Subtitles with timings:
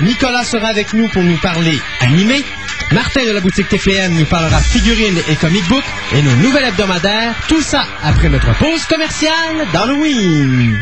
[0.00, 2.44] Nicolas sera avec nous pour nous parler animé.
[2.92, 7.34] Martin de la boutique TFM nous parlera figurines et comic book et nos nouvelles hebdomadaires.
[7.48, 10.78] Tout ça après notre pause commerciale d'Halloween.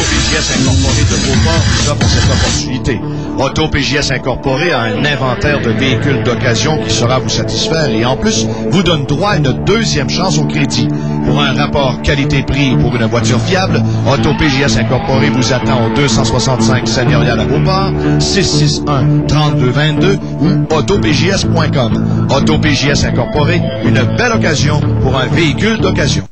[0.00, 3.00] AutoPGS Incorporé de Beauport vous offre cette opportunité.
[3.38, 8.46] AutoPGS Incorporé a un inventaire de véhicules d'occasion qui saura vous satisfaire et en plus
[8.70, 10.88] vous donne droit à une deuxième chance au crédit.
[11.26, 17.38] Pour un rapport qualité-prix pour une voiture fiable, AutoPGS Incorporé vous attend au 265 Seigneurial
[17.38, 22.26] à Beauport, 661-3222 ou autopgs.com.
[22.30, 26.24] AutoPGS Incorporé, une belle occasion pour un véhicule d'occasion.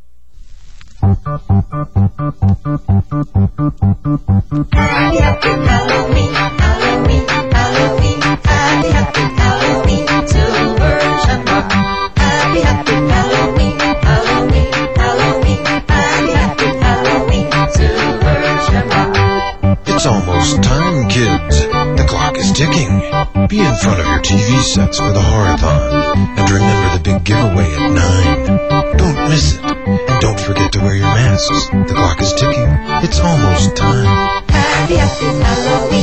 [19.90, 21.67] It's almost time, kids.
[21.98, 23.02] The clock is ticking.
[23.48, 26.14] Be in front of your TV sets for the Horathon.
[26.38, 28.96] And remember the big giveaway at 9.
[28.96, 29.64] Don't miss it.
[29.64, 31.68] And don't forget to wear your masks.
[31.70, 32.70] The clock is ticking.
[33.02, 34.06] It's almost time.
[34.48, 35.97] Happy, happy Halloween,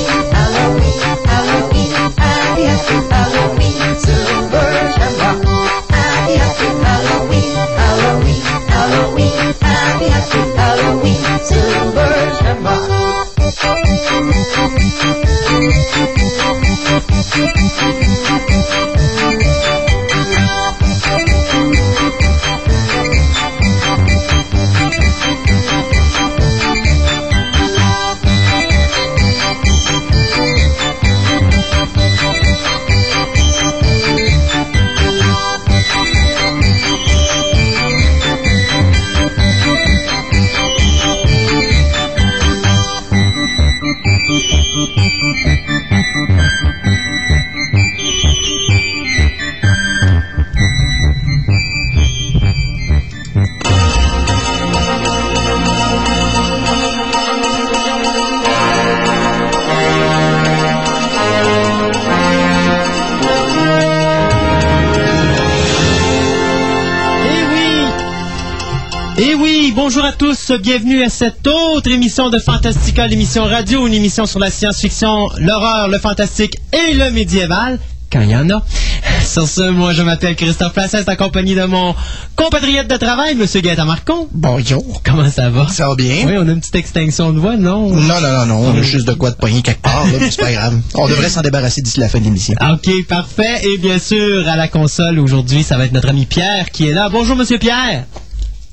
[70.18, 75.30] tous, bienvenue à cette autre émission de Fantastica, l'émission radio, une émission sur la science-fiction,
[75.40, 77.80] l'horreur, le fantastique et le médiéval,
[78.12, 78.64] quand il y en a.
[79.26, 81.96] Sur ce, moi je m'appelle Christophe Placesse, accompagné de mon
[82.36, 84.30] compatriote de travail, Monsieur Gaëtan Marcon.
[84.32, 85.02] Bonjour.
[85.04, 85.68] Comment ça va?
[85.68, 86.24] Ça va bien?
[86.26, 87.90] Oui, on a une petite extinction de voix, non?
[87.90, 88.60] Non, non, non, non.
[88.68, 90.80] On a juste de quoi de poignet quelque part, là, mais c'est pas grave.
[90.94, 92.54] On devrait s'en débarrasser d'ici la fin de l'émission.
[92.72, 93.66] OK, parfait.
[93.66, 96.94] Et bien sûr, à la console aujourd'hui, ça va être notre ami Pierre qui est
[96.94, 97.10] là.
[97.10, 98.06] Bonjour, Monsieur Pierre.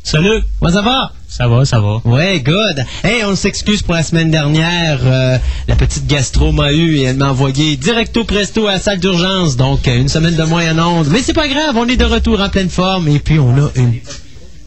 [0.05, 0.43] Salut.
[0.61, 1.13] Comment ça va?
[1.35, 2.03] Ça va, ça va.
[2.05, 2.85] Ouais, good.
[3.03, 5.01] Hey, on s'excuse pour la semaine dernière.
[5.03, 9.01] euh, la petite gastro m'a eu et elle m'a envoyé directo presto à la salle
[9.01, 9.57] d'urgence.
[9.57, 11.05] Donc, euh, une semaine de moins en.
[11.05, 13.71] Mais c'est pas grave, on est de retour en pleine forme et puis on a
[13.77, 13.95] une...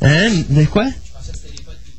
[0.01, 0.31] Hein?
[0.49, 0.85] De quoi?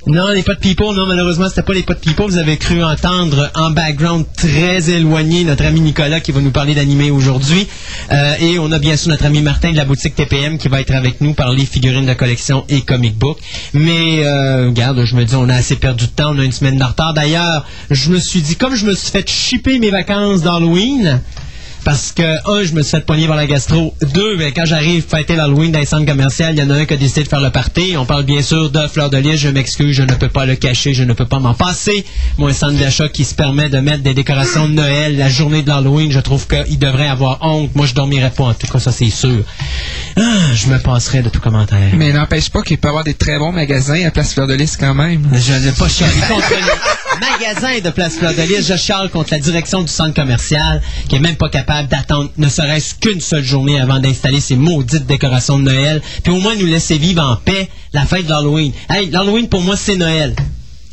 [0.09, 2.27] Non, les potes people, non, malheureusement, c'était pas les potes people.
[2.27, 6.77] Vous avez cru entendre en background très éloigné notre ami Nicolas qui va nous parler
[6.77, 7.67] d'animé aujourd'hui.
[8.12, 10.81] Euh, et on a bien sûr notre ami Martin de la boutique TPM qui va
[10.81, 13.39] être avec nous parler figurines de collection et comic book.
[13.75, 16.53] Mais, euh, regarde, je me dis, on a assez perdu de temps, on a une
[16.53, 17.12] semaine de retard.
[17.12, 21.21] D'ailleurs, je me suis dit, comme je me suis fait shipper mes vacances d'Halloween,
[21.87, 23.95] parce que, un, je me suis fait poigner par la gastro.
[24.13, 26.85] Deux, ben, quand j'arrive fêter l'Halloween dans les centres commerciaux, il y en a un
[26.85, 27.95] qui a décidé de faire le party.
[27.97, 29.37] On parle bien sûr de Fleur de Lys.
[29.37, 32.05] Je m'excuse, je ne peux pas le cacher, je ne peux pas m'en passer.
[32.39, 35.63] Moi, un centre d'achat qui se permet de mettre des décorations de Noël la journée
[35.63, 37.73] de l'Halloween, je trouve qu'il devrait avoir honte.
[37.77, 39.45] Moi, je dormirais pas, en tout cas, ça, c'est sûr.
[40.17, 40.23] Ah,
[40.55, 41.93] je me passerai de tout commentaire.
[41.93, 44.55] Mais n'empêche pas qu'il peut y avoir des très bons magasins à Place Fleur de
[44.55, 45.22] Lys quand même.
[45.33, 48.66] Je n'ai pas contre le magasin de Place Fleur de Lys.
[48.66, 52.48] Je chiale contre la direction du centre commercial qui est même pas capable d'attendre ne
[52.48, 56.03] serait-ce qu'une seule journée avant d'installer ces maudites décorations de Noël.
[56.22, 58.72] Puis au moins nous laisser vivre en paix la fête d'Halloween.
[58.89, 60.34] Hey, l'Halloween pour moi c'est Noël.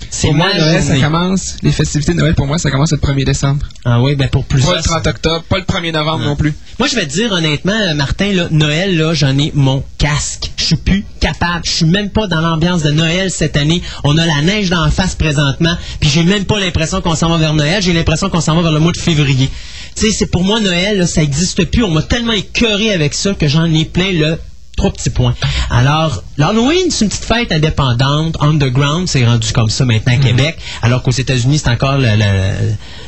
[0.09, 1.55] C'est Pour moi, Noël, ça commence.
[1.63, 3.65] Les festivités de Noël, pour moi, ça commence le 1er décembre.
[3.85, 4.75] Ah oui, ben pour Pas plusieurs.
[4.75, 6.53] le 30 octobre, pas le 1er novembre non plus.
[6.79, 10.51] Moi, je vais te dire honnêtement, euh, Martin, là, Noël, là, j'en ai mon casque.
[10.57, 11.61] Je suis plus capable.
[11.65, 13.81] Je suis même pas dans l'ambiance de Noël cette année.
[14.03, 17.37] On a la neige d'en face présentement, puis j'ai même pas l'impression qu'on s'en va
[17.37, 17.81] vers Noël.
[17.81, 19.49] J'ai l'impression qu'on s'en va vers le mois de février.
[19.95, 21.83] Tu sais, c'est pour moi Noël, là, ça existe plus.
[21.83, 24.37] On m'a tellement écœuré avec ça que j'en ai plein le
[24.75, 25.35] trop petit point.
[25.69, 30.57] Alors, L'Halloween, c'est une petite fête indépendante, underground, c'est rendu comme ça maintenant à Québec,
[30.81, 32.53] alors qu'aux États-Unis, c'est encore la, la-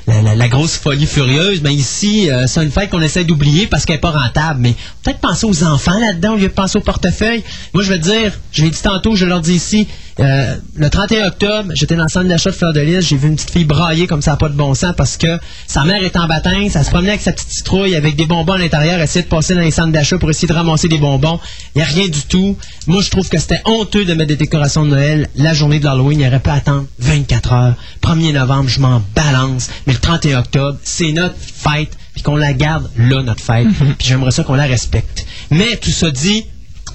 [0.08, 1.62] la- grosse folie furieuse.
[1.64, 4.60] Mais ici, euh, c'est une fête qu'on essaie d'oublier parce qu'elle n'est pas rentable.
[4.62, 7.44] Mais peut-être penser aux enfants là-dedans au lieu de penser au portefeuille.
[7.74, 9.88] Moi, je veux dire, je l'ai dit tantôt, je leur dis ici,
[10.20, 13.28] euh, le 31 octobre, j'étais dans le centre d'achat de Fleur de Lys, j'ai vu
[13.28, 15.38] une petite fille brailler comme ça, n'a pas de bon sens, parce que
[15.68, 18.54] sa mère est en baptême, ça se promenait avec sa petite citrouille, avec des bonbons
[18.54, 21.40] à l'intérieur, essayer de passer dans les centres d'achat pour essayer de ramasser des bonbons.
[21.76, 22.58] Il n'y a rien du tout.
[22.88, 25.86] Moi, je trouve que c'était honteux de mettre des décorations de Noël la journée de
[25.86, 26.22] l'Halloween.
[26.22, 27.74] Il aurait pu attendre 24 heures.
[28.02, 29.70] 1er novembre, je m'en balance.
[29.96, 33.68] Le 31 octobre, c'est notre fête, puis qu'on la garde là, notre fête.
[33.98, 35.26] Puis j'aimerais ça qu'on la respecte.
[35.52, 36.46] Mais tout ça dit,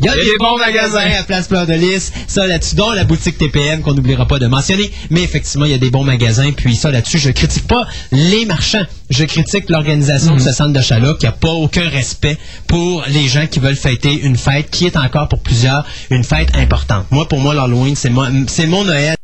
[0.01, 2.11] il y a des bons magasins à Place Fleur de Lys.
[2.27, 4.91] Ça là-dessus, dont la boutique TPM qu'on n'oubliera pas de mentionner.
[5.11, 6.53] Mais effectivement, il y a des bons magasins.
[6.53, 8.87] Puis ça là-dessus, je critique pas les marchands.
[9.11, 13.47] Je critique l'organisation de ce centre d'achat-là qui a pas aucun respect pour les gens
[13.47, 17.05] qui veulent fêter une fête qui est encore pour plusieurs une fête importante.
[17.11, 19.17] Moi, pour moi, l'Halloween, c'est mon, c'est mon Noël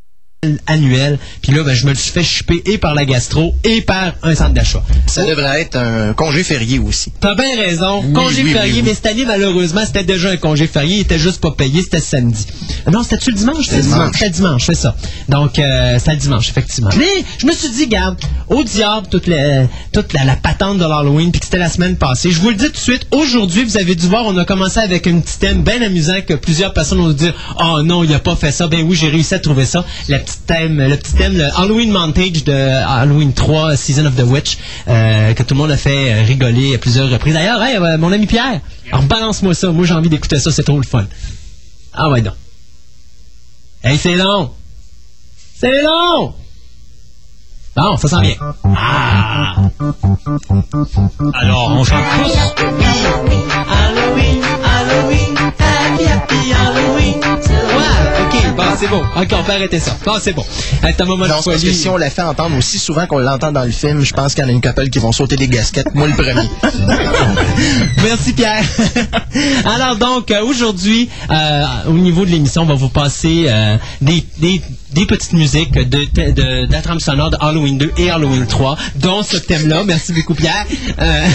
[0.67, 1.19] annuel.
[1.43, 4.13] Puis là, ben, je me le suis fait chipper et par la gastro et par
[4.23, 4.83] un centre d'achat.
[5.07, 7.13] Ça devrait être un congé férié aussi.
[7.21, 8.03] T'as bien raison.
[8.13, 10.97] congé oui, férié, oui, mais cette année, malheureusement, c'était déjà un congé férié.
[10.97, 11.83] Il était juste pas payé.
[11.83, 12.47] C'était samedi.
[12.91, 13.67] Non, c'était-tu le dimanche?
[13.67, 14.13] C'était dimanche.
[14.13, 14.97] C'était dimanche, c'est ça.
[15.29, 16.91] Donc, euh, c'était le dimanche, effectivement.
[16.97, 18.19] Mais je me suis dit, garde,
[18.49, 21.97] au diable, toute, la, toute la, la patente de l'Halloween, puis que c'était la semaine
[21.97, 22.31] passée.
[22.31, 24.79] Je vous le dis tout de suite, aujourd'hui, vous avez dû voir, on a commencé
[24.81, 28.15] avec un petit thème bien amusant que plusieurs personnes vont se dire, oh non, il
[28.15, 28.69] a pas fait ça.
[28.69, 29.85] Ben oui, j'ai réussi à trouver ça.
[30.27, 34.59] Le petit thème, le Halloween Montage de Halloween 3, Season of the Witch,
[34.89, 37.35] euh, que tout le monde a fait euh, rigoler à plusieurs reprises.
[37.35, 39.71] D'ailleurs, euh, mon ami Pierre, alors balance-moi ça.
[39.71, 41.07] Moi, j'ai envie d'écouter ça, c'est trop le fun.
[41.93, 42.35] Ah ouais, donc.
[43.83, 44.51] Hey, c'est long!
[45.59, 46.35] C'est long!
[47.77, 48.35] Bon, ça sent bien.
[48.77, 49.55] Ah!
[51.35, 52.33] Alors, on chante tous.
[53.69, 57.46] Halloween, Halloween, happy, happy Halloween.
[58.57, 59.03] Bon, c'est bon.
[59.17, 59.97] Ok, on peut arrêter ça.
[60.05, 60.45] Bon, c'est bon.
[60.83, 61.75] C'est un moment de Non, c'est parce que folie.
[61.75, 64.43] si on la fait entendre aussi souvent qu'on l'entend dans le film, je pense qu'il
[64.45, 65.95] y en a une couple qui vont sauter des gasquettes.
[65.95, 66.49] Moi, le premier.
[68.03, 68.65] Merci Pierre.
[69.65, 74.25] Alors donc euh, aujourd'hui, euh, au niveau de l'émission, on va vous passer euh, des,
[74.39, 74.61] des,
[74.97, 78.47] des petites musiques de, de, de, de la trame sonore de Halloween 2 et Halloween
[78.47, 79.85] 3, dont ce thème-là.
[79.85, 80.65] Merci beaucoup Pierre.
[80.99, 81.27] Euh,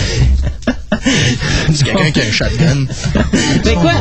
[1.73, 2.85] C'est quelqu'un qui a un shotgun.
[3.65, 3.93] Mais quoi?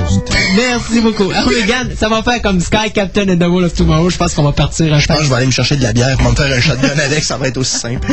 [0.56, 1.30] Merci beaucoup.
[1.30, 4.08] Alors, regarde, ça va faire comme Sky Captain and the Wall of Tomorrow.
[4.08, 5.92] Je pense qu'on va partir Je pense que je vais aller me chercher de la
[5.92, 8.08] bière pour me faire un shotgun avec, ça va être aussi simple.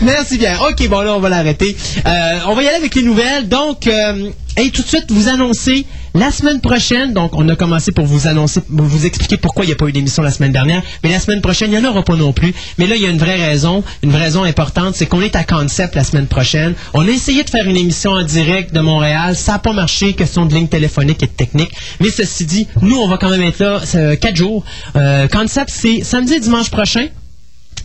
[0.00, 0.58] Merci bien.
[0.68, 1.76] OK, bon là, on va l'arrêter.
[2.06, 3.48] Euh, on va y aller avec les nouvelles.
[3.48, 5.84] Donc, euh, hey, tout de suite, vous annoncer
[6.14, 7.12] la semaine prochaine.
[7.12, 9.92] Donc, on a commencé pour vous annoncer, vous expliquer pourquoi il n'y a pas eu
[9.92, 10.82] d'émission la semaine dernière.
[11.02, 12.54] Mais la semaine prochaine, il n'y en aura pas non plus.
[12.78, 15.36] Mais là, il y a une vraie raison, une vraie raison importante, c'est qu'on est
[15.36, 16.74] à Concept la semaine prochaine.
[16.94, 19.36] On a essayé de faire une émission en direct de Montréal.
[19.36, 21.72] Ça n'a pas marché, question de ligne téléphonique et de technique.
[22.00, 24.64] Mais ceci dit, nous, on va quand même être là euh, quatre jours.
[24.96, 27.08] Euh, Concept, c'est samedi et dimanche prochain.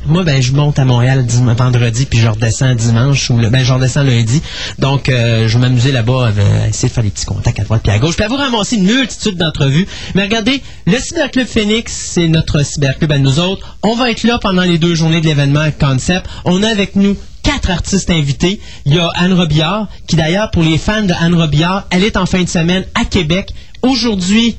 [0.07, 1.25] Moi, ben, je monte à Montréal
[1.57, 4.41] vendredi, puis je redescends dimanche, ou le, ben, je redescends lundi.
[4.77, 7.63] Donc, euh, je vais m'amuser là-bas euh, à essayer de faire des petits contacts à
[7.63, 8.15] droite puis à gauche.
[8.15, 9.87] Puis à vous ramasser une multitude d'entrevues.
[10.13, 13.77] Mais regardez, le Cyberclub Phoenix, c'est notre cyberclub à nous autres.
[13.81, 16.27] On va être là pendant les deux journées de l'événement Concept.
[16.45, 18.59] On a avec nous quatre artistes invités.
[18.85, 22.17] Il y a Anne Robillard, qui d'ailleurs, pour les fans de Anne Robillard, elle est
[22.17, 23.53] en fin de semaine à Québec.
[23.81, 24.55] Aujourd'hui,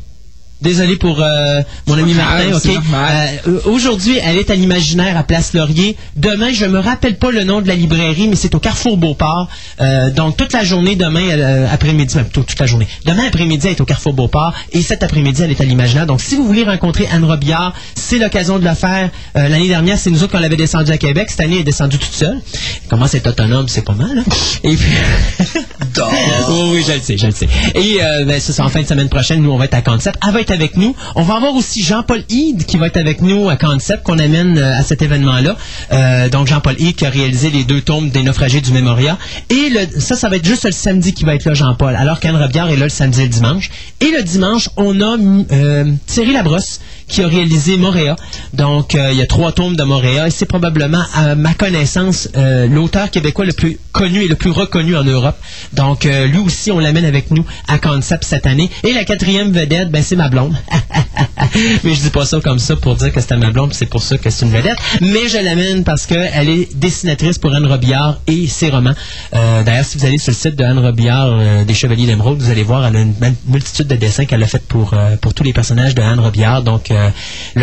[0.62, 2.64] Désolé pour euh, mon ami Martin, ok?
[2.64, 3.28] normal.
[3.47, 5.97] Euh, Aujourd'hui, elle est à l'imaginaire à Place Laurier.
[6.16, 9.49] Demain, je me rappelle pas le nom de la librairie, mais c'est au Carrefour Beauport.
[9.80, 12.88] Euh, donc toute la journée, demain euh, après-midi, même plutôt toute la journée.
[13.04, 16.07] Demain après-midi, elle est au Carrefour Beauport et cet après-midi, elle est à l'imaginaire.
[16.07, 19.11] Donc si vous voulez rencontrer Anne Robillard, c'est l'occasion de le faire.
[19.37, 21.28] Euh, L'année dernière, c'est nous autres qu'on l'avait descendue à Québec.
[21.28, 22.40] Cette année, elle est descendue toute seule.
[22.83, 24.19] Elle commence à être autonome, c'est pas mal.
[24.19, 24.25] Hein?
[24.64, 24.90] Et puis.
[25.99, 27.49] Oh oui, je le sais, je le sais.
[27.75, 29.40] Et euh, ben, ça, c'est en fin de semaine prochaine.
[29.42, 30.19] Nous, on va être à Concept.
[30.26, 30.95] Elle va être avec nous.
[31.15, 34.59] On va avoir aussi Jean-Paul Hyde qui va être avec nous à Concept, qu'on amène
[34.59, 35.57] euh, à cet événement-là.
[35.93, 39.19] Euh, donc, Jean-Paul Hyde qui a réalisé les deux tomes des naufragés du Mémoria.
[39.50, 41.95] Et le, ça, ça va être juste le samedi qui va être là, Jean-Paul.
[41.97, 43.71] Alors qu'Anne Robillard est là le samedi et le dimanche.
[44.00, 48.16] Et le dimanche, on a euh, Thierry Labrosse qui a réalisé Moréa.
[48.52, 52.28] Donc, euh, il y a trois tomes de Moréa et c'est probablement, à ma connaissance,
[52.36, 55.36] euh, l'auteur québécois le plus connu et le plus reconnu en Europe.
[55.72, 58.70] Donc, euh, lui aussi, on l'amène avec nous à Concept cette année.
[58.82, 60.54] Et la quatrième vedette, ben, c'est ma blonde.
[61.84, 64.02] Mais je dis pas ça comme ça pour dire que c'était ma blonde, c'est pour
[64.02, 64.78] ça que c'est une vedette.
[65.00, 68.94] Mais je l'amène parce qu'elle est dessinatrice pour Anne Robillard et ses romans.
[69.32, 72.62] D'ailleurs, si vous allez sur le site de Anne Robillard des Chevaliers d'Émeraude, vous allez
[72.62, 73.14] voir, elle a une
[73.46, 76.62] multitude de dessins qu'elle a fait pour, pour tous les personnages de Anne Robillard.
[76.62, 77.12] Donc, là,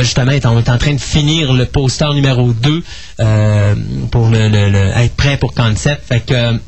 [0.03, 2.83] justement, en, est en train de finir le poster numéro 2
[3.19, 3.75] euh,
[4.11, 6.03] pour le, le- le- être prêt pour Concept.
[6.07, 6.59] Fait que...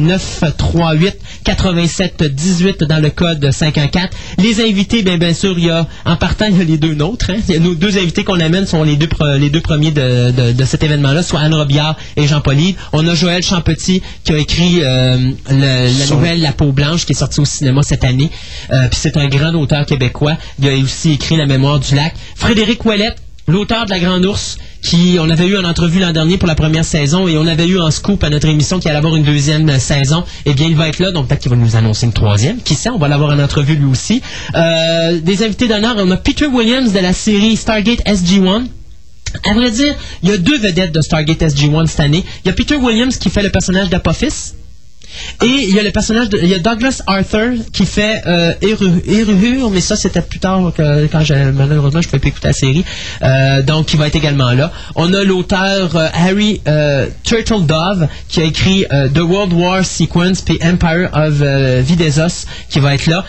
[1.46, 4.10] 938-8718 dans le code 514.
[4.38, 6.94] Les invités, bien, bien sûr, il y a, en partant, il y a les deux
[6.94, 7.30] nôtres.
[7.32, 7.38] hein.
[7.60, 10.66] Nos deux invités qu'on amène sont les deux, pre- les deux premiers de, de- de
[10.66, 12.76] cet événement-là, soit Anne Robillard et Jean Pauly.
[12.94, 15.18] On a Joël Champetit qui a écrit euh,
[15.50, 18.30] le- la nouvelle La peau blanche qui est sortie au cinéma cette année.
[18.72, 20.38] Euh, Puis c'est un grand auteur québécois.
[20.60, 22.14] Il a aussi écrit La mémoire du lac.
[22.36, 23.18] Frédéric Ouellette,
[23.48, 26.56] l'auteur de La Grande Ours, qui on avait eu en entrevue l'an dernier pour la
[26.56, 29.24] première saison et on avait eu en scoop à notre émission qu'il allait avoir une
[29.24, 30.24] deuxième euh, saison.
[30.46, 32.58] Eh bien, il va être là, donc peut-être qu'il va nous annoncer une troisième.
[32.64, 34.22] Qui sait, on va l'avoir en entrevue lui aussi.
[34.56, 38.64] Euh, des invités d'honneur, on a Peter Williams de la série Stargate SG-1.
[39.50, 42.24] À vrai dire, il y a deux vedettes de Stargate SG-1 cette année.
[42.44, 44.54] Il y a Peter Williams qui fait le personnage d'Apophis.
[45.44, 48.54] Et il y a le personnage de, il y a Douglas Arthur qui fait euh,
[48.62, 52.48] Eru- Eruhur, mais ça c'était plus tard que, quand j'ai, malheureusement je pouvais pas écouter
[52.48, 52.86] la série.
[53.22, 54.72] Euh, donc il va être également là.
[54.96, 59.84] On a l'auteur euh, Harry euh, Turtle Dove qui a écrit euh, The World War
[59.84, 61.34] Sequence puis Empire of
[61.86, 63.26] Videzos qui va être là.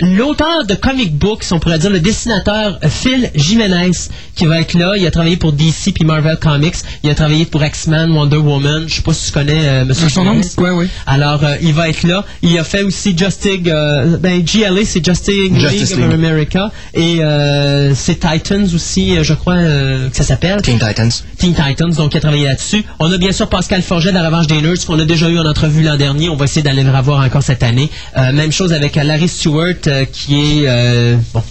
[0.00, 3.92] L'auteur de comic books, on pourrait dire le dessinateur euh, Phil Jimenez,
[4.34, 4.94] qui va être là.
[4.96, 6.76] Il a travaillé pour DC puis Marvel Comics.
[7.02, 8.84] Il a travaillé pour X-Men, Wonder Woman.
[8.86, 10.40] Je sais pas si tu connais euh, Monsieur Son nom?
[10.56, 10.88] Quoi, oui.
[11.06, 12.24] Alors, euh, il va être là.
[12.42, 16.24] Il a fait aussi Justice, euh, ben, GLA, c'est Justice Justice League of League.
[16.24, 16.70] America.
[16.94, 20.60] Et euh, c'est Titans aussi, je crois euh, que ça s'appelle.
[20.62, 21.10] Teen Titans.
[21.38, 22.84] Teen Titans, donc il a travaillé là-dessus.
[22.98, 25.38] On a bien sûr Pascal Forget de la Revanche des Nerds, qu'on a déjà eu
[25.38, 26.28] en entrevue l'an dernier.
[26.28, 27.90] On va essayer d'aller le revoir encore cette année.
[28.16, 30.68] Euh, même chose avec Larry Stewart, euh, qui est...
[30.68, 31.42] euh, bon,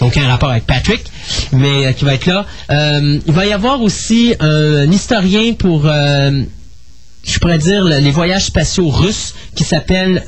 [0.00, 1.04] aucun rapport avec Patrick,
[1.52, 2.46] mais euh, qui va être là.
[2.70, 5.82] Il va y avoir aussi un historien pour...
[5.84, 10.22] je pourrais dire le- les voyages spatiaux russes qui s'appelle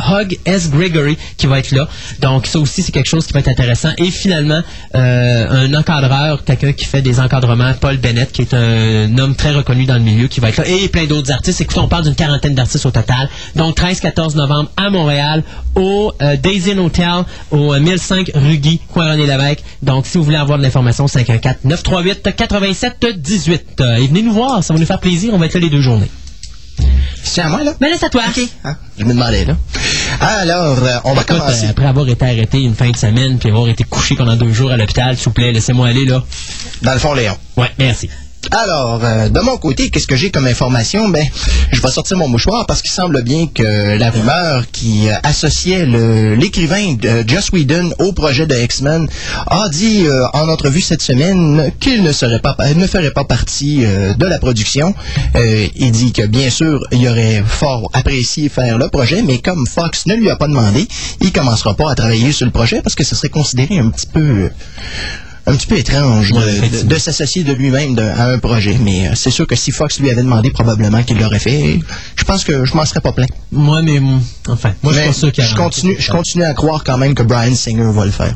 [0.00, 0.70] Hug S.
[0.70, 1.88] Gregory qui va être là.
[2.20, 3.90] Donc ça aussi c'est quelque chose qui va être intéressant.
[3.98, 4.60] Et finalement
[4.94, 9.52] euh, un encadreur, quelqu'un qui fait des encadrements, Paul Bennett qui est un homme très
[9.52, 10.68] reconnu dans le milieu qui va être là.
[10.68, 11.60] Et plein d'autres artistes.
[11.60, 13.28] Écoutez, on parle d'une quarantaine d'artistes au total.
[13.56, 15.42] Donc 13-14 novembre à Montréal
[15.74, 19.62] au euh, Daisy Inn Hotel au euh, 1005 rue Guy, coin René Lévesque.
[19.82, 23.80] Donc si vous voulez avoir de l'information 514 938 87 18.
[23.80, 25.32] Euh, et venez nous voir, ça va nous faire plaisir.
[25.34, 26.10] On va être là les deux journées.
[27.22, 27.72] C'est à moi, là?
[27.80, 28.22] Mais laisse à toi.
[28.64, 29.56] Ah, je me demandais, là.
[30.20, 31.66] Alors, euh, on va Écoute, commencer.
[31.66, 34.52] euh, après avoir été arrêté une fin de semaine puis avoir été couché pendant deux
[34.52, 36.22] jours à l'hôpital, s'il vous plaît, laissez-moi aller là.
[36.82, 37.36] Dans le fond, Léon.
[37.56, 38.08] Ouais, merci.
[38.52, 41.08] Alors, euh, de mon côté, qu'est-ce que j'ai comme information?
[41.08, 41.24] Ben,
[41.70, 45.84] je vais sortir mon mouchoir parce qu'il semble bien que la rumeur qui euh, associait
[45.84, 49.08] l'écrivain de Joss Whedon au projet de X-Men
[49.46, 53.84] a dit euh, en entrevue cette semaine qu'il ne serait pas ne ferait pas partie
[53.84, 54.94] de la production.
[55.76, 60.06] Il dit que bien sûr, il aurait fort apprécié faire le projet, mais comme Fox
[60.06, 60.88] ne lui a pas demandé,
[61.20, 64.06] il commencera pas à travailler sur le projet parce que ce serait considéré un petit
[64.06, 64.50] peu
[65.46, 66.32] un petit peu étrange
[66.84, 68.76] de, s'associer de lui-même à un projet.
[68.80, 71.80] Mais euh, c'est sûr que si Fox lui avait demandé, probablement qu'il l'aurait fait.
[72.16, 73.30] Je pense que je m'en serais pas plaint.
[73.52, 74.00] Moi, mais
[74.48, 76.54] enfin, moi, je suis Mais pas sûr qu'il y a je continue, je continue à
[76.54, 78.34] croire quand même que Brian Singer va le faire.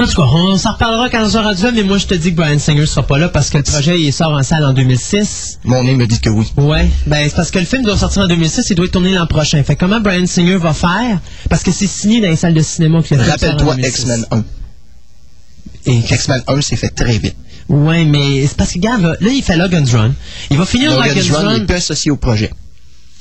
[0.00, 2.14] En tout cas, on s'en reparlera quand on sera rendu là, mais moi, je te
[2.14, 4.64] dis que Brian Singer sera pas là parce que le projet, il sort en salle
[4.64, 5.58] en 2006.
[5.64, 6.50] Mon nez me dit que oui.
[6.56, 9.12] Ouais, ben c'est parce que le film doit sortir en 2006, il doit être tourné
[9.12, 9.62] l'an prochain.
[9.62, 11.18] Fait que comment Brian Singer va faire?
[11.50, 13.88] Parce que c'est signé dans les salles de cinéma que le Rappelle-toi 2006.
[13.88, 14.44] X-Men 1.
[15.86, 17.36] Et X-Men 1 s'est fait très vite.
[17.68, 20.12] Ouais, mais c'est parce que regarde, là, là, il fait Logan's Run.
[20.50, 21.58] Il va finir Logan's Logan's, Run Run.
[21.60, 22.50] n'est pas associé au projet.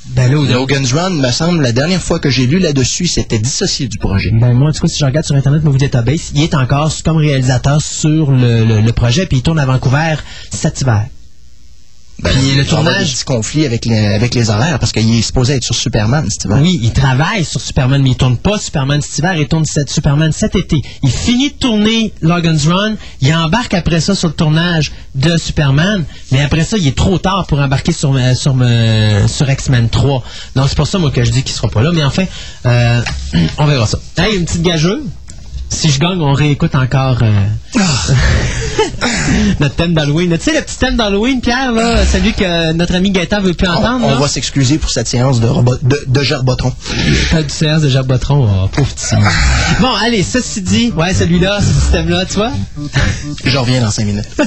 [0.07, 3.87] Ben là, Logan's Run, me semble, la dernière fois que j'ai lu là-dessus, c'était dissocié
[3.87, 4.31] du projet.
[4.31, 6.91] Ben moi, en tout cas, si je regarde sur Internet Movie Database, il est encore
[7.05, 10.15] comme réalisateur sur le, le- le projet, puis il tourne à Vancouver
[10.51, 11.05] cet hiver.
[12.21, 15.53] Ben, Puis le tournage- petits conflits avec les, avec les horaires parce qu'il est supposé
[15.55, 16.59] être sur Superman, c'est vrai.
[16.61, 19.89] Oui, il travaille sur Superman, mais il tourne pas Superman cet hiver, il tourne cet
[19.89, 20.81] Superman cet été.
[21.03, 26.03] Il finit de tourner Logan's Run, il embarque après ça sur le tournage de Superman,
[26.31, 29.89] mais après ça, il est trop tard pour embarquer sur, euh, sur, euh, sur X-Men
[29.89, 30.23] 3.
[30.55, 32.25] Donc c'est pour ça, moi, que je dis qu'il sera pas là, mais enfin,
[32.65, 33.01] euh,
[33.57, 33.97] on verra ça.
[34.17, 35.03] Hey, une petite gageuse?
[35.69, 37.45] Si je gagne, on réécoute encore euh,
[39.59, 40.35] notre thème d'Halloween.
[40.37, 43.67] Tu sais, le petit thème d'Halloween, Pierre, là, celui que notre ami Gaëtan veut plus
[43.67, 44.05] entendre.
[44.05, 46.73] on va s'excuser pour cette séance de, de, de Gerbotron.
[47.31, 49.15] Pas du séance de Jabotron, oh, pauvre petit.
[49.79, 52.51] Bon, allez, ceci dit, ouais, celui-là, ce système-là, tu vois?
[53.43, 54.25] Je reviens dans cinq minutes.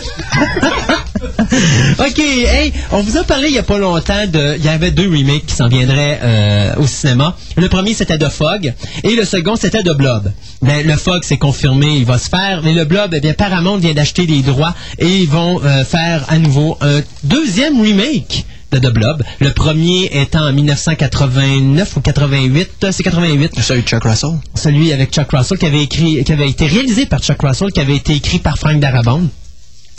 [1.98, 4.56] OK, hey, on vous a parlé il y a pas longtemps de...
[4.56, 7.36] Il y avait deux remakes qui s'en viendraient euh, au cinéma.
[7.56, 8.72] Le premier, c'était de Fog,
[9.04, 10.32] et le second, c'était de Blob.
[10.62, 13.78] Ben, le Fog, c'est confirmé, il va se faire, mais le Blob, eh bien, Paramount
[13.78, 18.78] vient d'acheter des droits, et ils vont euh, faire à nouveau un deuxième remake de
[18.78, 19.22] The Blob.
[19.40, 23.60] Le premier étant en 1989 ou 88, c'est 88.
[23.60, 24.38] Celui de Chuck Russell.
[24.54, 27.80] Celui avec Chuck Russell qui avait écrit, qui avait été réalisé par Chuck Russell, qui
[27.80, 29.28] avait été écrit par Frank Darabont.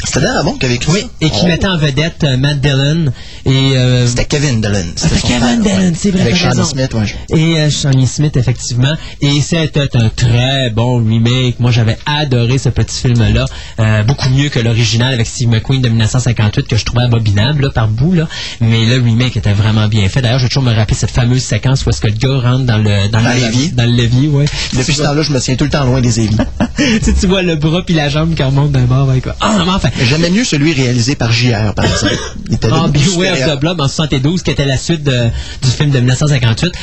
[0.05, 1.07] C'était Darabont qui avait écrit Oui, ça?
[1.21, 1.47] et qui Oh.
[1.47, 3.05] mettait en vedette euh, Matt Dillon
[3.45, 4.85] et euh, C'était Kevin Dillon.
[4.95, 5.91] C'était Kevin Dillon, ouais.
[5.97, 6.65] c'est vrai, Avec Shawnee.
[6.65, 7.39] Smith, ouais.
[7.39, 11.59] et euh, Shawnee Smith effectivement et c'était un très bon remake.
[11.59, 15.89] Moi j'avais adoré ce petit film là, beaucoup mieux que l'original avec Steve McQueen de
[15.89, 18.27] 1958 que je trouvais abominable là, par bout là,
[18.61, 20.21] mais le remake était vraiment bien fait.
[20.21, 22.65] D'ailleurs, je vais toujours me rappeler cette fameuse séquence où est-ce que le gars rentre
[22.65, 23.69] dans le dans, Dans le l'évier.
[23.71, 24.45] dans le levier, ouais.
[24.73, 26.37] Depuis ce temps-là, je me tiens tout le temps loin des éviers.
[26.77, 29.35] tu sais, tu vois le bras puis la jambe qui remonte d'un bord avec quoi.
[29.41, 32.17] Ah, enfin, J'aimais mieux celui réalisé par JR, par exemple.
[32.49, 35.27] Il était Ah, Beware of the Blob en 72, qui était la suite de-
[35.61, 36.73] du film de 1958.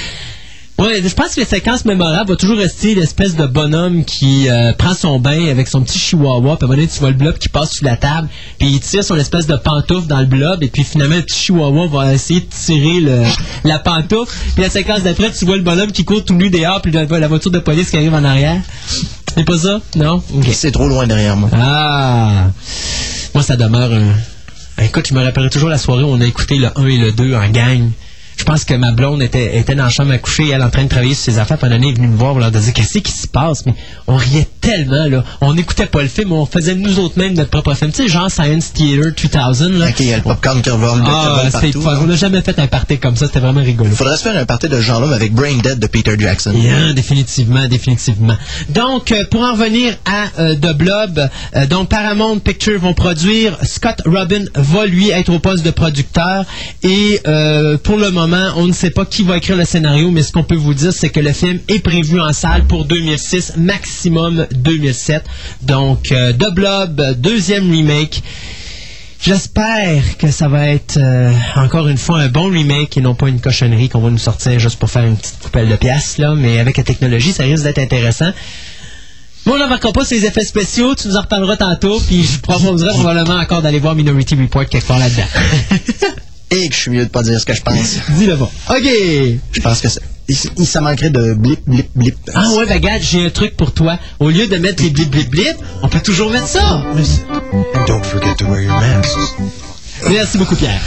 [0.79, 4.73] Ouais, je pense que les séquences mémorables va toujours rester l'espèce de bonhomme qui euh,
[4.73, 7.17] prend son bain avec son petit chihuahua, puis à un moment donné, tu vois le
[7.17, 10.25] blob qui passe sous la table, puis il tire son espèce de pantoufle dans le
[10.25, 13.25] blob, et puis finalement, le petit chihuahua va essayer de tirer le,
[13.64, 16.81] la pantoufle, puis la séquence d'après, tu vois le bonhomme qui court tout nu dehors,
[16.81, 18.57] puis la, la voiture de police qui arrive en arrière.
[19.37, 19.81] C'est pas ça?
[19.97, 20.23] Non?
[20.35, 20.49] Ok.
[20.53, 21.51] C'est trop loin derrière moi.
[21.53, 22.49] Ah!
[23.35, 24.85] Moi, ça demeure un...
[24.85, 27.13] Écoute, je me rappellerai toujours la soirée où on a écouté le 1 et le
[27.13, 27.91] 2 en gang.
[28.41, 30.85] Je pense que ma blonde était, était dans la chambre à coucher, elle en train
[30.85, 32.51] de travailler sur ses affaires, puis un année, elle est venue me voir, pour leur
[32.51, 33.75] dire qu'est-ce qui se passe, mais
[34.07, 35.25] on riait tellement, là.
[35.43, 37.93] On n'écoutait pas le film, on faisait nous autres mêmes notre propre film.
[37.93, 39.89] Tu sais, genre Science Theater 2000, là.
[39.89, 41.99] Ok, il y a le popcorn qui revole, Ah, fun.
[42.03, 43.91] On n'a jamais fait un party comme ça, c'était vraiment rigolo.
[43.93, 46.53] Il faudrait se faire un party de genre-là mais avec Brain Dead de Peter Jackson.
[46.55, 48.37] Bien, définitivement, définitivement.
[48.71, 53.59] Donc, euh, pour en venir à euh, The Blob, euh, donc Paramount Pictures vont produire,
[53.65, 56.45] Scott Robin va lui être au poste de producteur
[56.83, 60.23] et euh, pour le moment, on ne sait pas qui va écrire le scénario, mais
[60.23, 63.55] ce qu'on peut vous dire, c'est que le film est prévu en salle pour 2006,
[63.57, 65.25] maximum 2007.
[65.63, 68.23] Donc, euh, The Blob, deuxième remake.
[69.23, 73.29] J'espère que ça va être euh, encore une fois un bon remake et non pas
[73.29, 76.35] une cochonnerie qu'on va nous sortir juste pour faire une petite coupelle de pièces là,
[76.35, 78.31] mais avec la technologie, ça risque d'être intéressant.
[79.45, 82.41] Moi, on n'embarquera pas sur les effets spéciaux, tu nous en reparleras tantôt, puis je
[82.41, 85.26] proposerai probablement encore d'aller voir Minority Report quelque part là-dedans.
[86.50, 87.97] Et que je suis mieux de pas dire ce que je pense.
[88.10, 88.50] Dis-le pas.
[88.71, 88.89] OK!
[89.52, 90.00] Je pense que ça,
[90.65, 92.17] ça manquerait de blip, blip, blip.
[92.34, 93.99] Ah ouais, regarde, j'ai un truc pour toi.
[94.19, 96.82] Au lieu de mettre les blip blip blip, on peut toujours mettre ça.
[96.95, 99.17] And don't forget to wear your masks.
[100.08, 100.80] Merci beaucoup, Pierre.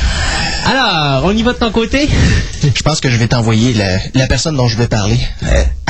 [0.66, 2.10] Alors, on y va de ton côté?
[2.64, 5.20] Je pense que je vais t'envoyer la, la personne dont je vais parler.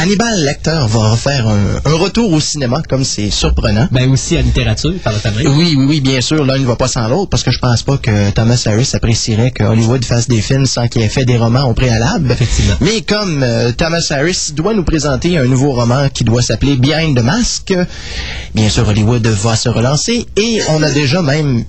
[0.04, 3.88] Hannibal Lecter va refaire un, un retour au cinéma, comme c'est surprenant.
[3.90, 5.44] Ben aussi à littérature, par ta main.
[5.46, 7.84] Oui, oui, oui, bien sûr, l'un ne va pas sans l'autre, parce que je pense
[7.84, 11.38] pas que Thomas Harris apprécierait que Hollywood fasse des films sans qu'il ait fait des
[11.38, 12.34] romans au préalable.
[12.34, 12.76] Effectivement.
[12.82, 17.18] Mais comme euh, Thomas Harris doit nous présenter un nouveau roman qui doit s'appeler Behind
[17.18, 17.74] the Mask,
[18.54, 21.64] bien sûr, Hollywood va se relancer, et on a déjà même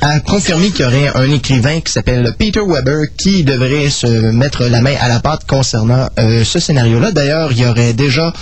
[0.00, 4.64] a confirmé qu'il y aurait un écrivain qui s'appelle Peter Weber qui devrait se mettre
[4.64, 7.10] la main à la pâte concernant euh, ce scénario-là.
[7.10, 8.32] D'ailleurs, il y aurait déjà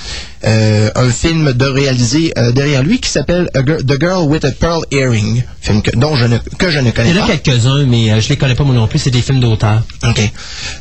[0.44, 4.83] euh, un film de réaliser euh, derrière lui qui s'appelle The Girl with a Pearl
[4.90, 7.33] Earring, film que, dont je ne, que je ne connais Il y en pas.
[7.33, 9.83] a quelques-uns, mais euh, je les connais pas moi non plus, c'est des films d'auteur.
[10.09, 10.20] OK.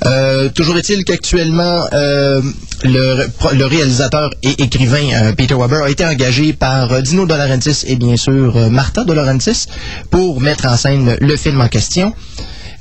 [0.05, 2.41] Euh, toujours est-il qu'actuellement, euh,
[2.83, 7.95] le, le réalisateur et écrivain Peter Weber a été engagé par Dino De Laurentiis et
[7.97, 9.65] bien sûr Martha De Laurentiis
[10.09, 12.13] pour mettre en scène le film en question.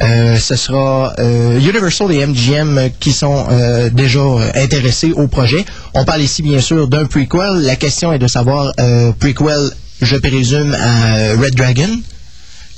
[0.01, 5.65] Euh, ce sera euh, Universal et MGM qui sont euh, déjà euh, intéressés au projet.
[5.95, 7.63] On parle ici bien sûr d'un prequel.
[7.63, 11.89] La question est de savoir euh, prequel, je présume, à Red Dragon.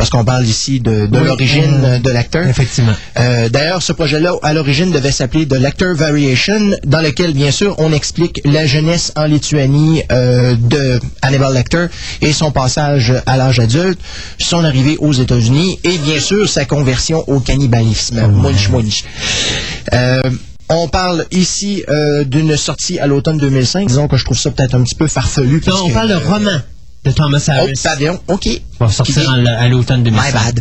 [0.00, 2.46] Parce qu'on parle ici de, de Oui, l'origine de l'acteur.
[2.46, 2.94] Effectivement.
[3.18, 7.74] Euh, D'ailleurs, ce projet-là, à l'origine, devait s'appeler The Lecter Variation, dans lequel, bien sûr,
[7.76, 11.86] on explique la jeunesse en Lituanie euh, de Hannibal Lecter
[12.22, 14.00] et son passage à l'âge adulte,
[14.38, 18.26] son arrivée aux États-Unis et, bien sûr, sa conversion au cannibalisme.
[18.28, 19.04] Munch, munch.
[19.92, 20.22] Euh,
[20.70, 23.86] on parle ici euh, d'une sortie à l'automne 2005.
[23.88, 25.60] Disons que je trouve ça peut-être un petit peu farfelu.
[25.66, 26.58] Non, on que- parle de roman
[27.04, 27.80] de Thomas Oh, Harris.
[27.82, 28.48] pavillon, OK.
[28.78, 30.26] va sortir en- à l'automne 2005.
[30.26, 30.60] My bad.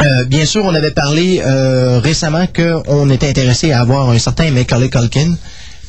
[0.00, 4.50] Euh, bien sûr, on avait parlé euh, récemment qu'on était intéressé à avoir un certain
[4.50, 5.34] Macaulay Culkin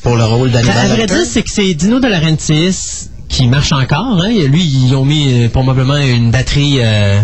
[0.02, 1.14] pour le rôle d'Hannibal vrai Lecter.
[1.14, 4.18] dire, c'est que c'est Dino De Laurentiis qui marche encore.
[4.22, 4.30] Hein.
[4.48, 7.20] Lui, ils ont mis euh, probablement une batterie euh,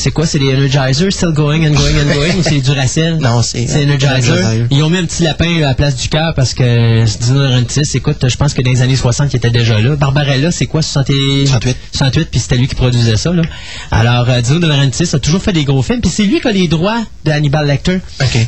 [0.00, 0.26] C'est quoi?
[0.26, 3.16] C'est les Energizers, still going and going and going, ou c'est du Duracell?
[3.20, 4.32] Non, c'est- C'est Energizer.
[4.32, 4.66] Energizer.
[4.70, 7.44] Ils ont mis un petit lapin à la place du cœur parce que Dino De
[7.44, 9.96] Laurentiis, écoute, je pense que dans les années 60, il était déjà là.
[9.96, 10.82] Barbarella, c'est quoi?
[10.82, 11.76] 60 et- 68.
[11.92, 13.42] 68, puis c'était lui qui produisait ça, là.
[13.90, 16.46] Alors, euh, Dino De Laurentiis a toujours fait des gros films, puis c'est lui qui
[16.46, 17.98] a les droits de Hannibal Lecter.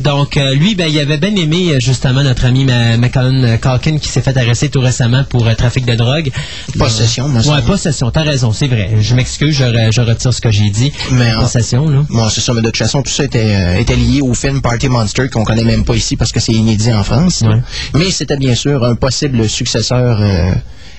[0.03, 4.09] Donc, euh, lui, ben, il avait bien aimé, euh, justement, notre ami Macaulay Culkin qui
[4.09, 6.31] s'est fait arrêter tout récemment pour euh, trafic de drogue.
[6.79, 8.91] Possession, me Ouais, possession, t'as raison, c'est vrai.
[9.01, 10.93] Je m'excuse, je retire ce que j'ai dit.
[11.13, 12.05] Mais en- possession, là.
[12.09, 14.61] Bon, c'est ça, mais de toute façon, tout ça était, euh, était lié au film
[14.63, 17.43] Party Monster qu'on connaît même pas ici parce que c'est inédit en France.
[17.43, 17.61] Ouais.
[17.95, 20.53] Mais c'était bien sûr un possible successeur euh,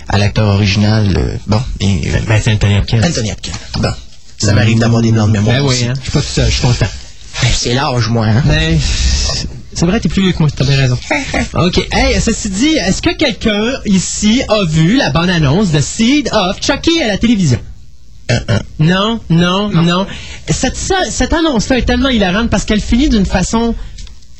[0.10, 1.14] à l'acteur original.
[1.18, 3.02] euh, bon, et, euh, Ben, c'est Anthony Hopkins.
[3.04, 3.52] Anthony Hopkins.
[3.80, 3.92] Bon,
[4.38, 5.94] ça m'arrive d'avoir des blancs de mémoire Ben oui, hein.
[5.98, 6.88] Je suis pas tout seul, je suis content.
[7.42, 8.26] Ben, c'est l'âge, moi.
[8.28, 8.44] Hein?
[8.46, 8.78] Ben,
[9.74, 10.98] c'est vrai, t'es plus vieux que moi, t'as bien raison.
[11.54, 11.88] OK.
[11.92, 17.02] Hey, ceci dit, est-ce que quelqu'un ici a vu la bande-annonce de Seed of Chucky
[17.02, 17.58] à la télévision?
[18.80, 20.08] Non, non, non.
[20.50, 23.76] Cette, cette annonce-là est tellement hilarante parce qu'elle finit d'une façon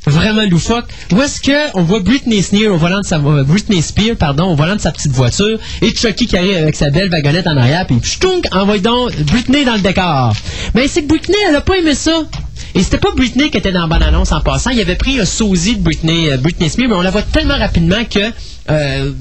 [0.08, 0.86] vraiment loufoque.
[1.12, 4.46] Où est-ce que on voit Britney Spears au volant de sa euh, Britney Spears, pardon,
[4.46, 7.56] au volant de sa petite voiture et Chucky qui arrive avec sa belle wagonnette en
[7.56, 10.34] arrière puis ch'tounk, envoie donc Britney dans le décor.
[10.74, 12.24] Mais c'est que Britney, elle a pas aimé ça.
[12.74, 14.70] Et c'était pas Britney qui était dans la bonne annonce en passant.
[14.72, 17.58] Il avait pris un sosie de Britney, euh, Britney Spears, mais on la voit tellement
[17.58, 18.20] rapidement que
[18.70, 19.12] euh,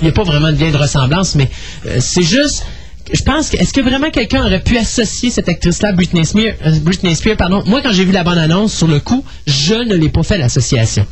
[0.00, 1.50] il n'y a pas vraiment de lien de ressemblance, mais
[1.86, 2.64] euh, c'est juste.
[3.12, 6.78] Je pense que est-ce que vraiment quelqu'un aurait pu associer cette actrice-là Britney Spears, euh,
[6.80, 7.62] Britney Spears, pardon?
[7.66, 10.38] Moi, quand j'ai vu la bonne annonce sur le coup, je ne l'ai pas fait
[10.38, 11.06] l'association.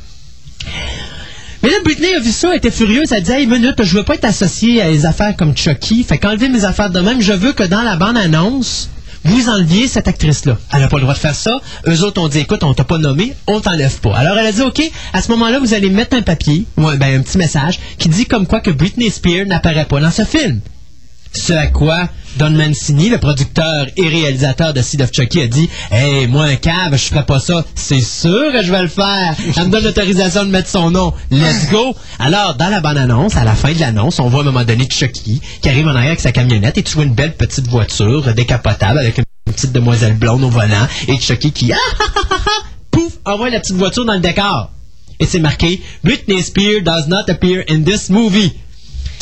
[1.62, 4.04] Mais là, Britney a vu ça, elle était furieuse, elle dit Hey, minute, je veux
[4.04, 6.04] pas être associée à des affaires comme Chucky.
[6.04, 8.88] Fait qu'enlever mes affaires de même, je veux que dans la bande-annonce,
[9.24, 10.56] vous enleviez cette actrice-là.
[10.72, 11.60] Elle n'a pas le droit de faire ça.
[11.86, 14.16] Eux autres ont dit Écoute, on t'a pas nommé, on t'enlève pas.
[14.16, 16.96] Alors elle a dit OK, à ce moment-là, vous allez mettre un papier, ou un,
[16.96, 20.24] ben, un petit message, qui dit comme quoi que Britney Spears n'apparaît pas dans ce
[20.24, 20.60] film.
[21.32, 25.68] Ce à quoi Don Mancini, le producteur et réalisateur de Seed of Chucky, a dit
[25.90, 27.64] Hey, moi, un cave, je ferai pas ça.
[27.74, 29.34] C'est sûr que je vais le faire.
[29.56, 31.12] Elle me donne l'autorisation de mettre son nom.
[31.30, 31.94] Let's go.
[32.18, 34.88] Alors, dans la bande-annonce, à la fin de l'annonce, on voit à un moment donné
[34.88, 38.32] Chucky qui arrive en arrière avec sa camionnette et tu vois une belle petite voiture
[38.34, 42.36] décapotable avec une petite demoiselle blonde au volant et Chucky qui, ah, ah, ah, ah,
[42.46, 42.50] ah,
[42.90, 44.70] pouf, envoie la petite voiture dans le décor.
[45.18, 48.54] Et c'est marqué Britney Spears does not appear in this movie.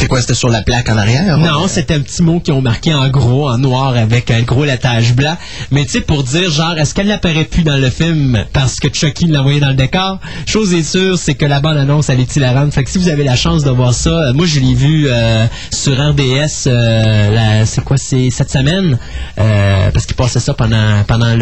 [0.00, 1.36] C'est quoi, c'était sur la plaque en arrière?
[1.38, 4.64] Non, c'était un petit mot qu'ils ont marqué en gros, en noir, avec un gros
[4.64, 5.36] lettage blanc.
[5.72, 8.88] Mais tu sais, pour dire, genre, est-ce qu'elle n'apparaît plus dans le film parce que
[8.92, 10.20] Chucky l'a envoyé dans le décor?
[10.46, 12.72] Chose est sûre, c'est que la bande-annonce, elle est hilarante.
[12.72, 15.08] Fait que si vous avez la chance de voir ça, euh, moi, je l'ai vu
[15.08, 18.98] euh, sur RDS, euh, c'est quoi, c'est cette semaine,
[19.36, 21.36] parce qu'ils passaient ça pendant, pendant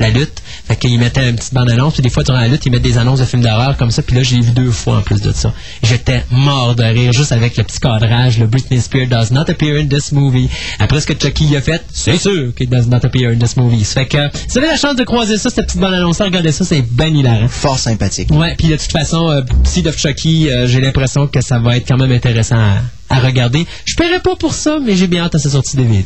[0.00, 0.42] la lutte.
[0.66, 2.98] Fait qu'ils mettaient une petite bande-annonce, puis des fois, durant la lutte, ils mettent des
[2.98, 5.20] annonces de films d'horreur comme ça, puis là, je l'ai vu deux fois en plus
[5.20, 5.52] de ça.
[5.84, 9.86] J'étais mort de rire, juste avec le petit le Britney Spears does not appear in
[9.86, 10.48] this movie.
[10.78, 13.84] Après ce que Chucky a fait, c'est sûr qu'il does not appear in this movie.
[13.84, 16.52] Ça fait que, si vous avez la chance de croiser ça, cette petite bande-annonce, regardez
[16.52, 17.48] ça, c'est ben hilarant.
[17.48, 18.30] Fort sympathique.
[18.30, 21.76] Ouais, puis de toute façon, euh, Seed of Chucky, euh, j'ai l'impression que ça va
[21.76, 23.66] être quand même intéressant à, à regarder.
[23.84, 26.04] Je paierai pas pour ça, mais j'ai bien hâte à sa sortie DVD.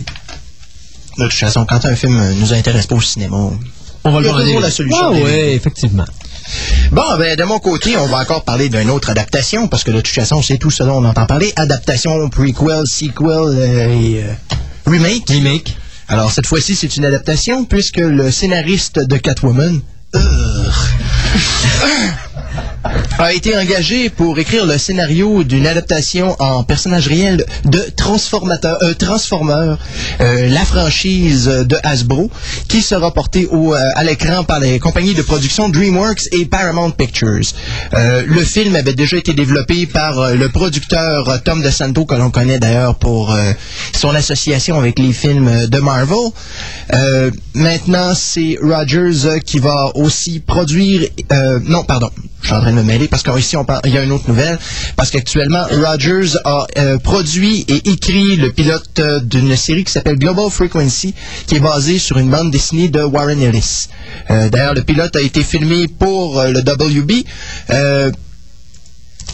[1.18, 3.36] De toute façon, quand un film euh, nous intéresse pas au cinéma,
[4.04, 4.98] On va a voir la solution.
[5.00, 6.04] Ah ouais, effectivement.
[6.90, 10.00] Bon, ben, de mon côté, on va encore parler d'une autre adaptation, parce que de
[10.00, 11.52] toute façon, c'est tout ce dont on entend parler.
[11.56, 14.32] Adaptation, prequel, sequel euh, et euh,
[14.86, 15.28] remake.
[15.28, 15.76] Remake.
[16.08, 19.80] Alors, cette fois-ci, c'est une adaptation, puisque le scénariste de Catwoman
[20.14, 20.20] euh,
[23.18, 28.94] a été engagé pour écrire le scénario d'une adaptation en personnage réel de Transformateur, euh,
[28.94, 29.76] Transformer,
[30.20, 32.30] euh, la franchise de Hasbro,
[32.68, 36.90] qui sera portée au, euh, à l'écran par les compagnies de production DreamWorks et Paramount
[36.90, 37.54] Pictures.
[37.92, 42.96] Le film avait déjà été développé par le producteur Tom DeSanto, que l'on connaît d'ailleurs
[42.96, 43.36] pour
[43.92, 46.30] son association avec les films de Marvel.
[47.54, 51.08] Maintenant, c'est Rogers qui va aussi produire...
[51.66, 52.10] non, pardon,
[52.44, 54.58] je suis en train de me mêler parce qu'ici, il y a une autre nouvelle.
[54.96, 60.18] Parce qu'actuellement, Rogers a euh, produit et écrit le pilote euh, d'une série qui s'appelle
[60.18, 61.14] Global Frequency,
[61.46, 63.88] qui est basée sur une bande dessinée de Warren Ellis.
[64.30, 67.24] Euh, D'ailleurs, le pilote a été filmé pour le WB.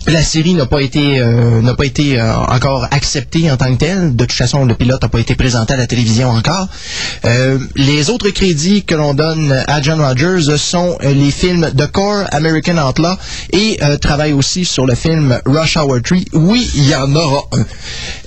[0.06, 3.78] La série n'a pas été euh, n'a pas été euh, encore acceptée en tant que
[3.78, 4.16] telle.
[4.16, 6.68] De toute façon, le pilote n'a pas été présenté à la télévision encore.
[7.24, 11.86] Euh, les autres crédits que l'on donne à John Rogers sont euh, les films The
[11.86, 13.14] Core, American Outlaw
[13.52, 16.18] et euh, travaille aussi sur le film Rush Hour 3.
[16.32, 17.64] Oui, il y en aura un.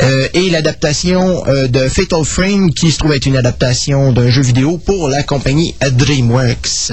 [0.03, 4.77] Euh, et l'adaptation de Fatal Frame qui se trouve être une adaptation d'un jeu vidéo
[4.77, 6.91] pour la compagnie DreamWorks.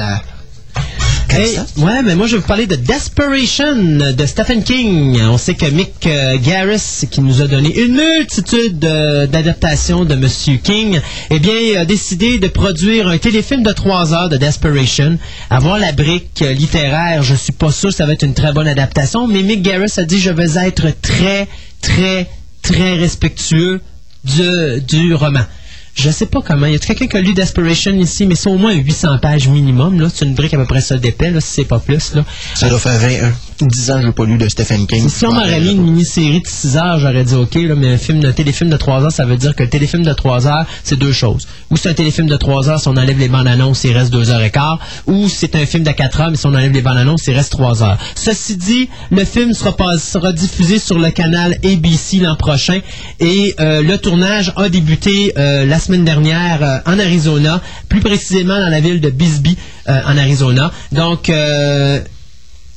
[1.33, 3.77] Hey, ouais, mais moi je vais vous parler de Desperation
[4.13, 5.21] de Stephen King.
[5.23, 10.17] On sait que Mick euh, Garris, qui nous a donné une multitude euh, d'adaptations de
[10.17, 15.19] Monsieur King, eh bien, a décidé de produire un téléfilm de trois heures de Desperation.
[15.51, 18.53] Avoir la brique euh, littéraire, je suis pas sûr que ça va être une très
[18.53, 21.47] bonne adaptation, mais Mick Garris a dit je vais être très,
[21.81, 22.29] très,
[22.61, 23.81] très respectueux
[24.25, 25.45] du, du roman.
[25.95, 26.67] Je sais pas comment.
[26.67, 30.01] Y a quelqu'un qui a lu Desperation ici, mais c'est au moins 800 pages minimum.
[30.01, 32.15] Là, c'est une brique à peu près ça d'épais, là, si c'est pas plus.
[32.15, 32.25] Là.
[32.55, 35.09] Ça doit faire 20, 10 ans que je n'ai pas lu de Stephen King.
[35.09, 37.99] Si on m'aurait mis une mini-série de 6 heures, j'aurais dit OK, là, mais un
[37.99, 40.65] film de téléfilm de 3 heures, ça veut dire que le téléfilm de 3 heures,
[40.85, 41.47] c'est deux choses.
[41.71, 44.13] Ou c'est un téléfilm de 3 heures, si on enlève les bandes annonces, il reste
[44.13, 44.79] 2 heures et quart.
[45.09, 47.35] Ou c'est un film de 4 heures, mais si on enlève les bandes annonces, il
[47.35, 47.99] reste 3 heures.
[48.15, 52.79] Ceci dit, le film sera, pas- sera diffusé sur le canal ABC l'an prochain
[53.19, 58.59] et euh, le tournage a débuté euh, la semaine dernière euh, en Arizona, plus précisément
[58.59, 59.57] dans la ville de Bisbee,
[59.89, 60.71] euh, en Arizona.
[60.93, 62.01] Donc, euh,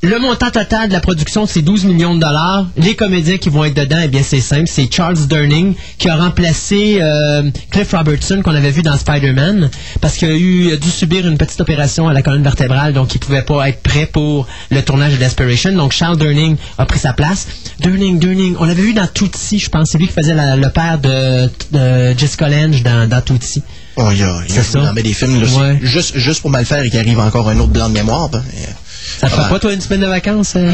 [0.04, 2.68] le montant total de la production, c'est 12 millions de dollars.
[2.76, 4.68] Les comédiens qui vont être dedans, eh bien, c'est simple.
[4.68, 9.70] C'est Charles Durning qui a remplacé euh, Cliff Robertson qu'on avait vu dans Spider-Man
[10.02, 13.16] parce qu'il a, eu, a dû subir une petite opération à la colonne vertébrale, donc
[13.16, 15.72] il pouvait pas être prêt pour le tournage de Desperation.
[15.72, 17.48] Donc Charles Durning a pris sa place.
[17.80, 19.90] Durning, Durning, on l'avait vu dans Tootsie, je pense.
[19.92, 23.64] C'est lui qui faisait la- le père de, de Jessica Lange dans, dans Tootsie.
[23.96, 25.80] Oh, il y a, il y a des films, là, Ouais.
[25.82, 28.28] juste, juste pour mal faire et qu'il arrive encore un autre blanc de mémoire.
[28.28, 28.72] ben, euh,
[29.20, 30.54] Ça te fait pas, toi, une semaine de vacances?
[30.56, 30.72] euh?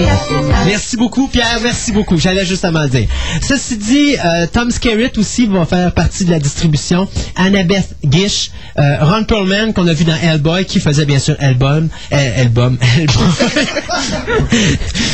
[0.66, 1.60] Merci beaucoup, Pierre.
[1.64, 2.18] Merci beaucoup.
[2.18, 3.08] J'allais justement dire.
[3.48, 7.08] Ceci dit, euh, Tom Skerritt aussi va faire partie de la distribution.
[7.36, 11.36] Annabeth Gish, euh, Ron Perlman, qu'on a vu dans Hellboy, qui faisait bien sûr.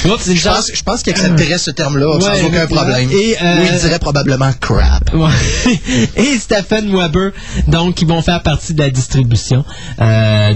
[0.05, 2.67] Oups, c'est le Je genre- pense, je pense qu'il accepterait ce terme-là Ouais, sans aucun
[2.67, 3.09] problème.
[3.11, 3.35] Et,
[3.73, 5.09] il dirait probablement crap.
[6.15, 7.31] Et Stephen Weber,
[7.67, 9.65] donc, qui vont faire partie de la distribution.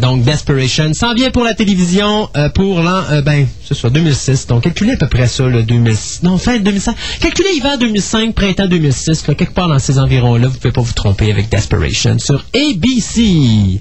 [0.02, 4.48] Donc, Desperation s'en vient pour la télévision pour l'an, euh, ben, c'est ça, 2006.
[4.48, 6.24] Donc, calculez à peu près ça, le 2006.
[6.24, 6.94] Non, fin 2005.
[7.22, 10.92] Calculez hiver 2005, printemps 2006, là, quelque part dans ces environs-là, vous pouvez pas vous
[10.92, 13.80] tromper avec Desperation sur ABC.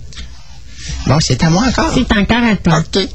[1.06, 1.92] Bon, c'est à moi encore.
[1.94, 2.78] C'est encore à toi.
[2.80, 3.08] OK.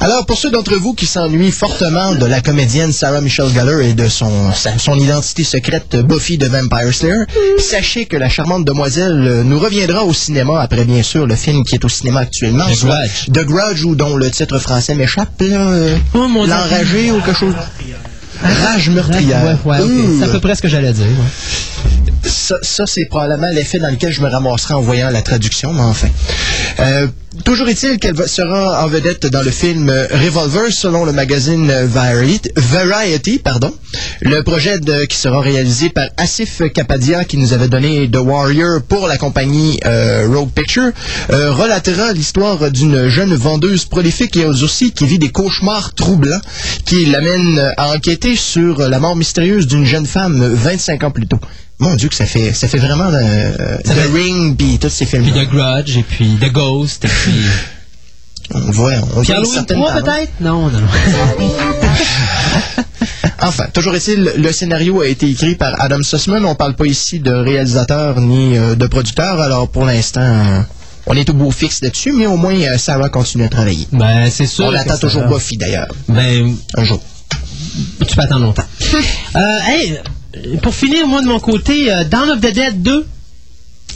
[0.00, 3.94] Alors, pour ceux d'entre vous qui s'ennuient fortement de la comédienne Sarah Michelle Gellar et
[3.94, 7.24] de son, sa- son identité secrète Buffy de Vampire Slayer,
[7.58, 11.64] sachez que la charmante demoiselle euh, nous reviendra au cinéma après, bien sûr, le film
[11.64, 12.66] qui est au cinéma actuellement.
[12.66, 13.26] The Grudge.
[13.32, 15.56] The Grudge, ou dont le titre français m'échappe, là.
[15.70, 16.52] euh, Oh, mon Dieu.
[16.52, 17.54] L'enragé ou quelque chose.
[18.42, 19.44] Rage meurtrière.
[19.44, 19.88] Ouais, ouais, ok.
[19.90, 20.18] Ouh.
[20.18, 21.06] C'est à peu près ce que j'allais dire.
[21.06, 22.12] ouais.
[22.28, 25.82] Ça, ça, c'est probablement l'effet dans lequel je me ramasserai en voyant la traduction, mais
[25.82, 26.08] enfin.
[26.80, 27.06] Euh,
[27.44, 32.50] toujours est-il qu'elle sera en vedette dans le film Revolver, selon le magazine Variety.
[32.56, 33.72] Variety pardon.
[34.20, 38.82] Le projet de- qui sera réalisé par Asif Kapadia, qui nous avait donné The Warrior
[38.82, 40.90] pour la compagnie euh, Rogue Picture,
[41.30, 46.40] euh, relatera l'histoire d'une jeune vendeuse prolifique et aussi qui vit des cauchemars troublants,
[46.84, 51.10] qui l'amène euh, à enquêter sur la mort mystérieuse d'une jeune femme euh, 25 ans
[51.12, 51.38] plus tôt.
[51.78, 54.88] Mon Dieu, que ça fait, ça fait vraiment euh, Ça The fait- Ring puis tous
[54.88, 55.32] ces Puis films.
[55.32, 57.34] The Grudge, et puis The Ghost, et puis...
[58.54, 60.04] On voit, on Puis voit une Halloween certaine 3, tendance.
[60.14, 60.32] peut-être?
[60.40, 60.80] Non, non.
[63.42, 66.44] Enfin, toujours est-il, le scénario a été écrit par Adam Sussman.
[66.44, 69.40] On parle pas ici de réalisateur ni euh, de producteur.
[69.40, 70.60] Alors pour l'instant, euh,
[71.06, 73.86] on est au beau fixe là-dessus, mais au moins euh, Sarah continue à travailler.
[73.92, 74.66] Ben, c'est sûr.
[74.66, 75.26] On que attend ça toujours.
[75.28, 77.00] Buffy d'ailleurs, Ben, un jour.
[78.06, 78.64] Tu peux attendre longtemps.
[79.36, 79.98] euh, hey,
[80.62, 83.06] pour finir, moi, de mon côté, euh, Dawn of the Dead 2.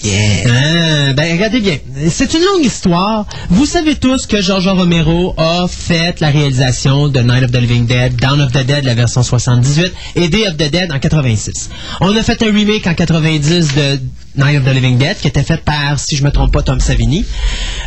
[0.02, 0.46] Yeah.
[0.48, 1.76] Ah, ben, regardez bien.
[2.08, 3.26] C'est une longue histoire.
[3.50, 7.86] Vous savez tous que George Romero a fait la réalisation de Night of the Living
[7.86, 11.68] Dead, Dawn of the Dead, la version 78, et Day of the Dead en 86.
[12.00, 14.00] On a fait un remake en 90 de
[14.36, 16.80] Night of the Living Dead, qui était fait par, si je me trompe pas, Tom
[16.80, 17.26] Savini.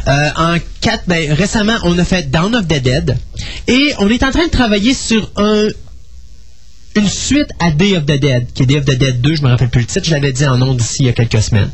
[0.08, 3.17] Euh, en 4, ben, récemment, on a fait Dawn of the Dead,
[3.67, 5.67] et on est en train de travailler sur un
[6.95, 9.41] une suite à Day of the Dead, qui est Day of the Dead 2, je
[9.41, 11.41] me rappelle plus le titre, je l'avais dit en ondes ici il y a quelques
[11.41, 11.69] semaines.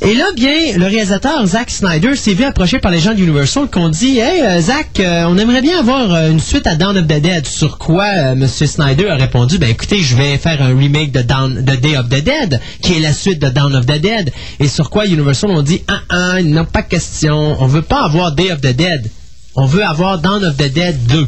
[0.00, 3.78] Et là, bien, le réalisateur Zack Snyder s'est vu approché par les gens d'Universal qui
[3.78, 6.96] ont dit Hey, euh, Zack, euh, on aimerait bien avoir euh, une suite à Dawn
[6.96, 7.46] of the Dead.
[7.46, 8.46] Sur quoi euh, M.
[8.46, 12.60] Snyder a répondu Ben écoutez, je vais faire un remake de, Day of the Dead,
[12.80, 14.32] qui est la suite de Dawn of the Dead.
[14.60, 18.32] Et sur quoi Universal ont dit Ah, ah, non, pas question, on veut pas avoir
[18.32, 19.10] Day of the Dead.
[19.54, 21.26] On veut avoir Dawn of the Dead 2.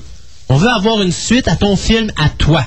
[0.49, 2.65] On veut avoir une suite à ton film à toi.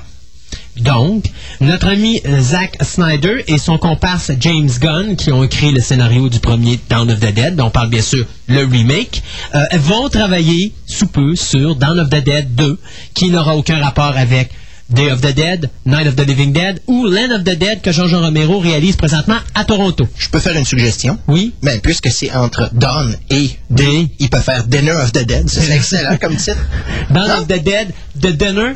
[0.78, 1.26] Donc,
[1.62, 6.40] notre ami Zack Snyder et son comparse James Gunn, qui ont écrit le scénario du
[6.40, 9.22] premier Dawn of the Dead, dont on parle bien sûr le remake,
[9.54, 12.80] euh, vont travailler sous peu sur Dawn of the Dead 2,
[13.14, 14.50] qui n'aura aucun rapport avec
[14.90, 17.92] Day of the Dead, Night of the Living Dead ou Land of the Dead que
[17.92, 20.06] Jean-Jean Romero réalise présentement à Toronto.
[20.18, 21.18] Je peux faire une suggestion?
[21.28, 21.54] Oui.
[21.64, 25.50] Ben, puisque c'est entre Dawn et Day, il peut faire Dinner of the Dead.
[25.50, 26.58] C'est excellent comme titre.
[27.12, 27.38] Dawn Non?
[27.42, 28.74] of the Dead, The Dinner,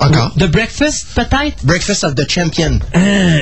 [0.00, 0.34] Encore.
[0.38, 1.64] The Breakfast peut-être?
[1.64, 2.78] Breakfast of the Champion.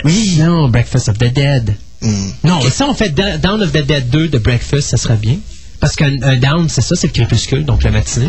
[0.04, 0.36] oui.
[0.38, 1.76] Non, Breakfast of the Dead.
[2.00, 2.30] Hmm.
[2.44, 5.36] Non, si on fait Down of the Dead 2 de Breakfast, ça serait bien.
[5.80, 8.28] Parce qu'un un Down, c'est ça, c'est le crépuscule, donc la matinée.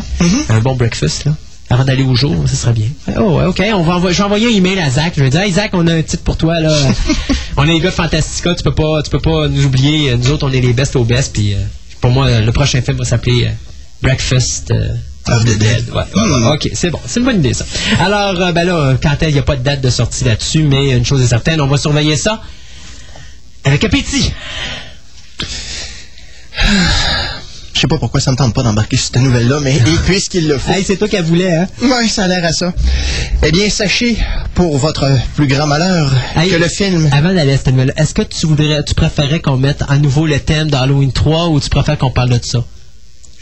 [0.50, 1.36] Un bon breakfast, là.
[1.70, 2.88] Avant d'aller au jour, ça serait bien.
[3.18, 3.62] Oh, OK.
[3.74, 5.14] On va je vais envoyer un email à Zach.
[5.16, 6.76] Je vais dire, hey, Zach, on a un titre pour toi, là.
[7.58, 8.54] on est les gars Fantastica.
[8.54, 10.16] Tu peux pas, tu peux pas nous oublier.
[10.18, 11.34] Nous autres, on est les best au best.
[11.34, 11.58] Puis, euh,
[12.02, 13.52] pour moi, le prochain film va s'appeler euh,
[14.02, 14.96] Breakfast euh,
[15.28, 15.90] Of the Dead.
[15.90, 17.00] Ouais, ouais, ouais, OK, c'est bon.
[17.06, 17.66] C'est une bonne idée, ça.
[18.00, 20.64] Alors, euh, ben là, euh, quand il n'y a pas de date de sortie là-dessus,
[20.64, 22.42] mais une chose est certaine, on va surveiller ça
[23.64, 24.34] avec appétit.
[27.74, 30.58] Je sais pas pourquoi ça me tente pas d'embarquer sur cette nouvelle-là, mais puisqu'il le
[30.58, 30.72] faut.
[30.72, 31.68] Hey, c'est toi qui voulais, hein?
[31.82, 32.74] Ouais, ça a l'air à ça.
[33.42, 34.18] Eh bien, sachez,
[34.54, 37.10] pour votre plus grand malheur, Hey, que le film...
[37.12, 40.28] Avant d'aller à cette nouvelle, est-ce que tu voudrais, tu préférais qu'on mette à nouveau
[40.28, 42.64] le thème d'Halloween 3 ou tu préfères qu'on parle de ça?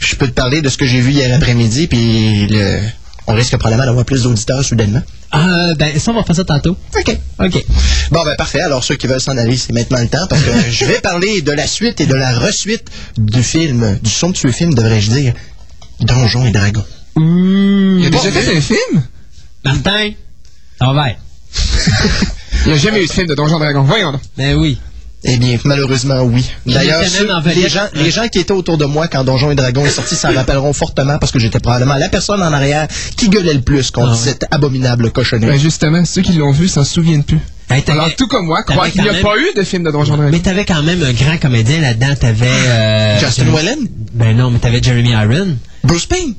[0.02, 2.80] Je peux te parler de ce que j'ai vu hier après-midi, puis le...
[3.26, 5.02] on risque probablement d'avoir plus d'auditeurs soudainement.
[5.30, 6.76] Ah, ben, ça, on va faire ça tantôt.
[6.98, 7.18] OK.
[7.38, 7.64] OK.
[8.10, 8.60] Bon, ben parfait.
[8.60, 11.40] Alors, ceux qui veulent s'en aller, c'est maintenant le temps, parce que je vais parler
[11.40, 15.34] de la suite et de la resuite du film, du somptueux film, devrais-je dire,
[16.00, 16.84] Donjons et Dragons.
[17.16, 19.02] Il a déjà fait un film?
[19.64, 20.10] Martin,
[20.78, 21.06] ça va.
[22.64, 23.82] Il n'y a jamais eu de film de Donjon Dragon.
[23.82, 24.20] Voyons donc.
[24.36, 24.78] Ben oui.
[25.24, 26.44] Eh bien, malheureusement, oui.
[26.66, 27.00] Il D'ailleurs,
[27.54, 30.16] les gens, les gens qui étaient autour de moi quand Donjons et Dragons est sorti
[30.16, 33.90] s'en rappelleront fortement parce que j'étais probablement la personne en arrière qui gueulait le plus
[33.92, 34.18] contre Ah ouais.
[34.18, 35.52] cette abominable cochonnerie.
[35.52, 37.38] Ben justement, ceux qui l'ont vu s'en souviennent plus.
[37.70, 39.84] Hey, t'avais- Alors, tout comme moi, croient qu'il n'y a même- pas eu de film
[39.84, 40.30] de Donjon Dragon.
[40.32, 42.14] Mais t'avais quand même un grand comédien là-dedans.
[42.18, 42.46] T'avais.
[42.48, 43.78] euh, Justin Whalen?
[44.14, 45.56] Ben non, mais t'avais Jeremy Iron.
[45.84, 46.34] Bruce Payne?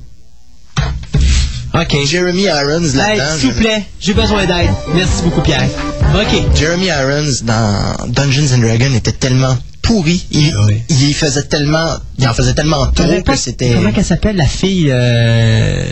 [1.74, 2.06] OK.
[2.06, 3.24] Jeremy Irons là-dedans.
[3.40, 4.70] s'il vous plaît, j'ai besoin d'aide.
[4.94, 5.68] Merci beaucoup, Pierre.
[6.16, 6.56] OK.
[6.56, 10.24] Jeremy Irons dans Dungeons and Dragons était tellement pourri.
[10.32, 10.82] Il, Oui.
[10.90, 14.46] il faisait tellement, il en faisait tellement trop pas- que c'était Comment qu'elle s'appelle, la
[14.46, 15.84] fille euh,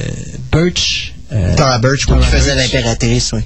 [0.51, 1.13] Birch?
[1.33, 3.41] euh, Tara Birch oui, Tara qui faisait l'impératrice, oui.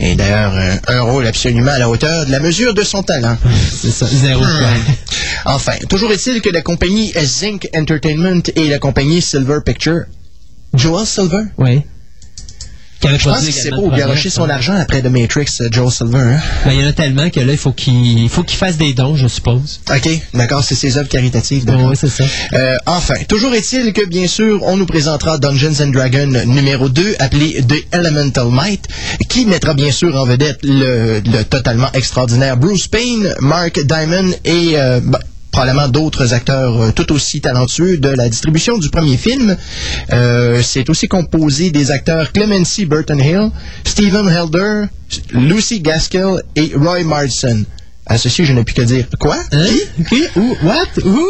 [0.00, 3.36] Et d'ailleurs, un, un rôle absolument à la hauteur de la mesure de son talent.
[3.80, 4.74] C'est ça, zéro point.
[5.44, 10.00] Enfin, toujours est-il que la compagnie Zinc Entertainment et la compagnie Silver Picture,
[10.74, 11.82] Joel Silver, Oui.
[13.02, 16.18] Avait je pense qu'il s'est garoché premier, son argent après The Matrix, euh, Joel Silver.
[16.18, 16.40] Hein?
[16.66, 18.76] Ben, il y en a tellement que là, il faut qu'il il faut qu'il fasse
[18.76, 19.80] des dons, je suppose.
[19.90, 21.64] OK, d'accord, c'est ses œuvres caritatives.
[21.64, 21.86] d'accord.
[21.86, 22.24] Oui, c'est ça.
[22.52, 27.16] Euh, enfin, toujours est-il que, bien sûr, on nous présentera Dungeons and Dragons numéro 2,
[27.20, 28.86] appelé The Elemental Might,
[29.30, 34.72] qui mettra bien sûr en vedette le, le totalement extraordinaire Bruce Payne, Mark Diamond et
[34.74, 35.20] euh, bah,
[35.50, 39.56] probablement d'autres acteurs euh, tout aussi talentueux de la distribution du premier film.
[40.12, 43.50] Euh, C'est aussi composé des acteurs Clemency Burton Hill,
[43.84, 44.84] Stephen Helder,
[45.32, 47.64] Lucy Gaskell et Roy Marsden.
[48.06, 49.06] À ceci, je n'ai plus que dire.
[49.18, 49.36] Quoi?
[49.52, 49.66] Hein?
[49.66, 50.04] Qui?
[50.04, 50.40] Qui?
[50.62, 51.04] What?
[51.04, 51.26] Où?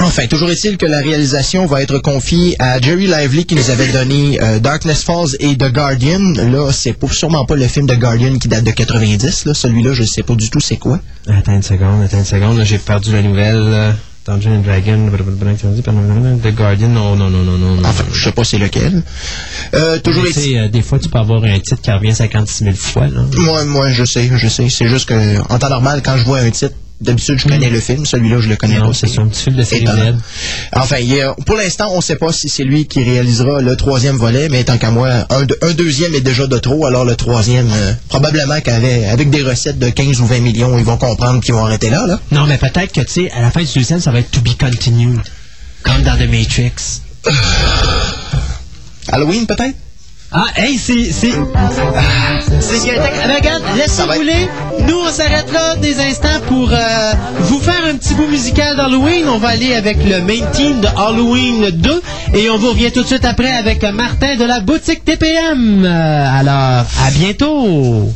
[0.00, 3.88] Enfin, toujours est-il que la réalisation va être confiée à Jerry Lively qui nous avait
[3.88, 6.34] donné euh, Darkness Falls et The Guardian.
[6.36, 9.46] Là, c'est sûrement pas le film The Guardian qui date de 90.
[9.46, 9.54] Là.
[9.54, 11.00] Celui-là, je sais pas du tout c'est quoi.
[11.28, 13.70] Attends une seconde, attends une seconde, là, j'ai perdu la nouvelle.
[13.70, 13.94] là.
[14.28, 15.10] Dungeon and Dragon,
[16.42, 17.82] The Guardian, non, non, non, non, non.
[17.82, 19.02] Enfin, je sais pas c'est lequel.
[19.72, 22.64] Euh, toujours tu sais, euh, des fois, tu peux avoir un titre qui revient 56
[22.64, 23.22] 000 fois, là.
[23.38, 24.68] Moi, moi, je sais, je sais.
[24.68, 27.80] C'est juste que, en temps normal, quand je vois un titre, d'habitude, je connais le
[27.80, 28.04] film.
[28.06, 28.82] Celui-là, je le connais Mm.
[28.82, 28.94] Non, pas.
[28.94, 29.86] c'est un petit film de série.
[30.72, 30.96] Enfin,
[31.46, 34.64] pour l'instant, on ne sait pas si c'est lui qui réalisera le troisième volet, mais
[34.64, 37.92] tant qu'à moi, un, de- un deuxième est déjà de trop, alors le troisième, euh,
[38.08, 41.64] probablement qu'avec avec des recettes de 15 ou 20 millions, ils vont comprendre qu'ils vont
[41.64, 42.20] arrêter là, là.
[42.32, 44.40] Non, mais peut-être que, tu sais, à la fin du deuxième, ça va être To
[44.40, 45.20] Be Continued.
[45.82, 47.00] Comme dans The Matrix.
[49.08, 49.76] Halloween, peut-être?
[50.30, 51.04] Ah, hey, c'est.
[51.10, 51.32] C'est.
[51.54, 54.48] Ah, Ah, regarde, laisse Ça ça va être- rouler.
[54.86, 59.26] Nous, on s'arrête là des instants pour euh, vous faire un petit bout musical d'Halloween.
[59.28, 62.02] On va aller avec le main team de Halloween 2
[62.34, 65.84] et on vous revient tout de suite après avec Martin de la boutique TPM.
[65.86, 68.10] Euh, alors, à bientôt.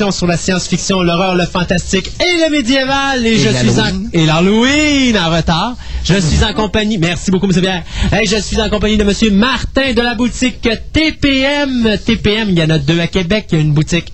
[0.00, 3.26] Émission sur la science-fiction, l'horreur, le fantastique et le médiéval.
[3.26, 3.84] Et, Et je suis en...
[3.84, 4.10] l'Halloween.
[4.12, 5.76] Et l'Halloween en retard.
[6.04, 6.96] Je suis en compagnie...
[6.96, 7.60] Merci beaucoup, M.
[7.60, 7.84] Pierre.
[8.18, 9.34] Et je suis en compagnie de M.
[9.34, 11.98] Martin de la boutique TPM.
[12.04, 13.46] TPM, il y en a deux à Québec.
[13.50, 14.12] Il y a une boutique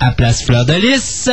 [0.00, 1.30] à Place Fleur de Lys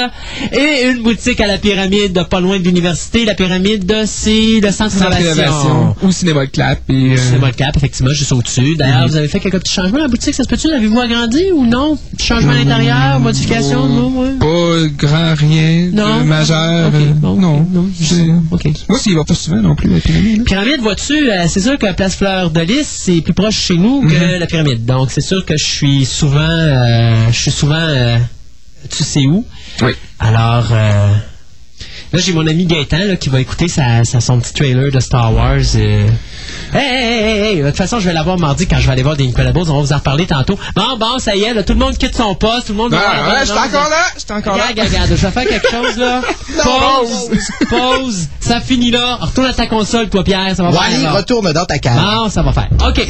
[0.51, 3.25] et une boutique à la pyramide, pas loin de l'université.
[3.25, 5.95] La pyramide, c'est le centre d'innovation.
[6.01, 6.79] Ou Cinéma Clap.
[6.89, 8.75] Et, euh, le cap, effectivement, juste au-dessus.
[8.77, 10.69] D'ailleurs, vous avez fait quelques petits changements à la boutique, ça se peut-tu?
[10.69, 11.97] L'avez-vous agrandi ou non?
[12.22, 13.88] Petit changement à l'intérieur, modification?
[13.88, 14.34] Non, ouais.
[14.39, 16.19] Pas grand rien Non?
[16.19, 16.89] de majeur.
[16.89, 17.61] Ok, euh, bon, non.
[17.61, 18.63] ok, non, C'est- ok.
[18.89, 20.43] Moi, s'il va pas souvent non plus, la pyramide.
[20.45, 24.07] Pyramide, vois-tu, euh, c'est sûr que Place Fleur de Lys, c'est plus proche chez nous
[24.07, 24.86] que la pyramide.
[24.86, 28.17] Donc, c'est sûr que je suis souvent, euh, je suis souvent, euh,
[28.95, 29.43] tu sais où.
[29.82, 29.93] Oui.
[30.19, 31.07] Alors, euh,
[32.13, 34.99] là, j'ai mon ami Gaëtan là, qui va écouter sa, sa- son petit trailer de
[34.99, 35.57] Star Wars.
[35.76, 36.07] euh.
[36.74, 39.03] Hey, hey, hey, hey, de toute façon, je vais l'avoir mardi quand je vais aller
[39.03, 39.59] voir des Incredibles.
[39.59, 40.57] On va vous en reparler tantôt.
[40.75, 42.93] Bon, bon, ça y est, là, tout le monde quitte son poste, tout le monde...
[42.93, 44.03] Ouais, va- ouais, j'étais encore là.
[44.17, 44.63] J'étais encore là.
[44.69, 46.21] Regarde, regarde, je vais faire quelque chose, là.
[46.63, 47.29] Pause,
[47.69, 49.17] pause, ça finit là.
[49.21, 51.13] Retourne à ta console, toi, Pierre, ça va Wally, faire.
[51.15, 51.95] retourne dans ta cave.
[51.99, 52.69] Non, ça va faire.
[52.87, 53.07] OK.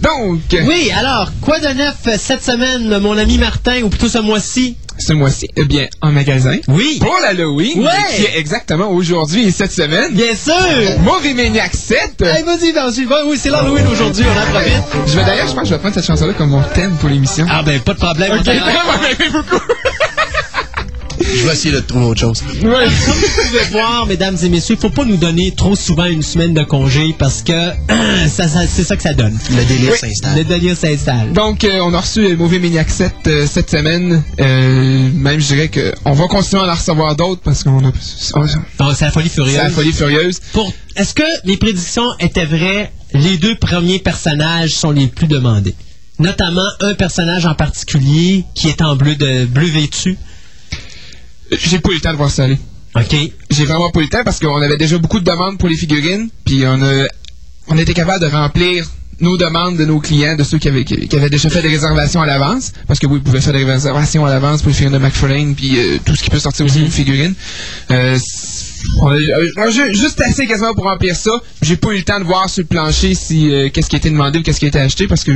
[0.00, 4.18] Donc, Oui, alors, quoi de neuf euh, cette semaine, mon ami Martin, ou plutôt ce
[4.18, 4.76] mois-ci?
[4.98, 6.56] Ce mois-ci, eh bien, en magasin.
[6.68, 6.98] Oui.
[7.00, 7.90] Pour l'Halloween, Ouais.
[8.16, 10.12] qui est exactement aujourd'hui et cette semaine.
[10.14, 10.54] Bien sûr!
[11.00, 12.22] Movie Maniac 7.
[12.22, 13.24] Hey, vas-y, vas-y, va.
[13.26, 14.72] Oui, c'est l'Halloween aujourd'hui, on en profite.
[15.06, 17.08] Je vais d'ailleurs, je pense que je vais prendre cette chanson-là comme mon thème pour
[17.08, 17.46] l'émission.
[17.50, 18.32] Ah, ben, pas de problème.
[18.38, 19.62] Ok, on beaucoup.
[21.34, 22.42] Je vais essayer de trouver autre chose.
[22.62, 22.62] Ouais.
[22.62, 26.22] Comme vous pouvez voir, mesdames et messieurs, il faut pas nous donner trop souvent une
[26.22, 27.52] semaine de congé parce que
[28.28, 29.38] ça, ça- c'est ça que ça donne.
[29.50, 29.98] Le délire Oui.
[29.98, 30.38] s'installe.
[30.38, 31.32] Le délire s'installe.
[31.32, 34.22] Donc, euh, on a reçu euh, Movie Maniac 7 euh, cette semaine.
[34.40, 37.92] Euh, même, je dirais qu'on va continuer à en recevoir d'autres parce qu'on a.
[37.92, 39.54] Donc, c'est la folie furieuse.
[39.56, 40.40] C'est la folie furieuse.
[40.52, 40.72] Pour...
[40.96, 42.90] Est-ce que les prédictions étaient vraies?
[43.12, 45.74] Les deux premiers personnages sont les plus demandés.
[46.18, 50.16] Notamment un personnage en particulier qui est en bleu de bleu vêtu.
[51.50, 52.58] J'ai pas eu le temps de voir ça aller.
[52.94, 53.16] OK.
[53.50, 55.76] J'ai vraiment pas eu le temps parce qu'on avait déjà beaucoup de demandes pour les
[55.76, 56.28] figurines.
[56.44, 57.06] Puis on a,
[57.68, 58.86] on était capable de remplir
[59.20, 61.68] nos demandes de nos clients, de ceux qui avaient, qui, qui avaient déjà fait des
[61.68, 62.72] réservations à l'avance.
[62.86, 65.54] Parce que oui, ils pouvaient faire des réservations à l'avance pour les figurines de McFarlane,
[65.54, 67.34] puis euh, tout ce qui peut sortir aussi d'une figurine.
[67.90, 68.18] Euh,
[69.00, 71.30] on a, euh, juste assez quasiment pour remplir ça.
[71.62, 73.98] J'ai pas eu le temps de voir sur le plancher si euh, qu'est-ce qui a
[73.98, 75.32] été demandé ou qu'est-ce qui a été acheté parce que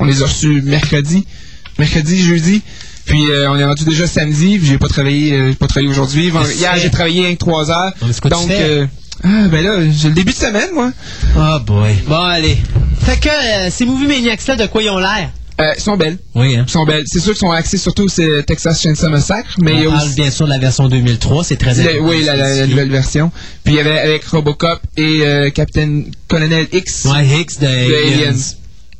[0.00, 1.26] on les a reçus mercredi,
[1.78, 2.62] mercredi, jeudi.
[3.06, 5.88] Puis euh, on est rendu déjà samedi, puis j'ai pas travaillé, euh, j'ai pas travaillé
[5.90, 6.30] aujourd'hui.
[6.56, 7.92] Hier j'ai travaillé rien que 3 heures.
[8.30, 8.86] Donc euh,
[9.22, 10.90] ah ben là, j'ai le début de semaine moi.
[11.36, 11.94] Oh boy.
[12.06, 12.56] Bon, allez.
[13.04, 15.30] Fait que euh, ces Movie Maniacs-là, de quoi ils ont l'air?
[15.60, 16.18] Euh, ils sont belles.
[16.34, 16.64] Oui, hein.
[16.66, 17.04] Ils sont belles.
[17.06, 19.92] C'est sûr qu'ils sont axés surtout c'est Texas Chainsaw Massacre, mais il y a On
[19.92, 22.08] parle aussi bien sûr de la version 2003, c'est très le- important.
[22.08, 23.30] oui, la, la- la nouvelle version.
[23.62, 27.70] Puis il y avait avec Robocop et euh, Captain Colonel X Ouais, Hicks de, de
[27.70, 28.28] Aliens.
[28.30, 28.36] Aliens.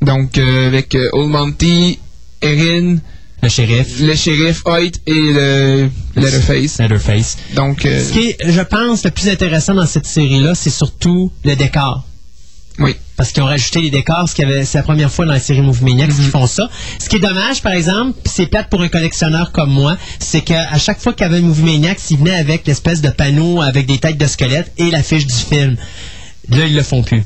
[0.03, 1.99] Donc euh, avec euh, Old Monty,
[2.41, 2.99] Erin,
[3.45, 4.01] Le shérif.
[4.01, 6.78] le shérif Hoyt et le Leatherface.
[6.80, 7.36] Leatherface.
[7.55, 11.30] Donc euh, Ce qui est, je pense, le plus intéressant dans cette série-là, c'est surtout
[11.45, 12.05] le décor.
[12.78, 12.97] oui.
[13.16, 15.38] Parce qu'ils ont rajouté les décors, ce qui avait- c'est la première fois dans la
[15.38, 16.16] série Movie Maniacs Mhm.
[16.16, 16.68] qu'ils font ça.
[16.99, 20.76] Ce qui est dommage, par exemple, c'est plate pour un collectionneur comme moi, c'est qu'à
[20.78, 23.86] chaque fois qu'il y avait un Movie Maniacs, il venait avec l'espèce de panneau avec
[23.86, 25.76] des têtes de squelettes et l'affiche du film.
[26.49, 27.22] Là, ils le font plus.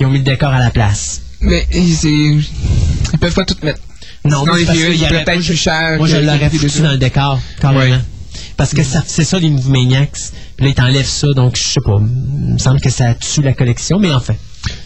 [0.00, 1.20] Ils ont mis le décor à la place.
[1.42, 3.78] Mais c'est ils peuvent pas tout mettre.
[4.24, 6.06] Non, mais c'est figurines, qu'il y ils aurait- peuvent être moi, je- plus chers Moi,
[6.08, 7.98] je l'aurais foutu dans le décor, carrément.
[8.56, 10.10] Parce que ça- c'est ça, les Movie Maniacs.
[10.56, 11.96] Puis là, ils t'enlèvent ça, donc je sais pas.
[11.98, 14.34] Il me semble que ça tue la collection, mais enfin.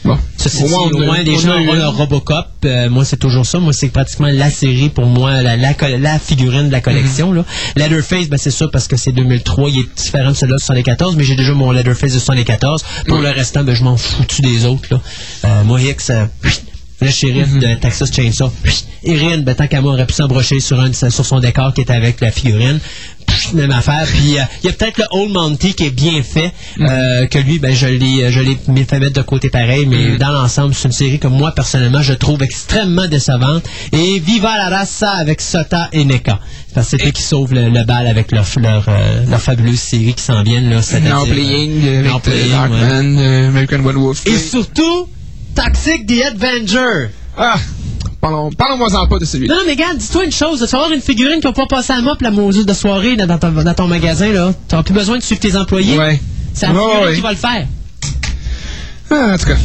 [0.05, 0.13] Bon.
[0.15, 2.47] Au dit, moins, au les gens ont leur Robocop.
[2.65, 3.59] Euh, moi, c'est toujours ça.
[3.59, 7.31] Moi, c'est pratiquement la série pour moi, la, la, co- la figurine de la collection.
[7.33, 7.39] Mhm.
[7.39, 7.45] là.
[7.75, 9.69] Leatherface, ben, c'est ça parce que c'est 2003.
[9.71, 12.85] Il est différent de celui-là de 74, mais j'ai déjà mon Leatherface de 74.
[13.09, 14.87] Pour le restant, ben, je m'en foutu des autres.
[14.93, 15.01] Là.
[15.47, 16.27] Euh, moi, Hicks, euh,
[17.05, 17.61] le shérif Mhm.
[17.61, 18.53] de Texas Chainsaw.
[19.05, 21.93] Erin, ben, tant qu'à moi, aurait pu s'embrocher sur, un, sur son décor qui était
[21.93, 22.81] avec la figurine.
[23.53, 24.07] Même affaire.
[24.07, 26.53] Puis, euh, il y a peut-être le Old Monty qui est bien fait.
[26.79, 26.87] Mhm.
[26.89, 29.87] euh, que lui, ben, je l'ai, je l'ai mis- fait mettre de côté pareil.
[29.87, 30.19] Mais Mhm.
[30.19, 33.65] dans l'ensemble, c'est une série que moi, personnellement, je trouve extrêmement décevante.
[33.93, 36.39] Et viva la raza avec Sota et Neka.
[36.75, 39.79] Parce que c'est eux qui sauvent le, le bal avec leur, leur, euh, leur fabuleuse
[39.81, 40.71] série qui s'en viennent.
[40.71, 42.51] Là, Now Playing avec Playing.
[42.51, 44.27] Darkman, American Werewolf.
[44.27, 45.09] Et surtout,
[45.55, 47.09] Toxic the Avenger.
[47.37, 47.57] Ah!
[48.21, 49.55] Parlons- Parlons-moi-en pas de celui-là.
[49.55, 50.59] Non, non, mais regarde, dis-toi une chose.
[50.61, 53.17] Tu vas avoir une figurine qui va pas passer à mop la mouseuse de soirée
[53.17, 54.33] là, dans, ton, dans ton magasin.
[54.33, 54.53] là.
[54.69, 55.99] Tu n'auras plus besoin de suivre tes employés.
[55.99, 56.19] Ouais.
[56.55, 57.15] C'est la figurine ouais.
[57.17, 57.67] qui va le faire.
[59.11, 59.57] Ah, en tout cas.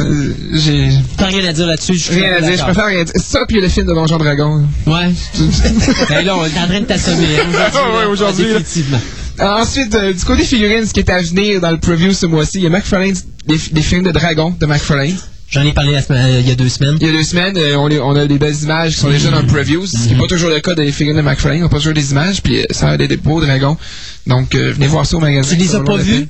[0.00, 1.94] Euh, J'ai T'as rien à dire là-dessus.
[1.94, 2.56] je suis rien à dire.
[2.58, 3.14] Je préfère rien dire.
[3.16, 4.64] Ça, puis le film de Donjon Dragon.
[4.86, 5.12] Ouais.
[6.08, 7.26] ben là, on est en train de t'assommer.
[7.40, 8.58] hein, aujourd'hui, Ouais, aujourd'hui, là.
[8.58, 9.00] Définitivement.
[9.40, 12.26] Euh, Ensuite, euh, du côté figurines, ce qui est à venir dans le preview ce
[12.26, 13.14] mois-ci, il y a McFarlane,
[13.46, 15.16] des, des films de dragon de McFarlane.
[15.50, 16.96] J'en ai parlé la semaine- euh, il y a deux semaines.
[17.00, 19.10] Il y a deux semaines, euh, on, les- on a des belles images qui sont
[19.10, 21.62] déjà dans le preview, ce qui n'est pas toujours le cas des figurines de McFarlane.
[21.62, 23.76] On a pas toujours des images, puis euh, ça a des beaux dragons.
[24.26, 25.54] Donc, venez voir ça au magasin.
[25.54, 26.28] Tu les as pas vus?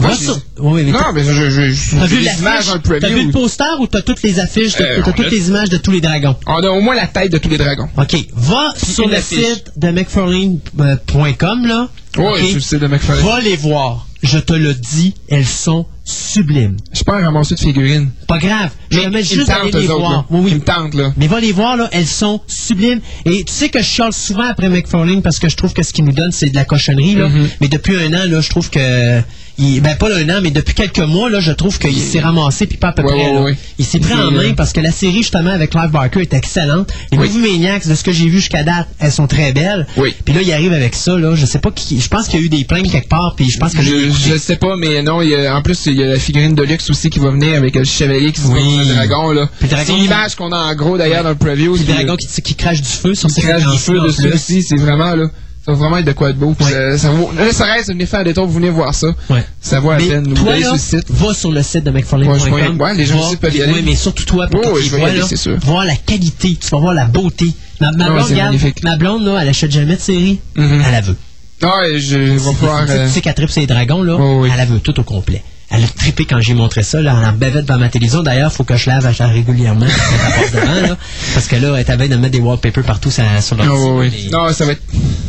[0.00, 0.30] Moi, je-
[0.62, 3.00] Oui, mais Non, mais je, je, je, T'as vu des images dans le l'affiche?
[3.00, 5.48] T'as vu le poster ou t'as toutes les affiches, de- Euh, t'as toutes a- les
[5.48, 6.36] images de tous les dragons?
[6.46, 7.88] On a au moins la tête de tous les dragons.
[7.96, 8.16] OK.
[8.34, 9.38] Va sur le affiche.
[9.46, 11.88] site de McFarlane.com, là.
[12.16, 12.38] Ouais, OK?
[12.46, 13.24] sur le site de McFarlane.
[13.24, 14.06] Va les voir.
[14.22, 16.76] Je te le dis, elles sont sublimes.
[16.92, 18.10] Je pas un ramasseur de figurines.
[18.26, 18.70] Pas grave.
[18.92, 20.24] Mais juste d'aller les autres, voir.
[20.30, 20.54] Oui, oui.
[20.54, 21.12] me tentent, là.
[21.16, 23.00] Mais va les voir, là, elles sont sublimes.
[23.24, 25.92] Et tu sais que je chiale souvent après McFarlane parce que je trouve que ce
[25.92, 27.28] qu'il nous donne, c'est de la cochonnerie, là.
[27.28, 27.48] Mm-hmm.
[27.60, 29.20] Mais depuis un an, là, je trouve que.
[29.62, 32.64] Il, ben, pas un an, mais depuis quelques mois, là, je trouve qu'il s'est ramassé,
[32.66, 33.26] puis pas à peu Ouais, près.
[33.28, 33.42] ouais, là.
[33.42, 33.56] ouais.
[33.78, 36.90] Il s'est pris en main parce que la série, justement, avec Clive Barker est excellente.
[37.12, 37.28] Les Oui.
[37.28, 39.86] Movie Maniacs, de ce que j'ai vu jusqu'à date, elles sont très belles.
[39.98, 40.14] Oui.
[40.24, 41.34] Puis là, il arrive avec ça, là.
[41.34, 42.00] Je sais pas qui.
[42.00, 43.82] Je pense qu'il y a eu des plaintes quelque part, puis je pense que.
[43.82, 46.18] Je, je sais pas, mais non, il y a- en plus, il y a la
[46.18, 48.62] figurine de luxe aussi qui va venir avec le chevalier qui se Oui.
[48.88, 49.48] Le dragon, là.
[49.60, 51.76] C'est l'image qu'on a en gros d'ailleurs dans le preview.
[51.76, 55.14] Le dragon qui, crache du feu sur qui crache du feu dessus aussi, c'est vraiment,
[55.14, 55.26] là.
[55.66, 56.56] Ça va vraiment être de quoi de beau.
[56.58, 56.72] Ouais.
[56.72, 59.08] euh, ça vaut, là, ça reste, venez faire des tours, vous venez voir ça.
[59.28, 59.44] Ouais.
[59.60, 60.32] Ça vaut la Mais peine.
[60.32, 61.10] Toi, là, sur le site.
[61.10, 62.80] va sur le site de Ouais, McFarlane.com.
[62.80, 63.74] ouais, les gens aussi peuvent y aller.
[63.74, 65.26] Ouais, mais surtout toi, pour Ouais, que ouais, tu je vais y vois, aller, là,
[65.28, 65.58] c'est sûr.
[65.62, 67.52] voir la qualité, tu vas voir la beauté.
[67.78, 70.40] Ma, ma Ouais, blonde, regarde, ma blonde, là, elle achète jamais de série.
[70.56, 70.82] Mhm.
[70.86, 71.16] Elle la veut.
[71.62, 72.86] Ouais, je vais pouvoir.
[72.86, 74.48] Tu sais- euh, Tu sais qu'elle tripe ses dragons, là, Ouais, ouais.
[74.50, 75.42] elle la veut tout au complet.
[75.72, 78.22] Elle a trippé quand j'ai montré ça, là, en bavette devant ma télévision.
[78.22, 80.96] D'ailleurs, faut que je lave régulièrement elle passe devant, là,
[81.32, 83.56] parce que là, elle est à de mettre des wallpapers partout sur, sur
[83.94, 84.08] ouais.
[84.08, 84.82] Les- Non, ça va être.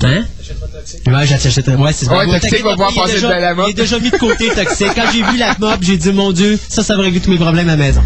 [0.03, 0.23] Hein?
[1.07, 1.75] Ouais, j'achèterai.
[1.75, 3.53] Ouais, c'est Ouais, t'inquiète va il est passer de la.
[3.67, 4.87] Il est déjà mis de côté, Toxic.
[4.95, 7.37] Quand j'ai vu la mop, j'ai dit, mon Dieu, ça, ça va régler tous mes
[7.37, 8.01] problèmes à la maison.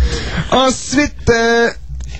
[0.51, 1.69] Ensuite, euh,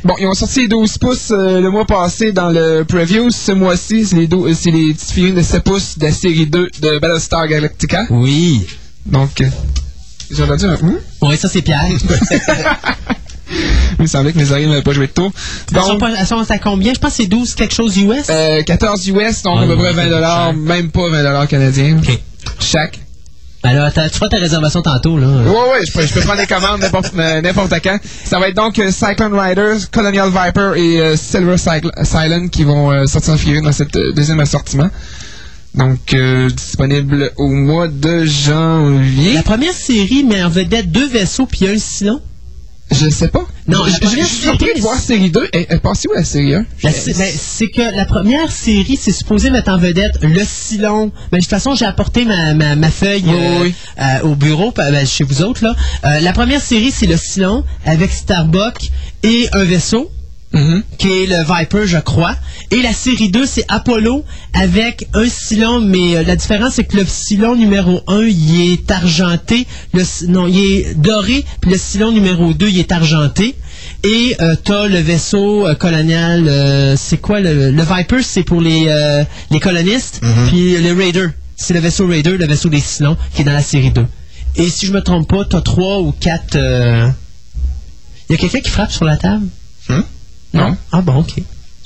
[0.03, 3.30] bon, ils ont sorti les 12 pouces euh, le mois passé dans le preview.
[3.32, 6.47] Ce mois-ci, c'est les, euh, c'est les petites figurines de 7 pouces de la série
[6.47, 8.05] 2 de Battlestar Galactica.
[8.09, 8.66] Oui.
[9.05, 9.45] Donc, euh,
[10.32, 10.97] j'ai entendu un hum?
[11.21, 11.86] Oui, ça, c'est Pierre.
[13.97, 15.32] Il me semblait que mes oreilles n'avaient pas joué de sont
[15.97, 16.93] Donc, elles sont à combien?
[16.93, 18.26] Je pense que c'est 12 quelque chose US.
[18.30, 20.53] euh, 14 US, donc à peu près non, 20 c'est dollars, cher.
[20.55, 21.97] même pas 20 dollars canadiens.
[21.97, 22.19] OK.
[22.59, 22.99] Chaque.
[23.63, 25.28] Ben là, t'as- tu feras ta réservation tantôt, là.
[25.28, 27.97] Ouais, ouais, je peux, je peux prendre des commandes n'importe euh, n'importe quand.
[28.23, 32.63] Ça va être donc euh, Cyclone Riders, Colonial Viper et euh, Silver Cycl- Silent qui
[32.63, 34.89] vont sortir en figurine dans cette deuxième assortiment.
[35.76, 39.34] Donc, euh, disponible au mois de janvier.
[39.34, 42.21] La première série met en vedette deux vaisseaux puis un silon.
[42.91, 43.43] Je sais pas.
[43.67, 45.47] Non, je, la je- première je suis surpris de voir série 2.
[45.53, 46.65] Elle, elle passe où la série 1?
[46.84, 51.11] La sé- ben, c'est que la première série, c'est supposé mettre en vedette le Silon.
[51.32, 53.73] Mais de toute façon, j'ai apporté ma, ma, ma feuille Oui, euh, oui.
[53.99, 55.63] euh, au bureau, ben, chez vous autres.
[55.63, 55.76] Là.
[56.05, 58.91] Euh, la première série, c'est le Silon avec Starbuck
[59.23, 60.11] et un vaisseau.
[60.56, 60.84] Mhm.
[60.97, 62.36] qui est le Viper, je crois.
[62.72, 66.97] Et la série 2, c'est Apollo avec un Silon, mais euh, la différence, c'est que
[66.97, 69.68] le Silon numéro 1, il est argenté.
[69.93, 73.56] Le, non, il est doré, puis le Silon numéro 2, il est argenté.
[74.03, 76.49] Et euh, t'as le vaisseau euh, colonial,
[76.97, 81.74] c'est quoi le, le Viper, c'est pour les, euh, les colonistes, puis le Raider, c'est
[81.74, 84.06] le vaisseau Raider, le vaisseau des Silons, qui est dans la série 2.
[84.58, 86.56] Et si je me trompe pas, t'as trois ou quatre...
[86.56, 87.10] euh,
[88.30, 89.47] Il y a quelqu'un qui frappe sur la table?
[90.56, 90.78] Non.
[90.91, 91.38] Ah bon, ok.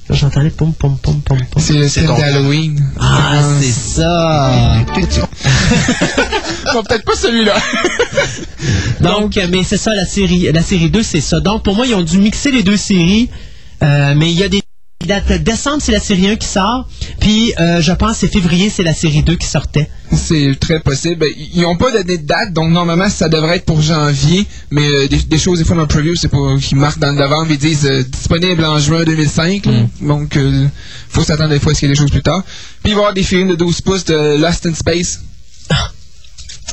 [0.10, 1.62] Là, j'entendais pom pom pom pom pom.
[1.64, 2.84] C'est le thème d'Halloween.
[3.00, 4.52] Ah, c'est ça.
[6.74, 7.56] Bon, peut-être pas celui-là.
[9.02, 11.40] Donc, mais c'est ça, la série, la série 2, c'est ça.
[11.40, 13.30] Donc, pour moi, ils ont dû mixer les deux séries,
[13.82, 14.62] euh, mais il y a des
[15.08, 15.32] dates.
[15.44, 16.88] Décembre, c'est la série 1 qui sort,
[17.22, 19.90] puis euh, je pense c'est février, c'est la série 2 qui sortait.
[20.12, 21.16] C'est très possible.
[21.16, 24.90] Ben, Ils n'ont pas donné de date, donc normalement ça devrait être pour janvier, mais
[24.92, 27.18] euh, des, des choses des fois dans le preview, c'est pas qu'ils marquent dans le
[27.18, 29.66] novembre, ils disent euh, disponible en juin 2005.
[29.68, 29.72] là.
[30.02, 30.68] Donc euh,
[31.10, 32.44] faut s'attendre des fois à ce qu'il y ait des choses plus tard.
[32.84, 35.22] Puis il va y avoir des films de 12 pouces de Lost in Space.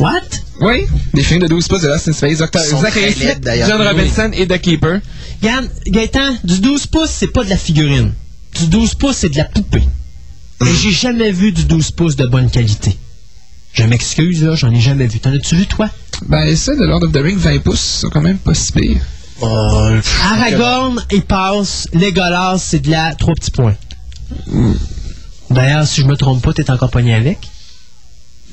[0.01, 0.21] What?
[0.61, 2.39] Oui, des films de 12 pouces de Lost in Space.
[2.39, 3.69] Zachary d'ailleurs.
[3.69, 5.01] John Robinson et The Keeper.
[5.43, 8.13] Regarde, Gaëtan, du 12 pouces, c'est pas de la figurine.
[8.55, 9.83] Du 12 pouces, c'est de la poupée.
[10.63, 12.97] Et j'ai jamais vu du 12 pouces de bonne qualité.
[13.75, 15.21] Je m'excuse, là, j'en ai jamais vu.
[15.21, 15.91] T'en as-tu vu, toi?
[16.27, 19.03] Ben ça, de Lord of the Rings, 20 pouces, c'est quand même pas si pire.
[19.43, 19.91] Oh,
[20.23, 21.89] Aragorn, il passe.
[21.93, 23.77] Legolas, c'est de la trois petits points.
[25.51, 27.39] D'ailleurs, si je me trompe pas, t'es encore pogné avec.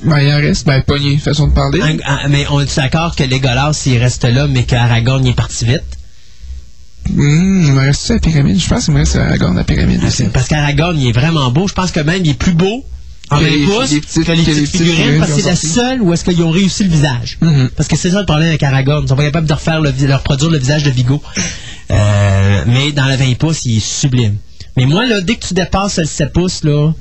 [0.05, 1.79] Ben il en reste, ben pogné, façon de parler.
[2.05, 5.65] Ah, mais on est d'accord que Legolas, il reste là, mais qu'Aragorn, il est parti
[5.65, 5.81] vite?
[7.09, 10.23] Hum, il me reste la pyramide, je pense qu'il me reste Aragorn la pyramide aussi.
[10.25, 11.67] Parce qu'Aragorn, il est vraiment beau.
[11.67, 12.83] Je pense que même, il est plus beau
[13.29, 15.49] en Que 20 les- pouces les petites- que les petites petites figurines, parce que c'est
[15.49, 17.37] la seule où est-ce qu'ils ont réussi le visage.
[17.41, 17.69] Mhm.
[17.75, 19.03] Parce que c'est ça le problème avec Aragorn.
[19.03, 21.21] Ils sont pas capables de refaire le, vi- de reproduire le visage de Vigo.
[21.91, 24.35] Euh, mais dans le 20 pouces, il est sublime.
[24.77, 26.91] Mais moi, là, dès que tu dépasses le 7 pouces, là,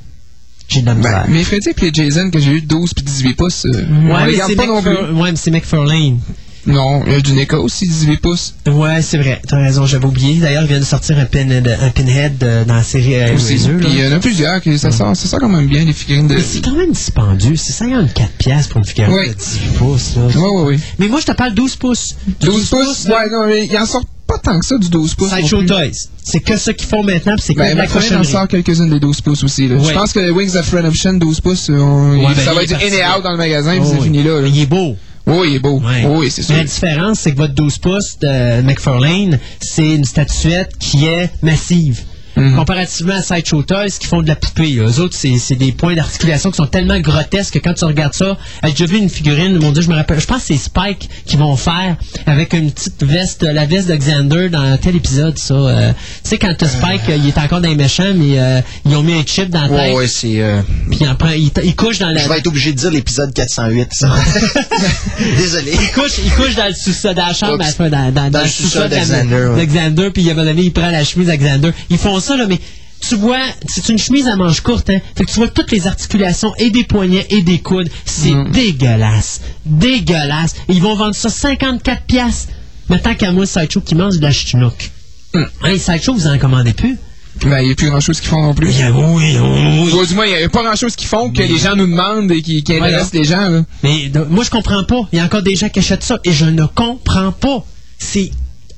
[0.73, 1.25] j'ai de la Ben, misère.
[1.29, 4.25] mais Freddy et les Jason que j'ai eu 12 puis 18 pouces, euh, on Ouais,
[4.25, 4.91] les mais garde c'est pas non plus.
[4.91, 6.19] McFar- ouais, mais c'est McFarlane.
[6.65, 8.55] Non, il y a du NECA aussi, 18 pouces.
[8.67, 9.41] Ouais, c'est vrai.
[9.45, 10.39] T'as raison, j'avais oublié.
[10.39, 13.55] D'ailleurs, il vient de sortir un, pinhead, un pinhead euh, dans la série euh, Aussi.
[13.55, 15.91] Puis il y en a plusieurs, qui, ça, sort, ça sort quand même bien, les
[15.91, 16.35] figurines de...
[16.35, 17.55] Mais c'est quand même dispendieux.
[17.57, 19.27] C'est 54 piastres pour une figurine Oui.
[19.29, 20.15] de 18 pouces.
[20.15, 20.25] Là.
[20.27, 20.79] Ouais, ouais, ouais.
[20.99, 22.15] Mais moi, je te parle 12 pouces.
[22.39, 25.31] 12 pouces, ouais, non, mais il en sort pas tant que ça, du 12 pouces.
[25.31, 25.63] Sideshow.
[25.63, 25.91] Toys.
[26.23, 28.89] C'est que ça qu'ils font maintenant, puis c'est que Ben, la McFarlane en sort quelques-unes
[28.89, 29.67] des 12 pouces aussi.
[29.67, 29.75] Là.
[29.75, 29.83] Ouais.
[29.89, 32.63] Je pense que Wings of Redemption 12 pouces, euh, on- Ouais, il- ben, ça va
[32.63, 34.03] être in et out dans le magasin, puis Oh, c'est oui.
[34.05, 34.41] fini là.
[34.47, 34.95] il est beau.
[35.25, 35.79] Oui, il est beau.
[35.79, 36.05] Ouais.
[36.05, 36.53] Oui, c'est sûr.
[36.53, 41.29] Mais la différence, c'est que votre 12 pouces de McFarlane, c'est une statuette qui est
[41.41, 42.01] massive.
[42.35, 42.55] Mhm.
[42.55, 44.77] Comparativement à Sideshow Toys qui font de la poupée.
[44.77, 48.13] Eux autres, c'est c'est des points d'articulation qui sont tellement grotesques que quand tu regardes
[48.13, 50.57] ça, j'ai déjà vu une figurine, mon Dieu, je me rappelle, je pense que c'est
[50.57, 55.37] Spike qui vont faire avec une petite veste, la veste de Xander dans tel épisode,
[55.37, 55.53] ça.
[55.53, 55.91] euh,
[56.23, 59.03] tu sais, quand Spike, euh, il est encore dans les méchants, mais euh, ils ont
[59.03, 60.41] mis un chip dans la Ouais, tête, ouais, c'est.
[60.41, 62.21] euh, puis il, en prend- il, il couche dans la...
[62.21, 63.89] je vais être obligé de dire l'épisode 408.
[63.93, 64.09] ça.
[65.37, 65.73] Désolé.
[65.73, 67.79] il couche, il couche dans le sous-sol, dans la chambre, Oups.
[67.79, 68.89] à dans, dans, dans le sous-sol ouais.
[68.89, 71.71] d'Alexander, puis il a donné, il prend la chemise d'Alexander.
[71.89, 72.59] Ils font ça, là, mais
[73.07, 74.99] tu vois, c'est une chemise à manches courtes, hein.
[75.15, 77.89] Fait que tu vois toutes les articulations et des poignets et des coudes.
[78.05, 78.51] C'est Mm.
[78.51, 79.41] dégueulasse.
[79.65, 80.55] Dégueulasse.
[80.69, 82.51] Et ils vont vendre ça 54 piastres.
[82.89, 84.91] Mais tant qu'à moi, Sideshow qui mange de la ch'tounouk.
[85.33, 85.43] Mm.
[85.65, 86.97] Hey, Sideshow, vous en commandez plus?
[87.45, 88.69] Ben, il n'y a plus grand chose qu'ils font non plus.
[88.81, 89.91] A- oui, oui, oui.
[89.91, 91.87] Ou du moins, il n'y a pas grand chose qu'ils font que les gens nous
[91.87, 93.49] demandent et qui, qui intéressent les gens.
[93.49, 93.63] Là.
[93.81, 95.07] Mais moi, je comprends pas.
[95.11, 97.65] Il y a encore des gens qui achètent ça et je ne comprends pas.
[97.97, 98.29] C'est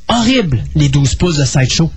[0.08, 1.92] horrible, les 12 pouces de Sideshow.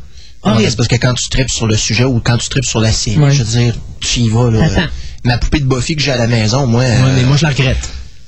[0.44, 0.70] Non, Horrible.
[0.70, 2.92] c'est parce que quand tu tripes sur le sujet ou quand tu tripes sur la
[2.92, 3.32] série, Ouais.
[3.32, 4.64] je veux dire, tu y vas, là.
[4.64, 4.88] Attends.
[5.24, 6.82] Ma poupée de Buffy que j'ai à la maison, moi.
[6.82, 7.76] Ouais, euh, mais moi, je la regrette.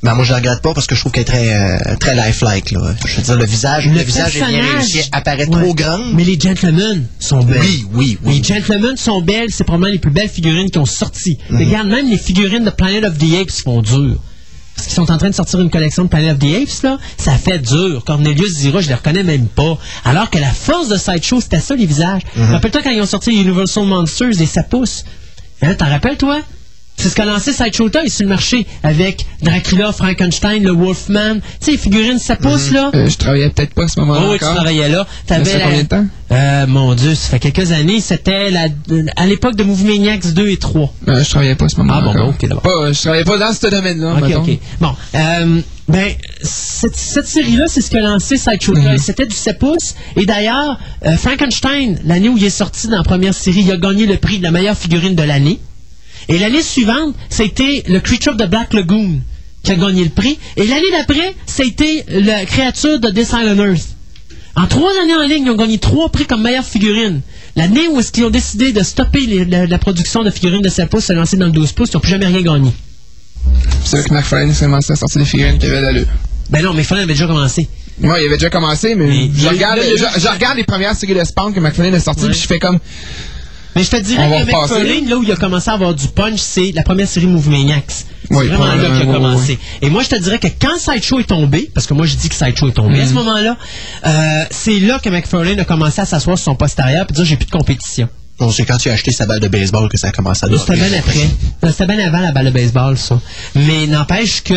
[0.02, 2.14] ben, moi, je la regrette pas parce que je trouve qu'elle est très, euh, très
[2.16, 2.80] lifelike, là.
[3.06, 5.02] Je veux dire, le visage, le, visage est bien réussi.
[5.12, 5.62] Apparaît Ouais.
[5.62, 6.14] trop grande.
[6.14, 7.60] Mais les gentlemen sont belles.
[7.60, 8.38] Oui, oui, oui.
[8.38, 9.50] Les gentlemen sont belles.
[9.50, 11.38] C'est probablement les plus belles figurines qui ont sorti.
[11.50, 11.58] Mhm.
[11.58, 14.16] Regarde, même les figurines de Planet of the Apes font dur.
[14.80, 16.98] Parce qu'ils sont en train de sortir une collection de Planet of the Apes, là.
[17.18, 18.02] Ça fait dur.
[18.02, 19.76] Cornelius dira, je les reconnais même pas.
[20.06, 22.22] Alors que la force de Sideshow, c'était ça, les visages.
[22.34, 22.52] Mhm.
[22.52, 25.04] Rappelle-toi quand ils ont sorti Universal Monsters, les sapous.
[25.60, 26.40] Hein, t'en rappelles, toi?
[27.00, 31.36] C'est ce qu'a lancé Sideshow Toys sur le marché avec Dracula, Frankenstein, le Wolfman.
[31.36, 32.90] Tu sais, les figurines sapous, là.
[32.94, 35.06] Euh, je travaillais peut-être pas à ce moment-là Oh, oui, tu travaillais là.
[35.26, 36.06] Ça fait la- combien de temps?
[36.32, 38.00] Euh, mon Dieu, ça fait quelques années.
[38.00, 38.66] C'était la...
[39.16, 40.92] à l'époque de Movie Maniacs 2 et 3.
[41.08, 42.62] Euh, je travaillais pas à ce moment-là Ah, bon, ok, d'abord.
[42.62, 44.42] Pas, je travaillais pas dans ce domaine-là, Ok, mettons.
[44.42, 44.58] ok.
[44.82, 48.98] Bon, euh, ben, cette, cette série-là, c'est ce qu'a lancé Sideshow Toys.
[48.98, 49.94] C'était du 7 pouces.
[50.16, 53.78] Et d'ailleurs, euh, Frankenstein, l'année où il est sorti dans la première série, il a
[53.78, 55.58] gagné le prix de la meilleure figurine de l'année.
[56.30, 59.20] Et l'année suivante, c'était le Creature of the Black Lagoon
[59.62, 60.38] qui a gagné le prix.
[60.56, 63.88] Et l'année d'après, c'était la créature de This Island Earth.
[64.56, 67.20] En trois années en ligne, ils ont gagné trois prix comme meilleure figurine.
[67.56, 70.68] L'année où est-ce qu'ils ont décidé de stopper les- la, la production de figurines de
[70.68, 72.70] 7 pouces, se lancer dans le 12 pouces, ils n'ont plus jamais rien gagné.
[73.84, 76.06] C'est là que McFarlane s'est commencé à sortir des figurines qui avaient l'allure.
[76.50, 77.68] Ben non, mais avait déjà commencé.
[78.00, 80.94] Moi, il avait déjà commencé, mais, Mais je, regarde, le- je, je regarde les premières
[80.94, 82.78] séries de Spawn que McFarlane a sorties, puis je fais comme,
[83.76, 84.74] Mais je te dirais repasser.
[84.74, 87.50] McFarlane, là où il a commencé à avoir du punch, c'est la première série Movie
[87.50, 87.84] Maniacs.
[87.88, 89.58] C'est Oui, vraiment là qu'il a oui, commencé.
[89.82, 92.28] Et moi, je te dirais que quand Sideshow est tombé, parce que moi, je dis
[92.28, 93.08] que Sideshow est tombé à Mm.
[93.08, 93.56] ce moment-là,
[94.06, 97.24] euh, c'est là que McFarlane a commencé à s'asseoir sur son poste arrière et dire
[97.24, 98.08] j'ai plus de compétition.
[98.40, 100.48] Bon, c'est quand tu as acheté sa balle de baseball que ça a commencé à
[100.48, 100.76] C'était dropper.
[100.76, 101.70] bien après.
[101.72, 103.20] C'était bien avant la balle de baseball, ça.
[103.54, 104.54] Mais n'empêche que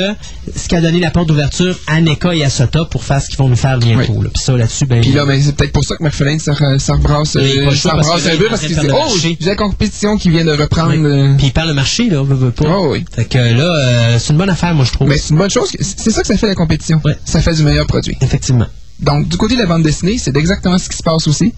[0.56, 3.28] ce qui a donné la porte d'ouverture à NECA et à SOTA pour faire ce
[3.28, 4.14] qu'ils vont nous faire bientôt.
[4.14, 4.24] Oui.
[4.24, 4.30] là.
[4.34, 5.02] Puis ça, là-dessus, ben.
[5.02, 8.26] Puis là, mais c'est peut-être pour ça que McFarlane re- se rebrasse, euh, parce rebrasse
[8.26, 10.92] un peu qu'il dit, oh, j'ai la compétition qui vient de reprendre.
[10.94, 11.00] Oui.
[11.04, 12.66] euh, Puis il perd le marché, là, veut, veut pas.
[12.70, 13.04] Oh, oui.
[13.14, 15.10] Fait que là, euh, c'est une bonne affaire, moi, je trouve.
[15.10, 15.70] Mais c'est une bonne chose.
[15.82, 17.02] C'est ça que ça fait la compétition.
[17.04, 17.18] Ouais.
[17.26, 18.18] Ça fait du meilleur produit.
[18.22, 18.68] Effectivement.
[19.02, 21.54] Donc, du côté de la bande dessinée, c'est exactement ce qui se passe aussi.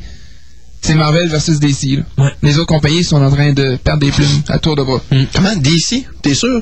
[0.82, 1.98] C'est Marvel versus DC.
[1.98, 2.04] là.
[2.26, 2.32] Ouais.
[2.44, 5.02] Les autres compagnies sont en train de perdre des plumes à tour de bras.
[5.34, 5.56] Comment?
[5.56, 6.06] DC?
[6.22, 6.62] T'es sûr?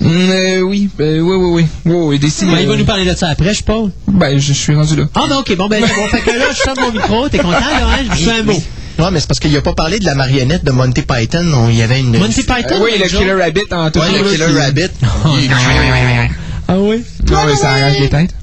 [0.00, 1.66] Mm, euh, oui, euh, oui, oui, oui.
[1.84, 2.46] Oui, oui, DC.
[2.46, 3.90] Ben, il va euh, nous parler de ça après, je pense.
[4.08, 5.04] Ben, je, je suis rendu là.
[5.14, 7.50] Ah, ben, ok, bon, ben, bon, fait que là, je ferme mon micro, t'es content,
[7.60, 8.04] là, hein?
[8.10, 8.60] Je fais un mot.
[8.98, 11.44] Ouais, mais c'est parce qu'il a pas parlé de la marionnette de Monty Python.
[11.54, 12.16] On- Il y avait une.
[12.18, 12.74] Monty Python?
[12.76, 13.06] Euh, oui, le?
[13.08, 14.90] Killer Rabbit en tout Ouais, le Killer Rabbit.
[16.66, 17.02] Ah oui?
[17.30, 18.34] Non, mais ça arrache les têtes.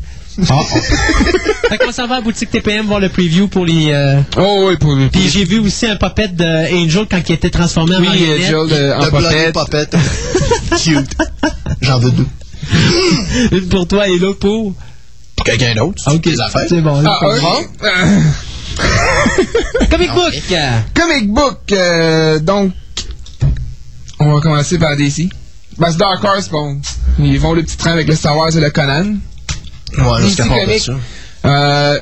[1.70, 3.92] Fait qu'on s'en va à boutique TPM voir le preview pour les.
[3.92, 7.50] euh, Oh, oui, pour Puis j'ai vu aussi un puppet de Angel quand il était
[7.50, 8.50] transformé en Oui, euh, marionnette.
[8.50, 9.64] Joel de- en.
[9.64, 9.88] Puppet.
[10.84, 11.16] Cute.
[11.82, 12.26] J'en veux deux.
[13.52, 14.74] Une pour toi et l'autre pour.
[15.46, 16.04] Quelqu'un d'autre?
[16.14, 16.66] Ok, Des affaires?
[16.70, 17.02] c'est bon.
[17.06, 17.48] Ah, c'est bon.
[17.54, 17.68] ok.
[17.84, 18.22] Euh,
[19.90, 20.34] Comic book!
[20.94, 22.72] Comic book, euh, donc,
[24.20, 25.30] on va commencer par DC.
[25.78, 26.80] Ben, c'est Dark Horse, bon,
[27.20, 29.16] ils vont le petit train avec le Star Wars et le Conan.
[29.98, 30.44] Ouais, jusqu'à
[30.80, 30.94] ça.
[31.46, 32.00] Euh,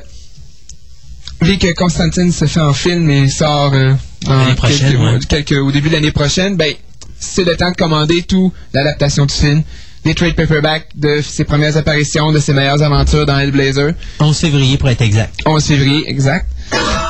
[1.42, 3.94] vu que Constantine se fait en film et sort euh,
[4.26, 5.18] dans L'année prochaine, quelques- ouais.
[5.44, 6.72] quelques- au début de l'année prochaine, ben,
[7.18, 9.62] c'est le temps de commander tout l'adaptation du film.
[10.02, 13.92] des trade paperbacks de ses premières apparitions, de ses meilleures aventures dans Hellblazer.
[14.18, 15.38] 11 février pour être exact.
[15.44, 16.46] 11 février, exact.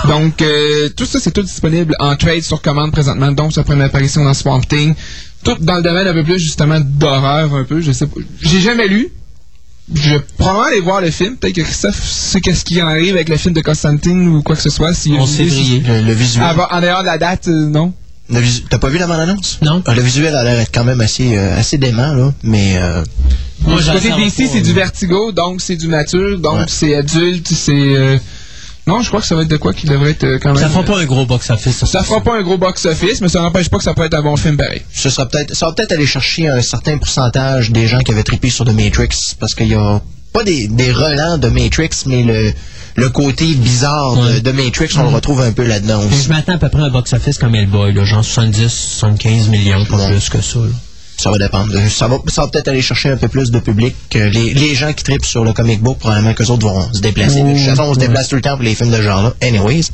[0.08, 3.86] Donc, euh, tout ça, c'est tout disponible en trade sur commande présentement, donc sa première
[3.86, 4.96] apparition dans Swamp Thing.
[5.44, 8.20] Tout dans le domaine un peu plus, justement, d'horreur un peu, je sais pas.
[8.42, 9.08] J'ai jamais lu.
[9.94, 11.36] Je vais probablement aller voir le film.
[11.36, 14.54] Peut-être que Christophe sait qu'est-ce qui en arrive avec le film de Constantine ou quoi
[14.56, 14.94] que ce soit.
[14.94, 15.82] Si 11 février.
[15.86, 16.44] Le, le visuel.
[16.48, 17.92] Ah, bah, en dehors de la date, euh, non.
[18.70, 19.58] T'as pas vu la bande-annonce?
[19.62, 19.82] Non.
[19.86, 22.32] Ah, le visuel a l'air d'être quand même assez, euh, assez dément, là.
[22.44, 23.02] Mais, euh,
[23.66, 26.64] Moi, côté DC, c'est du euh, vertigo, donc c'est du mature, donc Ouais.
[26.68, 28.20] c'est adulte, c'est...
[28.90, 30.62] Non, je crois que ça va être de quoi qui devrait être euh, quand même...
[30.62, 31.84] Ça fera pas un gros box-office.
[31.84, 34.22] Ça fera pas un gros box-office, mais ça n'empêche pas que ça peut être un
[34.22, 34.82] bon film pareil.
[34.92, 38.22] ce sera peut-être, ça va peut-être aller chercher un certain pourcentage des gens qui avaient
[38.24, 40.00] trippé sur The Matrix, parce qu'il y a
[40.32, 42.52] pas des, des relents de Matrix, mais le,
[42.96, 44.40] le côté bizarre de, Ouais.
[44.40, 46.24] de Matrix, on le retrouve un peu là-dedans aussi.
[46.24, 49.84] Je m'attends à peu près à un box-office comme Hellboy, là, genre 70, 75 millions,
[49.86, 50.08] pas Ouais.
[50.10, 50.58] plus que ça.
[50.58, 50.66] là.
[51.20, 51.72] Ça va dépendre.
[51.90, 53.94] Ça va, ça va peut-être aller chercher un peu plus de public.
[54.08, 57.00] que les, les gens qui trippent sur le comic book, probablement qu'eux autres vont se
[57.00, 57.42] déplacer.
[57.42, 59.34] De toute façon, on se déplace tout le temps pour les films de genre-là.
[59.42, 59.84] Anyways.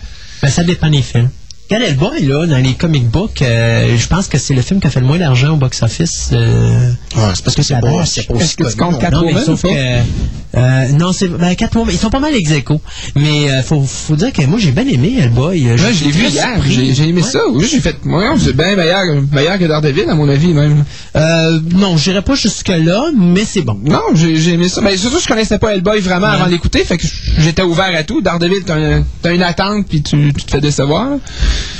[0.40, 1.30] Ben, ça dépend des films.
[1.68, 4.86] Regarde Hellboy, là, dans les comic books, euh, je pense que c'est le film qui
[4.86, 6.30] a fait le moins d'argent au box-office.
[6.32, 8.06] euh, Ouais, c'est parce que c'est vache.
[8.08, 8.98] c'est pas Est-ce aussi que tu comptes non.
[8.98, 10.02] quatre- non, mais.
[10.56, 11.26] Euh, non, c'est...
[11.28, 12.80] Ben, Catwoman, ils sont pas mal ex aequo.
[13.16, 15.68] Mais euh, faut, faut dire que moi, j'ai bien aimé Hellboy.
[15.68, 17.28] Euh, Ouais, je l'ai vu hier, j'ai aimé Ouais.
[17.28, 17.40] ça.
[17.52, 17.96] Oui, j'ai fait...
[18.04, 19.02] Moi, c'est bien meilleur,
[19.32, 20.84] meilleur que Daredevil, à mon avis, même.
[21.16, 23.78] Euh, non, j'irai pas jusque-là, mais c'est bon.
[23.84, 24.80] Non, j'ai aimé ça.
[24.82, 27.06] Mais surtout, je connaissais pas Hellboy vraiment avant d'écouter, fait que
[27.38, 28.22] j'étais ouvert à tout.
[28.22, 31.08] Daredevil, t'as un- t'as une attente, puis tu, tu te fais décevoir.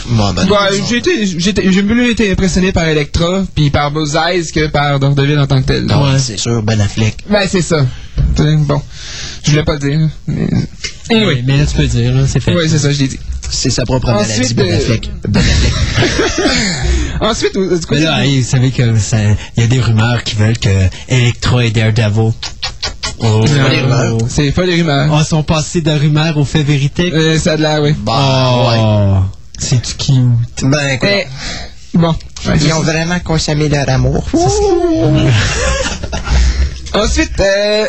[0.09, 4.69] Bon, ben, Ouais, j'ai été, j'ai mieux été impressionné par Electra, puis par Bullseye que
[4.69, 5.87] par Daredevil en tant que tel.
[5.87, 6.19] Ouais.
[6.19, 7.17] c'est sûr, Ben Affleck.
[7.29, 7.85] Ben, c'est ça.
[8.39, 8.81] Bon,
[9.45, 10.09] je voulais pas le dire.
[10.27, 10.49] Mais...
[11.11, 11.27] Anyway.
[11.37, 12.55] Ouais, mais là, tu peux le dire, là, c'est fait.
[12.55, 13.19] Oui, c'est ça, je l'ai dit.
[13.49, 15.11] C'est sa propre maladie, Ensuite, Ben euh, Affleck.
[15.29, 15.73] Ben Affleck.
[17.21, 19.19] Ensuite, du Mais côté là, vous savez que ça-
[19.57, 20.69] il y a des rumeurs qui veulent que
[21.09, 22.33] Electra et Daredevil
[23.21, 24.19] oh, C'est pas des rumeurs.
[24.29, 25.09] c'est pas des rumeurs.
[25.13, 27.13] oh, sont passés de rumeurs aux faits vérités.
[27.13, 27.95] Euh, ça a de l'air, oui.
[28.05, 29.21] Bah, ouais.
[29.59, 30.65] C'est du cute?
[30.65, 31.27] Ben, écoute, Eh,
[31.95, 32.15] bon.
[32.47, 34.27] Ouais, ils ont vraiment consommé leur amour.
[36.95, 37.87] Ensuite, euh,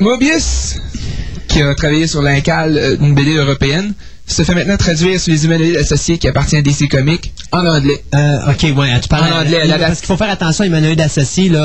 [0.00, 0.76] Mobius,
[1.48, 3.94] qui a travaillé sur l'Incal, euh, une BD européenne,
[4.26, 8.02] se fait maintenant traduire sur les humanoïdes associés qui appartient à DC Comics en anglais.
[8.14, 11.48] Euh, ok, ouais, tu parles En anglais, la- parce qu'il faut faire attention, Emmanuel Associé,
[11.48, 11.58] là,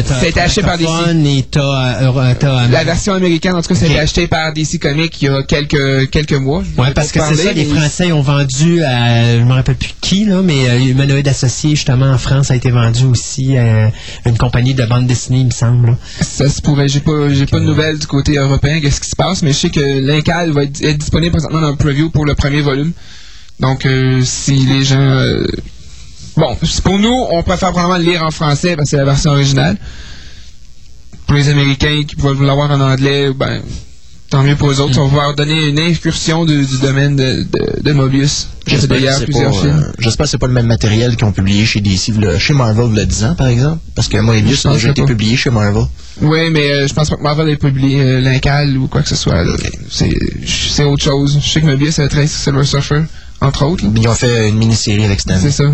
[0.00, 3.74] euh, été acheté par francophone Et euh, euh, euh, La version américaine, en tout cas,
[3.74, 3.92] ça a Ok.
[3.92, 6.62] été acheté par DC Comics il y a quelques, quelques mois.
[6.76, 10.24] Ouais, parce que c'est ça, les Français ont vendu à, je me rappelle plus qui,
[10.26, 13.90] là, mais euh, Humanoïde Associé, justement, en France, a été vendu aussi à
[14.26, 15.88] une compagnie de bande dessinée, il me semble.
[15.88, 15.96] là.
[16.20, 16.88] Ça se pourrait.
[16.88, 19.56] J'ai pas, j'ai pas de nouvelles du côté européen, qu'est-ce qui se passe, mais je
[19.58, 22.92] sais que l'Incal va être, être disponible présentement dans le preview pour le premier volume.
[23.60, 24.98] Donc, euh, si les gens.
[25.00, 25.46] euh,
[26.36, 29.32] Bon, pour nous, on préfère probablement le lire en français parce que c'est la version
[29.32, 29.76] originale.
[31.26, 33.60] Pour les Américains qui veulent l'avoir en anglais, ben,
[34.30, 34.98] tant mieux pour eux autres.
[34.98, 38.48] On va pouvoir donner une incursion du, du domaine de, de, de Mobius.
[38.66, 42.10] J'espère que c'est pas, euh, c'est pas le même matériel qu'ils ont publié chez DC,
[42.12, 43.78] v'là- chez Marvel il y a 10 ans, par exemple.
[43.94, 45.84] Parce que Moebius Je a déjà été publié chez Marvel.
[46.22, 49.08] Oui, mais euh, je pense pas que Marvel ait publié euh, l'Incal ou quoi que
[49.08, 49.44] ce soit.
[49.90, 51.38] C'est autre chose.
[51.42, 53.02] Je sais que Mobius a sur Silver Surfer,
[53.42, 53.84] entre autres.
[53.84, 53.90] là.
[53.96, 55.34] Ils ont fait une mini-série avec Stan.
[55.40, 55.64] C'est ça.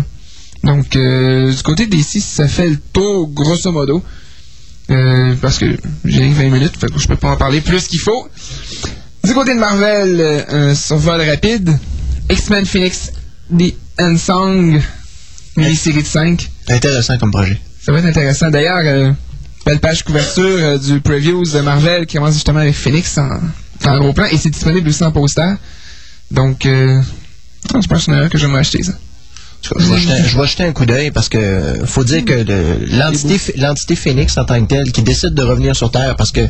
[0.63, 4.03] Donc, euh, du côté d'ici, ça fait le tour, grosso modo.
[4.89, 7.99] Euh, parce que j'ai 20 minutes, fait que je peux pas en parler plus qu'il
[7.99, 8.27] faut.
[9.23, 11.77] Du côté de Marvel, euh, un survol rapide.
[12.29, 13.11] X-Men Phoenix,
[13.57, 14.81] The Unsung,
[15.55, 16.49] mini-série de 5.
[16.69, 17.59] Intéressant comme projet.
[17.81, 18.49] Ça va être intéressant.
[18.49, 19.11] D'ailleurs, euh,
[19.65, 23.29] belle page couverture du previews de Marvel qui commence justement avec Phoenix en,
[23.85, 25.53] en gros plan et c'est disponible aussi en poster.
[26.31, 27.01] Donc, euh,
[27.73, 28.93] que c'est un que j'aimerais acheter ça.
[29.61, 32.85] Je vais, jeter, je vais jeter un coup d'œil parce que faut dire que le-
[33.57, 36.47] l'entité Phoenix en tant que telle qui décide de revenir sur Terre parce que de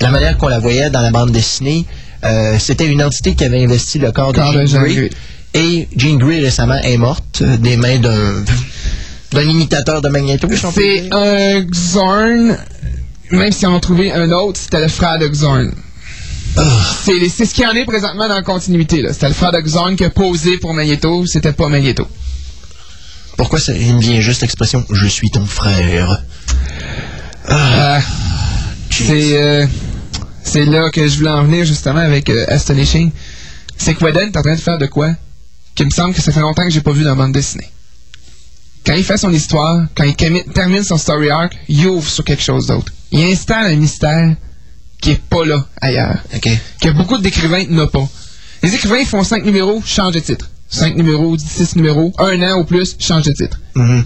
[0.00, 1.86] la manière qu'on la voyait dans la bande dessinée,
[2.24, 5.10] euh, c'était une entité qui avait investi le corps de Jean Grey.
[5.54, 8.44] Et Jean Grey récemment est morte euh, des mains d'un
[9.32, 10.46] d'un imitateur de Magneto.
[10.74, 12.56] C'est un Xorn,
[13.30, 15.72] même si on a trouvé un autre, c'était le frère de Xorn.
[17.04, 19.02] C'est c'est ce qu'il y en est présentement dans la continuité.
[19.12, 22.06] C'était le frère de Xorn qui a posé pour Magneto, c'était pas Magneto.
[23.36, 26.22] Pourquoi ça, il me vient juste l'expression je suis ton frère.
[27.48, 28.00] Ah,
[28.90, 29.66] c'est euh,
[30.42, 33.10] c'est là que je voulais en venir justement avec euh, Astonishing.
[33.76, 35.14] C'est que Whedon est en train de faire de quoi
[35.74, 37.70] Qui me semble que ça fait longtemps que j'ai pas vu dans bande dessinée.
[38.84, 40.14] Quand il fait son histoire, quand il
[40.52, 42.92] termine son story arc, il ouvre sur quelque chose d'autre.
[43.12, 44.36] Il installe un mystère
[45.00, 46.18] qui est pas là ailleurs.
[46.80, 48.08] Que beaucoup d'écrivains n'ont pas.
[48.62, 50.50] Les écrivains font 5 numéros, changent de titre.
[50.68, 53.58] 5 numéros, 6 numéros, un an ou plus, change de titre.
[53.74, 54.04] Mhm.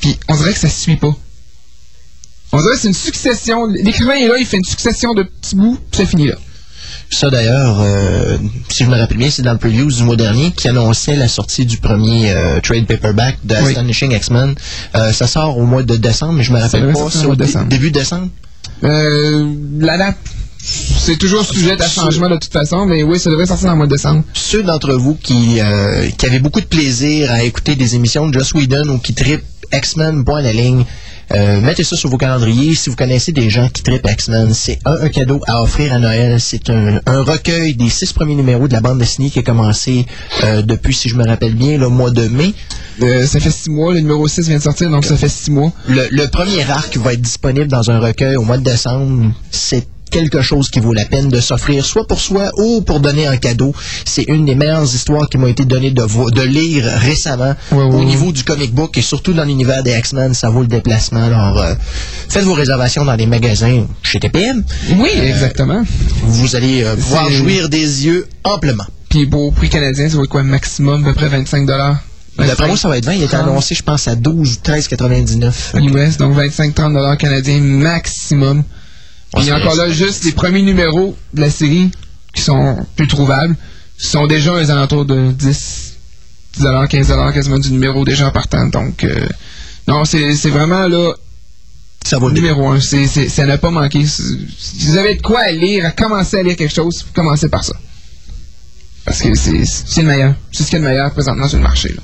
[0.00, 1.14] Puis on dirait que ça se suit pas.
[2.52, 3.66] On dirait que c'est une succession.
[3.66, 6.36] L'écrivain est là, il fait une succession de petits bouts, puis ça finit là.
[7.10, 8.38] Ça d'ailleurs, euh,
[8.68, 11.28] si je me rappelle bien, c'est dans le preview du mois dernier qui annonçait la
[11.28, 13.68] sortie du premier euh, trade paperback de Oui.
[13.68, 14.54] Astonishing X-Men.
[14.94, 17.10] Euh, ça sort au mois de décembre, mais je me rappelle pas.
[17.10, 18.30] C'est au début décembre.
[18.82, 20.16] Euh, la date,
[20.58, 23.78] c'est toujours sujet à changement de toute façon, mais oui, ça devrait sortir dans le
[23.78, 24.24] mois de décembre.
[24.32, 28.32] Ceux d'entre vous qui, euh, qui avaient beaucoup de plaisir à écouter des émissions de
[28.32, 30.84] Joss Whedon ou qui trippent X-Men, point la ligne,
[31.32, 32.74] euh, mettez ça sur vos calendriers.
[32.74, 35.98] Si vous connaissez des gens qui trippent X-Men, c'est un, un cadeau à offrir à
[35.98, 36.40] Noël.
[36.40, 40.06] C'est un, un recueil des six premiers numéros de la bande dessinée qui a commencé
[40.44, 42.52] euh, depuis, si je me rappelle bien, le mois de mai.
[43.02, 45.50] Euh, ça fait six mois, le numéro 6 vient de sortir, donc ça fait six
[45.50, 45.72] mois.
[45.88, 49.32] Le, le premier arc va être disponible dans un recueil au mois de décembre.
[49.50, 53.26] C'est quelque chose qui vaut la peine de s'offrir, soit pour soi ou pour donner
[53.26, 53.74] un cadeau.
[54.04, 58.32] C'est une des meilleures histoires qui m'ont été données de, de lire récemment au niveau
[58.32, 60.34] du comic book et surtout dans l'univers des X-Men.
[60.34, 61.24] Ça vaut le déplacement.
[61.24, 61.74] Alors, euh,
[62.28, 64.64] faites vos réservations dans les magasins chez TPM.
[64.96, 65.82] Oui, exactement.
[66.22, 68.84] Vous allez euh, pouvoir jouir des yeux amplement.
[69.08, 71.98] Puis pour prix canadien, ça va être quoi, maximum, à peu près 25 dollars?
[72.36, 73.12] D'après moi, ça va être 20.
[73.12, 76.08] Il a été annoncé, je pense, à 12, 13,99.
[76.08, 78.64] US, donc 25-30 dollars canadiens maximum.
[79.34, 81.90] Puis Ouais, c'est encore là, juste les premiers numéros de la série
[82.34, 83.56] qui sont plus trouvables
[83.96, 85.94] sont déjà aux alentours de 10,
[86.54, 88.66] 10 dollars, 15 dollars quasiment du numéro déjà en partant.
[88.66, 89.26] Donc, euh,
[89.88, 91.12] non, c'est c'est vraiment là
[92.06, 92.80] Ça vaut le numéro un.
[92.80, 94.04] C'est c'est- ça n'a pas manqué.
[94.04, 97.64] Si vous avez de quoi à lire, à commencer à lire quelque chose, commencez par
[97.64, 97.74] ça.
[99.06, 100.34] Parce que c'est c'est le meilleur.
[100.52, 101.88] C'est ce qu'il y a de meilleur présentement sur le marché.
[101.90, 102.02] là.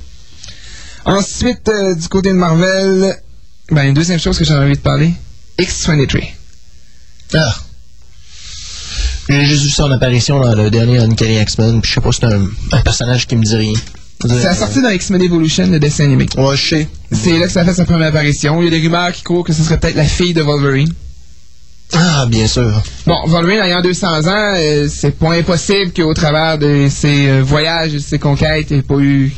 [1.16, 3.14] Ensuite, euh, du côté de Marvel,
[3.70, 5.12] ben, une deuxième chose que j'ai envie de parler,
[5.58, 6.22] X-23.
[7.34, 7.54] Ah.
[9.28, 12.24] J'ai juste vu son apparition dans le dernier Uncanny X-Men, puis je sais pas, c'est
[12.24, 13.74] un, un personnage qui me dit rien.
[14.22, 16.26] C'est la sortie dans X-Men Evolution, le dessin animé.
[16.36, 16.88] Ouais, je sais.
[17.10, 18.60] C'est là que ça a fait sa première apparition.
[18.60, 20.92] Il y a des rumeurs qui courent que ce serait peut-être la fille de Wolverine.
[21.94, 22.82] Ah, bien sûr.
[23.06, 27.94] Bon, Wolverine ayant 200 ans, euh, c'est pas impossible qu'au travers de ses euh, voyages
[27.94, 29.34] et de ses conquêtes, il n'y ait pas eu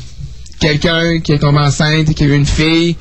[0.59, 2.97] quelqu'un qui est tombé enceinte et qui a eu une fille.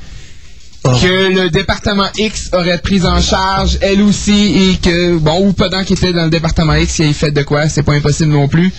[0.83, 0.89] Oh.
[0.99, 5.83] Que le département X aurait pris en charge, elle aussi, et que, bon, ou pendant
[5.83, 8.47] qu'il était dans le département X, il ait fait de quoi, c'est pas impossible non
[8.47, 8.73] plus.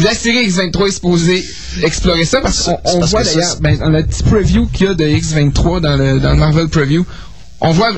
[0.00, 1.44] La série X23 est supposée
[1.82, 5.04] explorer ça parce qu'on voit d'ailleurs, ben, dans le petit preview qu'il y a de
[5.04, 7.04] X23 dans le, dans le Marvel Preview,
[7.60, 7.90] on voit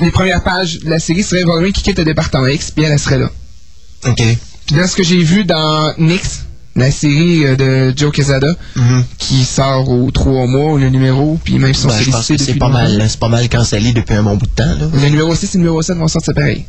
[0.00, 2.92] les premières pages de la série serait Wolverine qui quitte le département X, puis elle,
[2.92, 3.30] elle serait là.
[4.06, 4.22] OK.
[4.66, 6.46] Puis dans ce que j'ai vu dans Nix,
[6.76, 9.04] la série euh, de Joe Quesada, Mhm.
[9.18, 12.36] qui sort aux trois mois, le numéro, puis même si on Ben, je pense que
[12.38, 14.88] c'est pas mal, c'est pas mal cancellé depuis un bon bout de temps, là.
[14.92, 16.64] Le numéro 6 et le numéro 7 vont sortir pareil.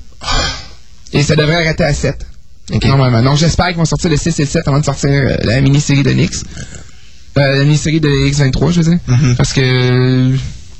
[1.14, 2.26] Et ça devrait arrêter à 7.
[2.74, 2.86] OK.
[2.86, 3.22] Normalement.
[3.22, 5.62] Donc j'espère qu'ils vont sortir le 6 et le 7 avant de sortir euh, la
[5.62, 6.44] mini-série de Nix.
[7.38, 9.00] Euh, la mini-série de X23, je veux dire.
[9.08, 9.36] Mhm.
[9.36, 10.32] Parce que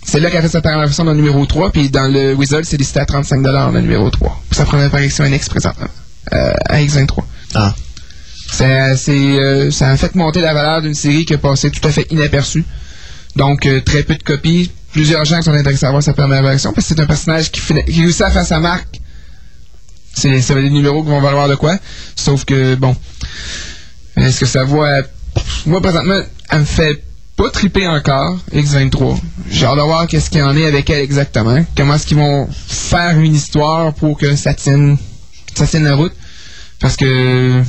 [0.06, 2.62] c'est là qu'elle fait sa première apparition dans le numéro 3, puis dans le Wizard,
[2.64, 4.42] c'est listé à 35$ le numéro 3.
[4.50, 5.88] Pour sa première apparition à Nix présentement.
[6.34, 7.20] Euh, à X23.
[7.56, 7.74] Ah.
[8.54, 11.86] Ça, c'est, euh, ça a fait monter la valeur d'une série qui a passé tout
[11.88, 12.64] à fait inaperçue.
[13.36, 14.70] Donc, euh, très peu de copies.
[14.92, 17.50] Plusieurs gens qui sont intéressés à voir sa première apparition parce que c'est un personnage
[17.52, 19.00] qui, qui réussit à faire sa marque.
[20.14, 21.80] C'est, ça va des numéros qui vont valoir de quoi.
[22.16, 22.96] Sauf que, bon,
[24.18, 25.02] est-ce que ça à-
[25.66, 27.04] Moi, présentement, elle me fait
[27.36, 29.20] pas triper encore, X23.
[29.50, 31.66] J'ai hâte de voir qu'est-ce qu'il en est avec elle exactement.
[31.76, 34.96] Comment est-ce qu'ils vont faire une histoire pour que ça tienne,
[35.56, 36.14] ça tienne la route.
[36.80, 37.64] Parce que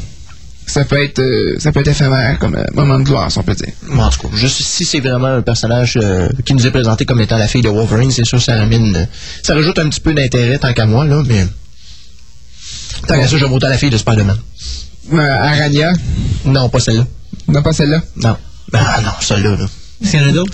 [0.66, 3.42] ça peut être euh, ça peut être éphémère comme euh, moment de gloire, si on
[3.42, 3.72] peut dire.
[3.88, 7.04] Bon, en tout cas, juste si c'est vraiment un personnage euh, qui nous est présenté
[7.04, 9.04] comme étant la fille de Wolverine, c'est sûr ça ramène, euh,
[9.42, 11.46] ça rajoute un petit peu d'intérêt tant qu'à moi, là, mais...
[13.06, 14.38] Tant qu'à ça, j'aime autant la fille de Spider-Man.
[15.12, 15.92] Euh, Arania,
[16.46, 17.06] Non, pas celle-là.
[17.48, 18.02] non pas celle-là?
[18.16, 18.36] Non.
[18.72, 19.66] Ah non, celle-là, là.
[20.02, 20.52] Est-ce qu'il y en a d'autres?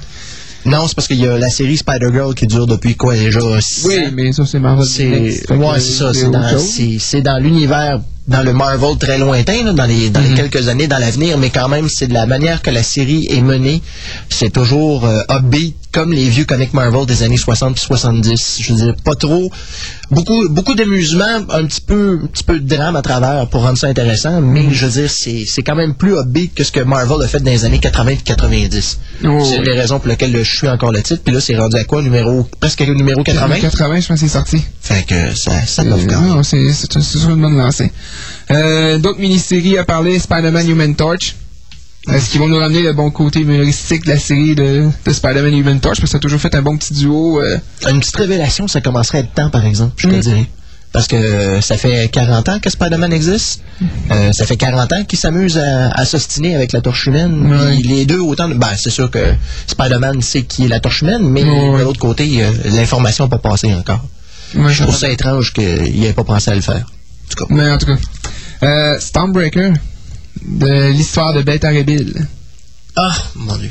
[0.66, 3.86] Non, c'est parce qu'il y a la série Spider-Girl qui dure depuis quoi déjà six
[3.86, 4.84] Oui, mais ça c'est Marvel.
[4.86, 5.08] C'est
[5.48, 8.00] que, ouais, c'est ça, c'est dans c'est c'est dans l'univers
[8.30, 10.36] dans le Marvel très lointain là, dans les dans les Mhm.
[10.36, 13.40] quelques années dans l'avenir, mais quand même c'est de la manière que la série est
[13.42, 13.82] menée,
[14.28, 18.58] c'est toujours euh, upbeat comme les vieux comics Marvel des années 60 puis 70.
[18.60, 19.50] Je veux dire pas trop
[20.10, 23.76] beaucoup beaucoup d'amusement, un petit peu un petit peu de drame à travers pour rendre
[23.78, 24.72] ça intéressant, mais Mhm.
[24.72, 27.40] je veux dire c'est c'est quand même plus upbeat que ce que Marvel a fait
[27.40, 28.98] dans les années 80 et 90.
[29.24, 31.56] Oh, c'est une des raisons pour lesquelles je suis encore le titre, puis là c'est
[31.56, 32.02] rendu à quoi?
[32.02, 33.58] Numéro presque numéro 80.
[33.60, 34.62] 80, je pense que c'est sorti.
[34.80, 36.28] Fait que ça ça Euh, l'offre quand même.
[36.30, 37.90] non, c'est c'est une bonne lancée.
[38.50, 41.34] Euh, D'autres mini-séries à parler, Spider-Man Human Torch.
[42.08, 45.54] Est-ce qu'ils vont nous ramener le bon côté humoristique de la série de, de Spider-Man
[45.54, 45.98] Human Torch?
[45.98, 47.40] Parce que ça a toujours fait un bon petit duo.
[47.40, 50.20] euh, Une petite révélation, ça commencerait à être temps, par exemple, je te Mm.
[50.20, 50.46] dirais.
[50.92, 53.62] Parce que euh, ça fait 40 ans que Spider-Man existe.
[54.10, 57.54] Euh, ça fait 40 ans qu'il s'amuse à, à s'ostiner avec la torche humaine.
[57.84, 58.54] Les deux, autant de...
[58.54, 59.34] Ben, c'est sûr que
[59.68, 63.72] Spider-Man sait qui est la torche humaine, mais de l'autre côté, l'information n'a pas passé
[63.74, 64.04] encore.
[64.54, 66.84] Je trouve ça étrange qu'il n'ait pas pensé à le faire.
[66.84, 67.54] En tout cas.
[67.54, 68.98] Mais en tout cas.
[68.98, 69.74] Stormbreaker,
[70.42, 72.26] de l'histoire de Ray Bill.
[72.96, 73.70] Ah, mon Dieu.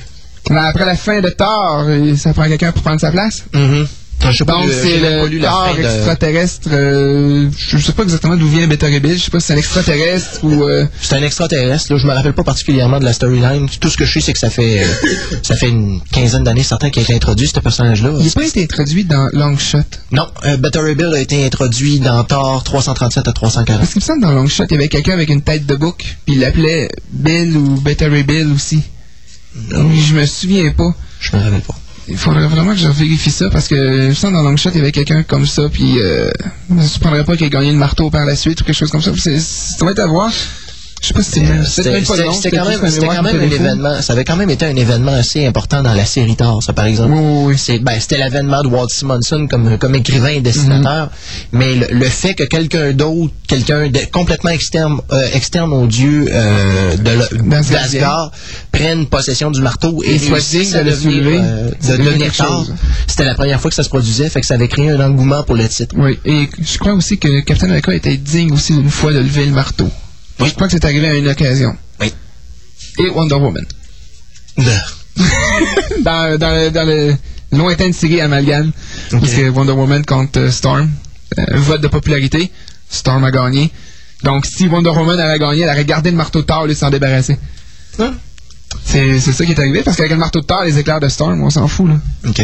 [0.50, 3.44] Mais après la fin de Thor, euh, ça prend quelqu'un pour prendre sa place?
[3.54, 3.88] Mhm.
[4.22, 6.70] Je sais pas, Donc, lu- c'est le de- extraterrestre.
[6.72, 9.18] euh, je sais pas exactement d'où vient Beta Bill.
[9.18, 10.64] Je sais pas si c'est un extraterrestre ou.
[10.64, 11.98] euh, C'est un extraterrestre, là.
[12.00, 13.68] Je me rappelle pas particulièrement de la storyline.
[13.80, 14.88] Tout ce que je sais, c'est que ça fait, euh,
[15.44, 18.14] ça fait une quinzaine d'années, certain, qu'il a été introduit, ce personnage-là.
[18.20, 19.80] il n'a pas été introduit dans Longshot.
[20.12, 23.80] Non, euh, Beta Bill a été introduit dans Thor 337 à 340.
[23.80, 26.18] Parce qu'il me semble dans Longshot, il y avait quelqu'un avec une tête de bouc,
[26.26, 28.82] puis il l'appelait Bill ou Beta Bill aussi.
[29.72, 30.94] Je me souviens pas.
[31.22, 31.76] Je me rappelle pas.
[32.10, 34.80] Il faudrait vraiment que je vérifie ça parce que me semble dans Longshot, il y
[34.82, 36.30] avait quelqu'un comme ça, puis euh,
[36.70, 38.90] je ne prendrais pas qu'il ait gagné le marteau par la suite ou quelque chose
[38.92, 39.12] comme ça.
[39.16, 40.32] C'est- Ça va être à voir.
[41.02, 44.02] Je sais pas si C'était même pas c'était quand même, quand un événement.
[44.02, 46.86] Ça avait quand même été un événement assez important dans la série Thor, ça, par
[46.86, 47.14] exemple.
[47.14, 51.06] Oui, oui, ben, c'était l'avènement de Walt Simonson comme, comme écrivain et dessinateur.
[51.06, 51.10] Mhm.
[51.54, 56.28] Mais le, le fait que quelqu'un d'autre, quelqu'un de complètement externe, euh, externe au dieu
[56.30, 57.82] euh, de D'Asgard.
[57.82, 58.32] d'Asgard
[58.72, 62.32] prenne possession du marteau et à de le soulever, euh, de devenir.
[63.08, 65.44] C'était la première fois que ça se produisait, fait que ça avait créé un engouement
[65.44, 65.96] pour le titre.
[65.98, 69.46] Oui, et je crois aussi que Captain America était digne aussi d'une fois de lever
[69.46, 69.90] le marteau.
[70.40, 70.50] Oui.
[70.50, 71.76] Je crois que c'est arrivé à une occasion.
[72.00, 72.14] Oui.
[73.00, 73.66] Et Wonder Woman.
[76.02, 77.16] dans, dans, le, dans le
[77.52, 78.72] lointaine série Amalgame,
[79.12, 80.90] parce que Wonder Woman contre Storm,
[81.38, 82.52] euh, vote de popularité,
[82.90, 83.72] Storm a gagné.
[84.24, 86.90] Donc si Wonder Woman avait gagné, elle aurait gardé le marteau de Thor de s'en
[86.90, 87.38] débarrasser.
[88.00, 88.12] Ah.
[88.84, 91.42] C'est ça qui est arrivé, parce qu'avec le marteau de Thor, les éclairs de Storm,
[91.44, 91.88] on s'en fout.
[91.88, 92.00] Là.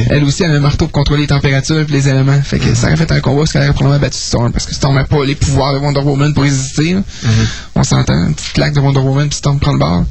[0.10, 2.40] Elle aussi avait un marteau pour contrôler les températures et les éléments.
[2.42, 4.74] Fait que ça aurait fait un combat parce qu'elle aurait probablement battu Storm, parce que
[4.74, 6.94] Storm n'a pas les pouvoirs de Wonder Woman pour résister.
[6.94, 7.02] là.
[7.76, 10.06] On s'entend, une petite claque de Wonder Woman puis Storm prend le bord.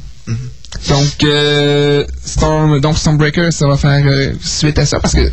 [0.89, 5.31] Donc, euh, Storm, donc Stormbreaker, ça va faire euh, suite à ça parce que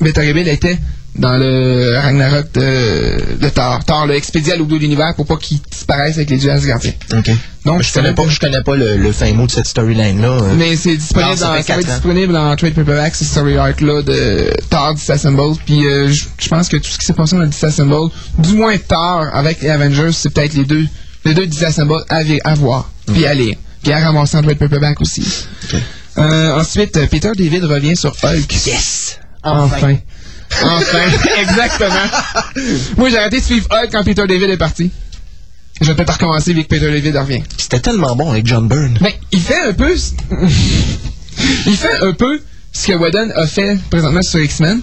[0.00, 0.78] Beta Bill était
[1.16, 3.84] dans le Ragnarok de, de Thor.
[3.84, 6.50] Thor l'a expédié à l'autre bout de l'univers pour pas qu'il disparaisse avec les dieux
[6.50, 6.92] Asgardiens.
[7.16, 7.30] OK.
[7.66, 10.28] Donc, je connais pas, je connais pas le, le fin mot de cette storyline-là.
[10.28, 10.54] euh.
[10.56, 14.50] Mais c'est disponible, dans, ça va être disponible dans Trade Paperback, ce story arc-là de
[14.70, 15.58] Thor Disassembled.
[15.66, 19.26] Puis euh, je pense que tout ce qui s'est passé dans Disassembled, du moins Thor
[19.34, 20.86] avec les Avengers, c'est peut-être les deux,
[21.26, 25.22] les deux Disassembled à, voir, puis à lire, puis à ramasser en Trade Paperback aussi.
[26.18, 28.52] Euh, ensuite, Peter David revient sur Hulk.
[28.66, 29.18] Yes!
[29.42, 29.76] Enfin.
[29.76, 29.96] Enfin,
[31.40, 31.94] exactement.
[32.96, 34.90] Moi, j'ai arrêté de suivre Hulk quand Peter David est parti.
[35.80, 37.42] Je vais peut-être recommencer vu que Peter David revient.
[37.56, 38.98] C'était tellement bon avec John Byrne.
[39.00, 39.94] Mais il fait un peu.
[41.66, 42.40] il fait un peu
[42.72, 44.82] ce que Whedon a fait présentement sur X-Men.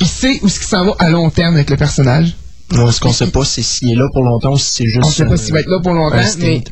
[0.00, 2.34] Il sait où ce qui s'en va à long terme avec le personnage.
[2.72, 5.04] Moi, ce qu'on sait pas, c'est s'il est là pour longtemps ou si c'est juste.
[5.04, 6.64] On sait pas s'il va être là pour longtemps, mais.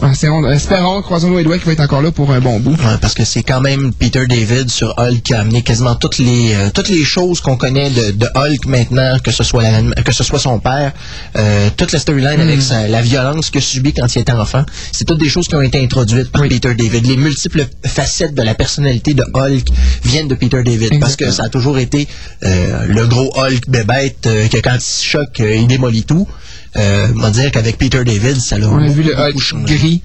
[0.00, 2.70] On- espérons, croisons-nous les doigts qu'il va être encore là pour un bon bout.
[2.72, 6.18] Ouais, parce que c'est quand même Peter David sur Hulk qui a amené quasiment toutes
[6.18, 10.02] les euh, toutes les choses qu'on connaît de, de Hulk maintenant, que ce soit la-
[10.02, 10.92] que ce soit son père,
[11.36, 14.64] euh, toute la storyline avec sa- la violence qu'il a subie quand il était enfant,
[14.92, 17.06] c'est toutes des choses qui ont été introduites par Peter David.
[17.06, 19.66] Les multiples facettes de la personnalité de Hulk
[20.04, 22.06] viennent de Peter David parce que ça a toujours été
[22.44, 26.28] euh, le gros Hulk bébête euh, que quand il se choque, euh, il démolit tout.
[26.76, 29.40] Euh, on va dire qu'avec Peter David, ça l'a On a vu le beaucoup Hulk
[29.40, 29.74] changé.
[29.76, 30.02] gris,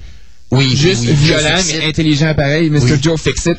[0.50, 2.80] Oui, juste oui, violent, mais intelligent pareil, Mr.
[2.82, 2.98] Oui.
[3.02, 3.54] Joe Fixit.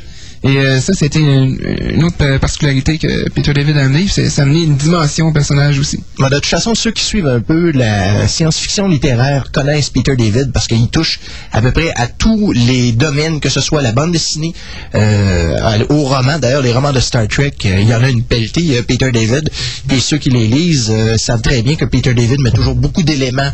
[0.46, 4.06] Et euh, ça, c'était une, autre euh, particularité que Peter David a amené.
[4.08, 6.04] C'est amené une dimension au personnage aussi.
[6.20, 10.52] Mais de toute façon, ceux qui suivent un peu la science-fiction littéraire connaissent Peter David
[10.54, 11.20] parce qu'il touche
[11.52, 14.54] à peu près à tous les domaines, que ce soit la bande dessinée,
[14.94, 16.40] euh, aux romans.
[16.40, 19.50] D'ailleurs, les romans de Star Trek, euh, il y en a une pelletée, Peter David.
[19.92, 23.04] Et ceux qui les lisent euh, savent très bien que Peter David met toujours beaucoup
[23.04, 23.52] d'éléments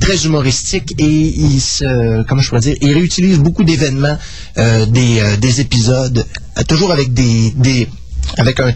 [0.00, 4.16] très humoristiques et il se, comment je pourrais dire, il réutilise beaucoup d'événements
[4.56, 6.24] des, des épisodes,
[6.66, 7.88] toujours avec des, des
[8.38, 8.72] avec un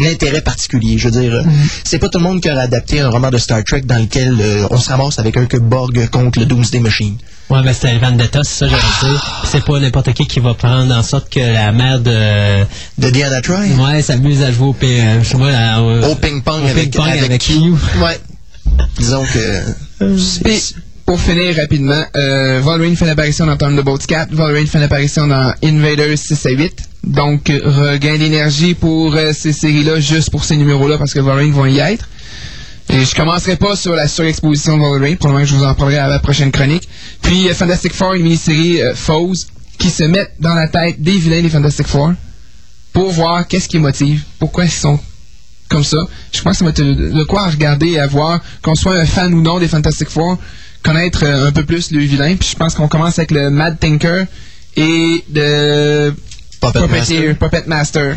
[0.00, 0.98] l'intérêt particulier.
[0.98, 1.42] Je veux dire, euh,
[1.84, 4.36] c'est pas tout le monde qui aurait adapté un roman de Star Trek dans lequel
[4.40, 7.16] euh, on se ramasse avec un que Borg contre le Doomsday Machine.
[7.50, 9.42] Ouais, ben c'était Vendetta, c'est ça, j'allais dire.
[9.44, 12.64] C'est pas n'importe qui qui va prendre en sorte que la mère de.
[12.98, 13.66] De Diana Troy.
[13.78, 15.20] Ouais, s'amuse à jouer au, euh,
[15.76, 17.48] à- au- Au ping-pong avec, ping-pong avec, avec.
[18.02, 18.18] Ouais.
[18.98, 19.60] Disons que.
[21.06, 26.16] Pour finir rapidement, euh, Wolverine fait l'apparition dans Thunderbolts 4, Wolverine fait l'apparition dans Invaders
[26.16, 26.82] 6 à 8.
[27.04, 31.66] Donc, regain d'énergie pour euh, ces séries-là, juste pour ces numéros-là, parce que Wolverine vont
[31.66, 32.08] y être.
[32.90, 35.98] Et je commencerai pas sur la surexposition de Wolverine, probablement que je vous en parlerai
[35.98, 36.88] à la prochaine chronique.
[37.22, 39.46] Puis euh, Fantastic Four, une mini-série euh, Foes,
[39.78, 42.12] qui se mettent dans la tête des vilains des Fantastic Four
[42.92, 44.98] pour voir qu'est-ce qui motive, pourquoi ils sont
[45.68, 45.98] comme ça.
[46.32, 48.94] Je pense que ça va être de quoi à regarder et à voir, qu'on soit
[48.94, 50.38] un fan ou non des Fantastic Four,
[50.84, 52.36] connaître euh, un peu plus le vilain.
[52.36, 54.26] Puis je pense qu'on commence avec le Mad Thinker
[54.76, 56.14] et de
[56.60, 57.36] Puppet Master.
[57.38, 58.16] Puppet Master.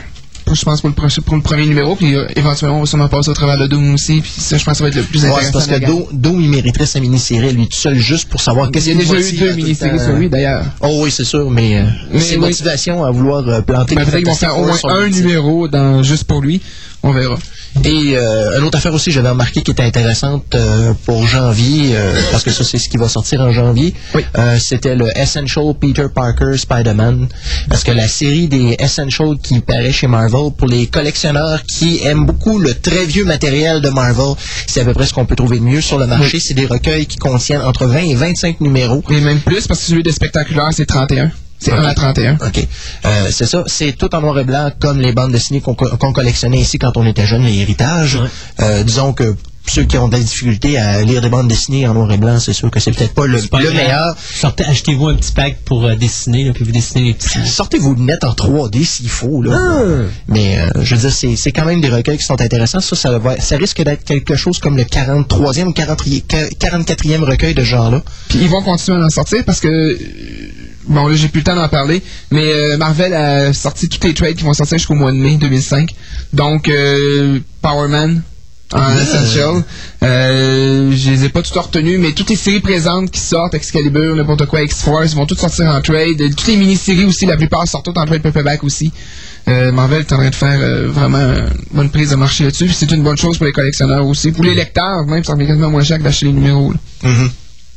[0.54, 3.10] Je pense pour le, proche- pour le premier numéro, puis euh, éventuellement on va sûrement
[3.10, 5.02] passer au travers de Doom aussi, puis ça je pense que ça va être le
[5.04, 5.60] plus Ouais, intéressant.
[5.60, 5.86] c'est parce que.
[5.86, 8.98] Doom, Doom, il mériterait sa mini-série, lui tout seul, juste pour savoir qu'est-ce Il y
[8.98, 10.64] a qu'il déjà eu deux le mini-séries sur lui d'ailleurs.
[10.80, 12.40] Oh oui, c'est sûr, mais, euh, Mais ses oui.
[12.48, 16.02] motivations à vouloir euh, planter Ben, Peut-être qu'ils vont faire au moins un numéro dans,
[16.02, 16.62] juste pour lui.
[17.04, 17.38] On verra.
[17.86, 22.12] Et euh, une autre affaire aussi, j'avais remarqué qui était intéressante euh, pour janvier, euh,
[22.32, 23.94] parce que ça, c'est ce qui va sortir en janvier.
[24.16, 24.24] Oui.
[24.38, 27.28] Euh, C'était le Essential Peter Parker Spider-Man.
[27.70, 32.26] Parce que la série des Essential qui paraît chez Marvel, pour les collectionneurs qui aiment
[32.26, 34.34] beaucoup le très vieux matériel de Marvel,
[34.66, 36.40] c'est à peu près ce qu'on peut trouver de mieux sur le marché.
[36.40, 39.04] C'est des recueils qui contiennent entre 20 et 25 numéros.
[39.12, 41.32] Et même plus, parce que celui de spectaculaire, c'est 31.
[41.60, 42.34] C'est 1 à 31.
[42.36, 42.68] OK.
[43.06, 43.64] Euh, c'est ça.
[43.68, 46.96] C'est tout en noir et blanc, comme les bandes dessinées qu'on qu'on collectionnait ici quand
[46.98, 48.20] on était jeune, les héritages.
[48.62, 49.36] Euh, disons que
[49.70, 52.40] ceux qui ont de la difficulté à lire des bandes dessinées en noir et blanc,
[52.40, 54.16] c'est sûr que c'est peut-être pas le, Pas le meilleur.
[54.18, 57.46] Sortez, achetez-vous un petit pack pour euh, dessiner, là, puis vous dessinez les petits.
[57.46, 59.42] Sortez vos lunettes en 3D s'il faut.
[59.42, 59.52] Là.
[60.30, 62.80] Mais euh, je veux dire, c'est quand même des recueils qui sont intéressants.
[62.80, 66.22] Ça, ça, va- ça risque d'être quelque chose comme le 43e ou 40e
[66.60, 68.02] 44e recueil de ce genre-là.
[68.30, 69.98] Puis ils vont continuer à en sortir parce que.
[70.88, 72.02] Bon, là, j'ai plus le temps d'en parler,
[72.32, 75.38] mais euh, Marvel a sorti tous les trades qui vont sortir jusqu'au mois de mai
[75.38, 75.94] 2005.
[76.34, 78.22] Donc, euh, Power Man
[78.74, 79.64] en Essential.
[80.04, 84.16] Euh, je les ai pas toutes retenues, mais toutes les séries présentes qui sortent, Excalibur,
[84.16, 86.18] n'importe quoi, X-Force, vont toutes sortir en trade.
[86.36, 88.92] Toutes les mini-séries aussi, la plupart sortent toutes en trade paperback aussi.
[89.48, 92.70] Euh, Marvel est en train de faire euh, vraiment une bonne prise de marché là-dessus.
[92.70, 94.32] C'est une bonne chose pour les collectionneurs aussi.
[94.34, 96.74] Pour les lecteurs, même, ça revient quasiment moins cher que d'acheter les numéros.
[96.74, 97.10] là.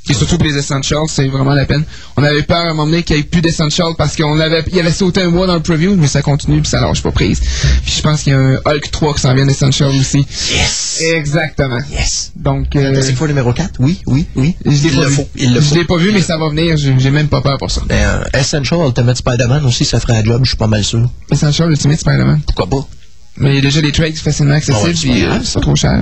[0.08, 1.84] Et surtout pour les Essentials, c'est vraiment la peine.
[2.16, 4.64] On avait peur à un moment donné qu'il n'y ait plus d'Essentials parce qu'on avait,
[4.72, 7.12] il avait sauté un mois dans le preview, mais ça continue puis ça lâche pas
[7.12, 7.40] prise.
[7.84, 10.26] Puis je pense qu'il y a un Hulk 3 qui s'en vient d'Essentials aussi.
[10.52, 11.02] Yes!
[11.14, 11.78] Exactement.
[11.92, 12.32] Yes!
[12.34, 13.74] Donc, euh, Fantastic Four numéro 4?
[13.78, 14.56] Oui, oui, oui.
[14.64, 15.14] je l'ai pas le vu.
[15.14, 15.28] faut.
[15.36, 16.76] Il le je l'ai pas vu, mais ça va venir.
[16.76, 17.82] J'ai même pas peur pour ça.
[17.86, 21.08] Ben, euh, Essential Ultimate Spider-Man aussi, ça ferait un job, je suis pas mal sûr.
[21.30, 22.40] Essential Ultimate Spider-Man.
[22.46, 22.88] Pourquoi pas?
[23.36, 25.76] Mais il y a déjà des trades facilement accessibles, ouais, c'est puis pas c'est trop
[25.76, 26.00] cher.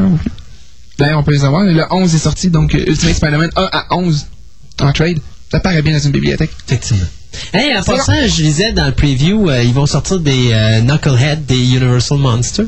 [0.99, 1.63] D'ailleurs, on peut les avoir.
[1.63, 4.27] Le 11 est sorti, donc euh, Ultimate Spider-Man 1 à 11
[4.81, 5.21] en trade.
[5.51, 6.51] Ça paraît bien dans une bibliothèque.
[6.67, 7.07] Effectivement.
[7.53, 11.47] Hey, en passant, je lisais dans le preview, euh, ils vont sortir des euh, Knucklehead
[11.47, 12.67] des Universal Monsters.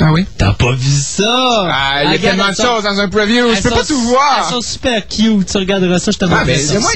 [0.00, 0.24] Ah oui?
[0.38, 1.68] T'as pas vu ça?
[1.70, 3.76] Ah, il y a Regarde, tellement de sont- choses dans un preview, je peux sont-
[3.76, 4.38] pas tout voir.
[4.48, 5.46] Elles sont super cute.
[5.46, 6.90] Tu regarderas ça, je te Ah, mais a moins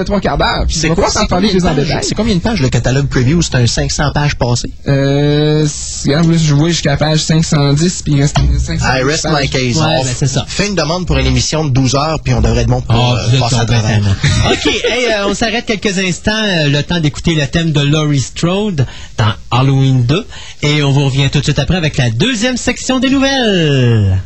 [0.00, 0.64] de trois quarts d'heure.
[0.66, 1.86] puis C'est quoi, c'est s'en parler combien, plus en de pages?
[1.86, 2.04] détail.
[2.04, 3.40] c'est combien de pages le catalogue preview?
[3.42, 4.70] C'est un 500 pages passé.
[4.88, 9.26] Euh, c'est- regarde, je vois jusqu'à la page 510, puis il reste 500 I rest
[9.30, 9.76] my case.
[9.78, 10.44] Ouais, ben, c'est ça.
[10.48, 12.94] Fais une demande pour une émission de 12 heures, puis on devrait être bon pour
[12.94, 14.00] Oh, euh, passer à travers.
[14.52, 18.20] OK, hey, euh, on s'arrête quelques instants, euh, le temps d'écouter le thème de Laurie
[18.20, 18.84] Strode
[19.16, 20.26] dans Halloween 2.
[20.62, 24.18] Et on vous revient tout de suite après avec la deuxième section des nouvelles.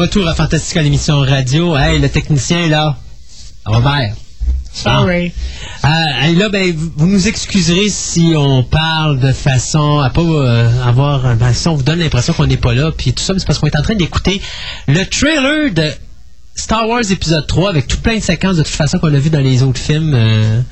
[0.00, 1.76] Retour à Fantastica, l'émission radio.
[1.76, 2.96] Hey, le technicien, là.
[3.66, 4.14] Robert.
[4.72, 5.32] Sorry.
[5.82, 10.22] Ah, et là, ben, vous vous nous excuserez si on parle de façon à pas
[10.22, 11.34] euh, avoir.
[11.36, 13.46] Ben, si on vous donne l'impression qu'on n'est pas là, puis tout ça, mais c'est
[13.46, 14.40] parce qu'on est en train d'écouter
[14.88, 15.90] le trailer de
[16.54, 19.28] Star Wars épisode 3 avec tout plein de séquences de toute façon qu'on a vu
[19.30, 20.14] dans les autres films.
[20.14, 20.62] euh.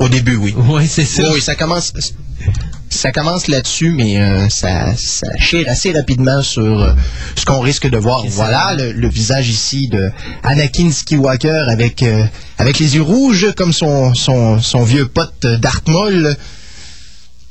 [0.00, 0.52] Au début, oui.
[0.56, 1.30] Ouais, c'est ça.
[1.32, 1.92] Oui, ça commence.
[2.88, 6.92] Ça commence là-dessus, mais euh, ça, ça chire assez rapidement sur euh,
[7.34, 8.24] ce qu'on risque de voir.
[8.28, 10.10] Voilà le, le visage ici de
[10.42, 12.24] Anakin Skywalker avec euh,
[12.58, 16.36] avec les yeux rouges comme son son, son vieux pote euh, Darth Maul.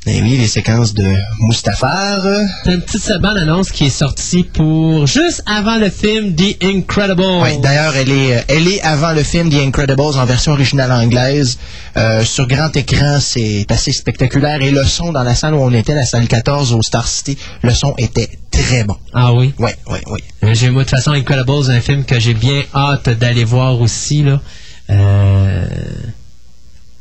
[0.08, 1.04] Et oui, les séquences de
[1.40, 2.22] Mustafar.
[2.64, 7.42] C'est une petite bande-annonce qui est sortie pour juste avant le film The Incredibles.
[7.42, 10.92] Ouais, D'ailleurs, elle est, euh, elle est avant le film The Incredibles en version originale
[10.92, 11.58] anglaise.
[11.98, 14.62] Euh, sur grand écran, c'est assez spectaculaire.
[14.62, 17.36] Et le son dans la salle où on était, la salle 14 au Star City,
[17.64, 18.98] le son était très bon.
[19.12, 19.56] Ah oui?
[19.58, 20.02] Ouais, ouais.
[20.44, 23.82] Euh, J'ai moi de toute façon Incredibles, un film que j'ai bien hâte d'aller voir
[23.82, 24.40] aussi là.
[24.92, 25.66] Euh...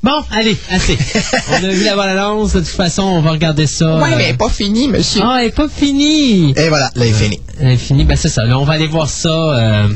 [0.04, 0.98] Bon, allez, assez.
[1.50, 3.96] on a vu la bande-annonce, de toute façon, on va regarder ça.
[3.96, 5.22] Ouais, euh, mais pas fini, monsieur.
[5.24, 6.52] Ah, elle est pas finie.
[6.58, 7.40] Et voilà, là, il fini.
[7.58, 8.44] Elle est finie, ben c'est ça.
[8.44, 9.30] Là, on va aller voir ça.
[9.30, 9.88] euh,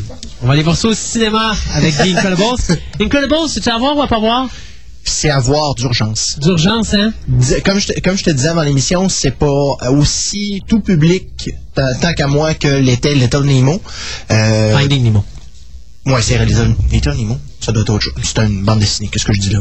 [0.42, 2.80] on va aller voir ça au cinéma avec The Incredibles.
[3.02, 4.48] Incredibles, c'est-tu à voir ou à pas voir?
[5.04, 6.38] C'est à voir d'urgence.
[6.40, 7.12] D'urgence, hein?
[7.62, 9.52] Comme je, te, comme je te disais avant l'émission, c'est pas
[9.90, 13.82] aussi tout public tant, tant qu'à moi que l'était Little Nemo.
[14.30, 15.22] Euh, Finding Nemo.
[16.08, 17.38] Ouais, c'est réalisé Little Nemo.
[17.60, 18.14] Ça doit être autre chose.
[18.22, 19.08] C'est une bande dessinée.
[19.12, 19.58] Qu'est-ce que je dis là?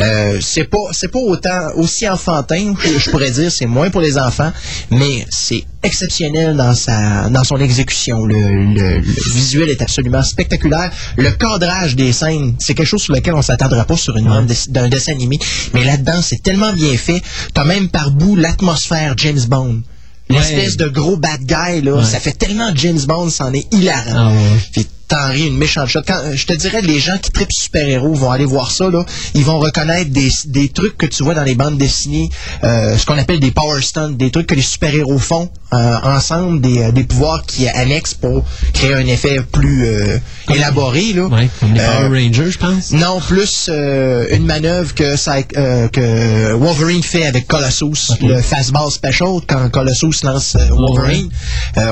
[0.00, 3.52] Euh, c'est pas, c'est pas autant, aussi enfantin, je, je pourrais dire.
[3.52, 4.52] C'est moins pour les enfants,
[4.90, 8.24] mais c'est exceptionnel dans sa, dans son exécution.
[8.24, 8.34] Le,
[8.74, 10.90] le- le visuel est absolument spectaculaire.
[11.16, 14.50] Le cadrage des scènes, c'est quelque chose sur lequel on s'attendra pas sur une bande
[14.70, 15.38] d'un dessin animé.
[15.72, 17.22] Mais là-dedans, c'est tellement bien fait.
[17.54, 19.82] T'as même par bout l'atmosphère James Bond.
[20.28, 22.04] L'espèce de gros bad guy, là, Ouais.
[22.04, 24.02] ça fait tellement James Bond, c'en est hilarant.
[24.12, 24.58] Ah ouais.
[24.72, 26.00] Puis t'en ris une méchante shot.
[26.06, 29.04] Quand, je te dirais, les gens qui tripent super-héros vont aller voir ça, là.
[29.34, 32.30] Ils vont reconnaître des, des trucs que tu vois dans les bandes dessinées,
[32.64, 36.60] euh, ce qu'on appelle des power stunts, des trucs que les super-héros font euh, ensemble,
[36.60, 40.18] des, euh, des pouvoirs qui annexent pour créer un effet plus euh,
[40.52, 41.26] élaboré, là.
[41.26, 42.92] Ouais, comme les Power Rangers, je pense.
[42.92, 49.68] non, plus une manœuvre que, ça, que Wolverine fait avec Colossus, le fastball special, quand
[49.70, 51.28] Colossus lance Wolverine.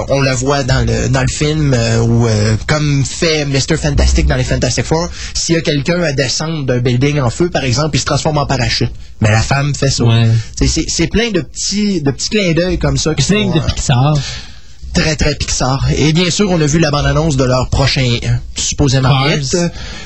[0.08, 2.56] On le voit dans le, dans le film où, euh,
[3.04, 3.76] fait Mr.
[3.76, 7.50] Fantastic dans les Fantastic Four, s'il y a quelqu'un à descendre d'un building en feu,
[7.50, 8.92] par exemple, il se transforme en parachute.
[9.20, 10.04] Mais la femme fait ça.
[10.04, 10.28] Ouais.
[10.56, 13.58] C'est- C'est c'est plein de petits, de petits clins d'œil comme ça qui sont de
[13.58, 14.14] euh, Pixar.
[14.94, 15.86] Très très Pixar.
[15.96, 19.56] Et bien sûr, on a vu la bande-annonce de leur prochain euh, supposément hit.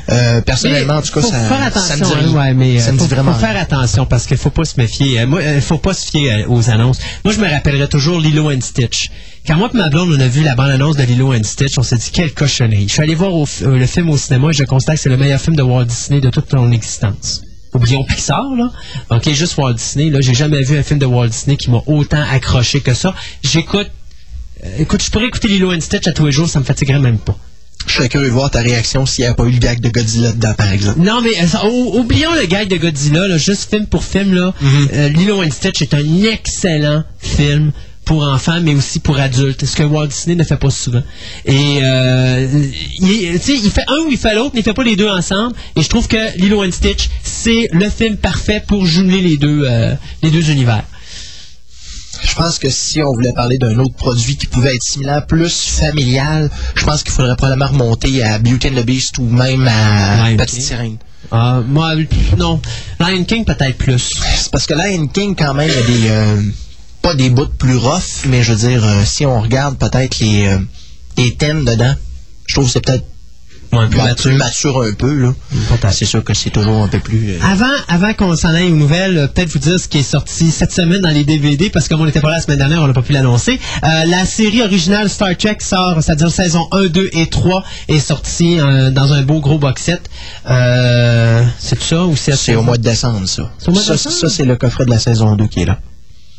[0.09, 2.89] Euh, personnellement, en tout cas, faut ça, faire ça me dit hein, ouais, mais ça
[2.89, 5.25] euh, me faut, dit vraiment faut faire attention parce qu'il faut pas se méfier.
[5.27, 6.99] Moi, faut pas se fier aux annonces.
[7.25, 9.11] Moi, je me rappellerai toujours Lilo and Stitch.
[9.47, 11.83] Quand moi et ma blonde, on a vu la bande-annonce de Lilo and Stitch, on
[11.83, 12.89] s'est dit quelle cochonnerie.
[12.89, 15.17] Je suis allé voir au le film au cinéma et je constate que c'est le
[15.17, 17.43] meilleur film de Walt Disney de toute son existence.
[17.75, 18.71] Oublions Pixar, là.
[19.11, 20.21] OK, juste Walt Disney, là.
[20.21, 23.15] J'ai jamais vu un film de Walt Disney qui m'a autant accroché que ça.
[23.43, 23.91] J'écoute
[24.79, 27.19] écoute, je pourrais écouter Lilo and Stitch à tous les jours, ça me fatiguerait même
[27.19, 27.37] pas.
[27.87, 29.89] Je serais curieux de voir ta réaction s'il n'y avait pas eu le gag de
[29.89, 31.01] Godzilla dedans, par exemple.
[31.01, 34.35] Non, mais euh, oublions le gag de Godzilla, là, juste film pour film.
[34.35, 34.53] Là.
[34.93, 37.73] Euh, Lilo and Stitch est un excellent film
[38.05, 41.03] pour enfants, mais aussi pour adultes, ce que Walt Disney ne fait pas souvent.
[41.45, 42.47] Et euh,
[43.01, 45.55] il, il fait un ou il fait l'autre, mais il fait pas les deux ensemble.
[45.77, 49.63] Et je trouve que Lilo and Stitch, c'est le film parfait pour jumeler les deux,
[49.65, 50.85] euh, les deux univers.
[52.23, 55.53] Je pense que si on voulait parler d'un autre produit qui pouvait être similaire, plus
[55.53, 60.31] familial, je pense qu'il faudrait probablement remonter à Beauty and the Beast ou même à
[60.31, 60.63] Lion Petite.
[60.63, 60.97] Sirène.
[61.31, 61.95] Ah, moi,
[62.37, 62.61] non.
[63.01, 64.15] Lion King, peut-être plus.
[64.37, 66.09] C'est parce que Lion King, quand même, il y a des...
[66.11, 66.43] euh,
[67.03, 70.47] pas des bouts plus rough, mais je veux dire, euh, si on regarde peut-être les,
[70.47, 70.59] euh,
[71.17, 71.95] les thèmes dedans,
[72.47, 73.05] je trouve que c'est peut-être
[73.73, 74.39] Ouais, un peu plus mature.
[74.39, 75.15] mature un peu.
[75.19, 75.35] là.
[75.69, 75.93] Peut-être.
[75.93, 77.33] C'est sûr que c'est toujours un peu plus...
[77.33, 80.03] euh, Avant, avant qu'on s'en aille aux nouvelles, euh, peut-être vous dire ce qui est
[80.03, 82.59] sorti cette semaine dans les DVD, parce que comme on n'était pas là la semaine
[82.59, 83.61] dernière, on n'a pas pu l'annoncer.
[83.85, 88.59] Euh, la série originale Star Trek sort, c'est-à-dire saison 1, 2 et 3, est sortie
[88.59, 90.09] euh, dans un beau gros box set.
[90.49, 93.51] Euh, c'est tout ça ou c'est C'est au mois de décembre, ça.
[93.59, 94.15] C'est au mois de ça, décembre?
[94.17, 95.79] ça, c'est le coffret de la saison 2 qui est là.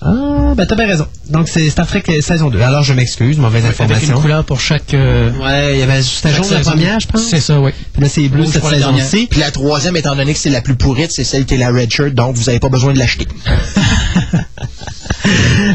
[0.01, 1.05] Ah, ben t'as bien raison.
[1.29, 2.61] Donc c'est Star Trek euh, saison 2.
[2.61, 4.15] Alors je m'excuse, mauvaise Avec information.
[4.15, 4.93] une couleur pour chaque.
[4.93, 7.21] euh, Ouais, il y avait c'était jaune la première, je pense.
[7.23, 7.71] C'est ça, oui.
[7.91, 9.27] Puis là c'est bleu cette saison-ci.
[9.29, 11.69] Puis la troisième, étant donné que c'est la plus pourrite, c'est celle qui est la
[11.69, 13.27] red shirt, donc vous n'avez pas besoin de l'acheter.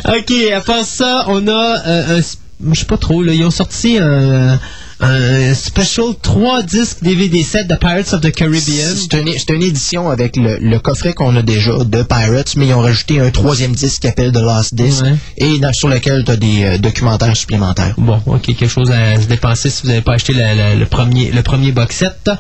[0.08, 3.50] OK, à part ça, on a euh, un, je sais pas trop, là, ils ont
[3.50, 4.58] sorti un,
[5.04, 8.94] un special 3 disques DVD set de Pirates of the Caribbean.
[8.96, 12.74] C'est une, une édition avec le, le coffret qu'on a déjà de Pirates, mais ils
[12.74, 15.14] ont rajouté un troisième disque qui s'appelle The Lost Disc, Ouais.
[15.38, 17.94] et dans- sur lequel tu as des euh, documentaires supplémentaires.
[17.98, 20.86] Bon, ok, quelque chose à se dépenser si vous n'avez pas acheté la- la- le
[20.86, 22.30] premier le premier box set.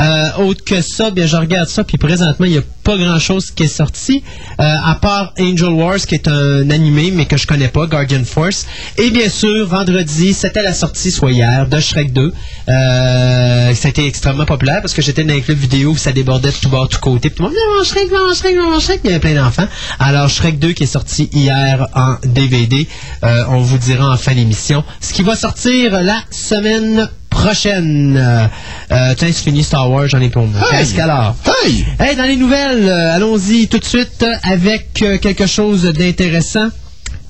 [0.00, 3.18] Euh, autre que ça, bien je regarde ça, puis présentement il n'y a pas grand
[3.18, 4.22] chose qui est sorti,
[4.60, 8.24] euh, à part Angel Wars qui est un animé mais que je connais pas, Guardian
[8.24, 8.66] Force.
[8.96, 12.32] Et bien sûr, vendredi, c'était la sortie, soit hier, de Shrek 2.
[12.68, 16.12] Euh, ça a été extrêmement populaire parce que j'étais dans un club vidéo où ça
[16.12, 17.30] débordait de tout bord, de tout côté.
[17.30, 19.00] Puis tout le monde, non, Shrek, non, Shrek, non, Shrek.
[19.04, 19.68] Il y avait plein d'enfants.
[19.98, 22.86] Alors, Shrek 2 qui est sorti hier en DVD.
[23.24, 28.16] Euh, on vous dira en fin d'émission ce qui va sortir la semaine prochaine.
[28.16, 28.46] Euh,
[28.92, 30.60] euh, tiens, c'est fini Star Wars, j'en ai pour moi.
[30.72, 30.78] Hey!
[30.80, 31.36] Qu'est-ce alors?
[31.64, 31.86] Hey!
[32.00, 36.68] Hey, dans les nouvelles, euh, allons-y tout de suite avec euh, quelque chose d'intéressant.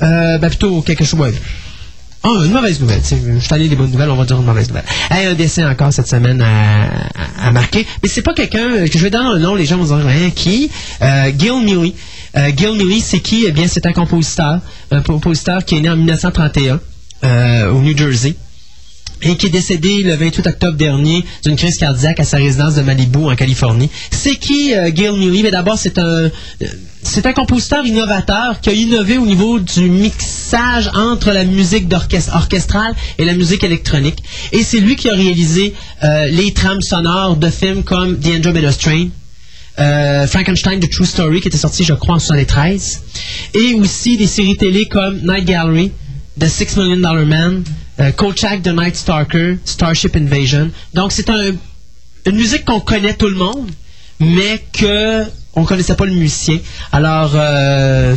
[0.00, 1.18] Ben plutôt quelque chose.
[1.20, 1.32] ouais.
[2.24, 3.00] Ah, une mauvaise nouvelle.
[3.02, 4.84] Je suis allé des bonnes nouvelles, on va dire une mauvaise nouvelle.
[5.10, 7.86] Hey, un décès encore cette semaine à, marquer.
[8.02, 10.06] Mais c'est pas quelqu'un euh, que je vais dans le nom, les gens vont dire
[10.06, 10.70] hein, qui?
[11.00, 11.94] Euh, Gil Neely.
[12.36, 13.44] Euh, Gil Neely, c'est qui?
[13.46, 14.60] Eh bien, c'est un compositeur.
[14.90, 16.80] Un compositeur qui est né en 1931
[17.24, 18.34] euh, au New Jersey
[19.22, 22.82] et qui est décédé le 28 octobre dernier d'une crise cardiaque à sa résidence de
[22.82, 23.90] Malibu en Californie.
[24.10, 25.42] C'est qui euh, Gil Neely?
[25.42, 26.30] Mais d'abord, c'est un euh,
[27.02, 32.34] c'est un compositeur innovateur qui a innové au niveau du mixage entre la musique d'orchestre
[32.34, 34.22] orchestrale et la musique électronique.
[34.52, 35.74] Et c'est lui qui a réalisé
[36.04, 39.08] euh, les trames sonores de films comme The Andromeda Strain,
[39.78, 43.02] euh, Frankenstein The True Story qui était sorti je crois en 73
[43.54, 45.92] et aussi des séries télé comme Night Gallery
[46.38, 47.62] The Six Million Dollar Man
[48.00, 50.70] euh, Kolchak The Night Stalker Starship Invasion.
[50.94, 51.52] Donc c'est un,
[52.26, 53.70] une musique qu'on connaît tout le monde
[54.20, 56.58] mais que on connaissait pas le musicien.
[56.92, 58.14] Alors euh,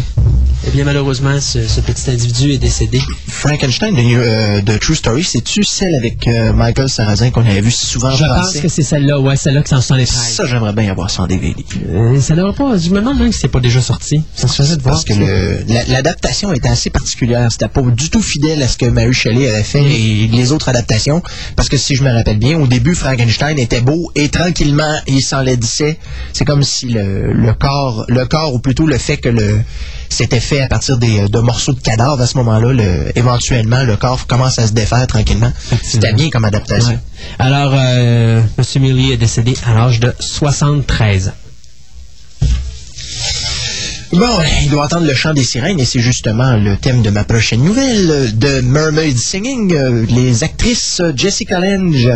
[0.65, 5.23] eh bien malheureusement ce, ce petit individu est décédé Frankenstein de, euh, de True Story,
[5.23, 8.67] c'est-tu celle avec euh, Michael Sarrazin qu'on avait vu si souvent en je pense que
[8.67, 11.55] c'est celle-là ouais celle-là qui est en 73 Ça, j'aimerais bien avoir ça en DVD.
[11.89, 14.55] Euh, ça n'aurait pas je me demande même si c'est pas déjà sorti ça se
[14.55, 17.51] faisait de voir Parce que l'adaptation était assez particulière.
[17.51, 20.69] C'était pas du tout fidèle à ce que Mary Shelley avait fait et les autres
[20.69, 21.21] adaptations.
[21.55, 25.21] Parce que si je me rappelle bien, au début, Frankenstein était beau et tranquillement, il
[25.21, 25.97] s'enlaidissait.
[26.33, 29.59] C'est comme si le, le corps, le corps, ou plutôt le fait que le
[30.13, 33.95] c'était fait à partir des, de morceaux de cadavres à ce moment-là, le- éventuellement, le
[33.97, 35.51] corps commence à se défaire tranquillement.
[35.83, 36.91] C'était bien comme adaptation.
[36.91, 36.99] Ouais.
[37.39, 38.81] Alors, euh, M.
[38.81, 41.31] Millie est décédé à l'âge de 73 ans.
[44.13, 44.27] Bon,
[44.61, 47.63] il doit entendre le chant des sirènes et c'est justement le thème de ma prochaine
[47.63, 49.73] nouvelle euh, de Mermaid Singing.
[49.73, 52.09] Euh, Les actrices euh, Jessica Lange,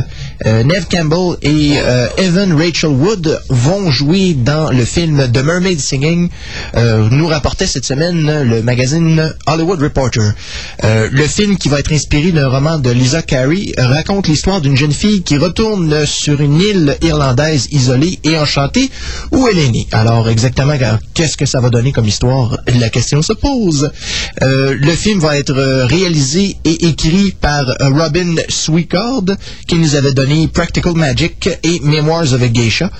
[0.45, 1.75] euh, Neve Campbell et
[2.17, 6.29] Evan Rachel Wood vont jouer dans le film The Mermaid Singing,
[7.11, 10.33] nous rapportait cette semaine le magazine Hollywood Reporter.
[10.83, 14.91] Le film qui va être inspiré d'un roman de Lisa Carey raconte l'histoire d'une jeune
[14.91, 18.89] fille qui retourne sur une île irlandaise isolée et enchantée
[19.31, 19.87] où elle est née?
[19.91, 20.75] Alors exactement,
[21.13, 21.84] qu'est-ce que ça va donner?
[21.91, 23.91] Comme histoire La question se pose.
[24.41, 29.25] Euh, le film va être euh, réalisé et écrit par euh, Robin Sweecord
[29.67, 32.91] qui nous avait donné Practical Magic et Memoirs of a Geisha.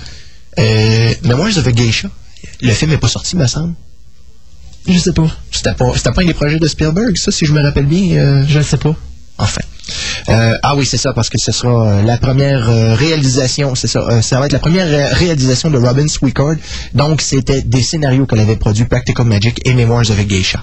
[0.58, 2.08] Euh, Memoirs of a Geisha.
[2.62, 3.74] Le film n'est pas sorti, me semble.
[4.88, 5.26] Je sais pas.
[5.50, 8.16] C'était pas, pas un des projets de Spielberg, ça, si je me rappelle bien.
[8.18, 8.94] euh, Je sais pas.
[9.38, 9.60] Enfin.
[10.28, 13.86] Euh, ah oui, c'est ça, parce que ce sera euh, la première euh, réalisation, c'est
[13.86, 16.56] ça, ça va être la première ré- réalisation de Robin Sweecord.
[16.94, 20.62] Donc, c'était des scénarios qu'elle avait produits, Practical Magic et Memoirs of a Geisha.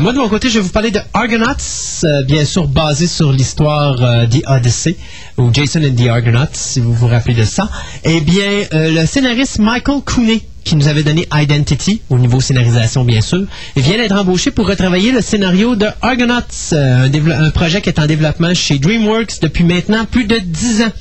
[0.00, 3.96] Moi, de mon côté, je vais vous parler de Argonauts, bien sûr basé sur l'histoire
[4.30, 4.96] The Odyssey,
[5.36, 7.68] ou Jason and the Argonauts, si vous vous rappelez de ça.
[8.04, 13.20] Eh bien, le scénariste Michael Cooney, qui nous avait donné Identity, au niveau scénarisation, bien
[13.20, 13.44] sûr,
[13.76, 16.40] vient d'être embauché pour retravailler le scénario de Argonauts,
[16.72, 17.08] euh,
[17.38, 20.92] un, projet qui est en développement chez DreamWorks depuis maintenant plus de 10 ans.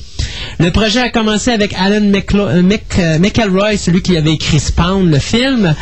[0.59, 5.09] Le projet a commencé avec Alan McLo- euh, euh, McElroy, celui qui avait écrit Spawn,
[5.09, 5.73] le film.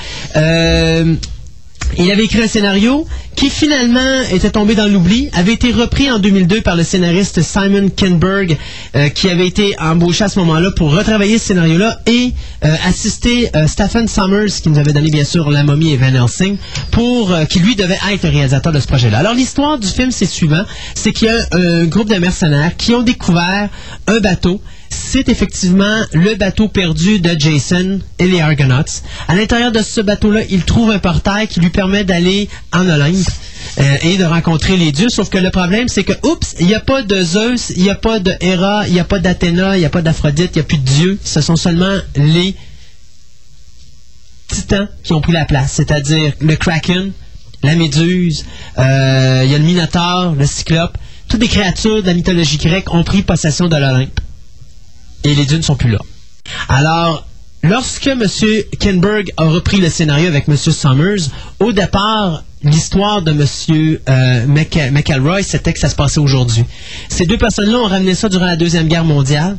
[1.98, 3.06] Il avait écrit un scénario
[3.36, 7.90] qui finalement était tombé dans l'oubli, avait été repris en 2002 par le scénariste Simon
[7.90, 8.58] Kinberg,
[8.96, 12.34] euh, qui avait été embauché à ce moment-là pour retravailler ce scénario-là et
[12.66, 16.14] euh, assister euh, Stephen Summers, qui nous avait donné bien sûr La Momie et Van
[16.14, 16.58] Helsing,
[16.92, 19.20] pour euh, qui lui devait être réalisateur de ce projet-là.
[19.20, 20.64] Alors l'histoire du film, c'est suivant,
[20.94, 23.70] c'est qu'il y a un groupe de mercenaires qui ont découvert
[24.08, 24.62] un bateau
[24.92, 29.02] c'est effectivement le bateau perdu de Jason et les Argonauts.
[29.28, 33.28] À l'intérieur de ce bateau-là, il trouve un portail qui lui permet d'aller en Olympe
[33.80, 35.10] euh, et de rencontrer les dieux.
[35.10, 37.90] Sauf que le problème, c'est que, oups, il n'y a pas de Zeus, il n'y
[37.90, 40.60] a pas de Héra, il n'y a pas d'Athéna, il n'y a pas d'Aphrodite, il
[40.60, 41.20] n'y a plus de dieux.
[41.24, 42.56] Ce sont seulement les
[44.48, 47.12] titans qui ont pris la place, c'est-à-dire le Kraken,
[47.64, 48.46] la Méduse,
[48.78, 50.98] euh, il y a le Minotaure, le Cyclope.
[51.30, 54.20] toutes les créatures de la mythologie grecque ont pris possession de l'Olympe.
[55.24, 56.00] Et les dunes sont plus là.
[56.68, 57.28] Alors,
[57.64, 58.26] lorsque M.
[58.80, 60.58] Kinberg a repris le scénario avec M.
[60.58, 61.30] Summers,
[61.60, 63.46] au départ, l'histoire de M.
[64.10, 66.66] Euh, McEl- McElroy, c'était que ça se passait aujourd'hui.
[67.10, 69.58] Ces deux personnes-là ont ramené ça durant la Deuxième Guerre mondiale.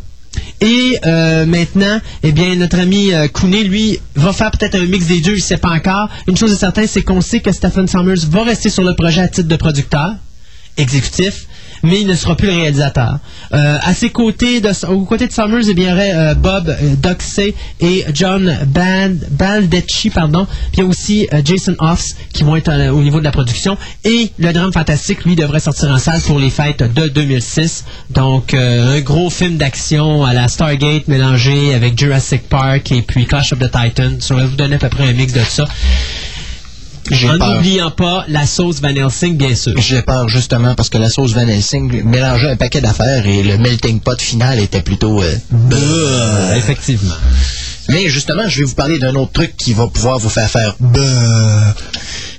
[0.61, 5.07] Et euh, maintenant, eh bien, notre ami euh, Cooney, lui, va faire peut-être un mix
[5.07, 6.09] des deux, il ne sait pas encore.
[6.27, 9.21] Une chose est certaine, c'est qu'on sait que Stephen Summers va rester sur le projet
[9.21, 10.15] à titre de producteur
[10.79, 11.47] exécutif,
[11.83, 13.19] mais il ne sera plus le réalisateur.
[13.53, 16.69] Euh, à ses côtés, de, aux côtés de Summers, eh il y aurait euh, Bob
[16.69, 22.15] euh, Doxey et John Band, Baldacci, pardon, puis il y a aussi euh, Jason Offs
[22.33, 23.77] qui vont être euh, au niveau de la production.
[24.05, 27.85] Et le drame fantastique, lui, devrait sortir en salle pour les fêtes de 2006.
[28.11, 33.27] Donc, euh, un gros film d'action à la Stargate mélangé avec Jurassic Park et puis
[33.27, 34.21] Clash of the Titans.
[34.21, 35.67] Ça va vous donner à peu près un mix de ça.
[37.11, 39.75] En n'oubliant pas la sauce Van Helsing, bien sûr.
[39.79, 43.59] J'ai peur justement parce que la sauce Van Helsing mélangeait un paquet d'affaires et le
[43.59, 45.21] melting pot final était plutôt...
[45.23, 45.35] euh,
[45.73, 47.15] Euh, effectivement.
[47.89, 50.77] Mais justement, je vais vous parler d'un autre truc qui va pouvoir vous faire faire
[50.79, 51.75] Bah.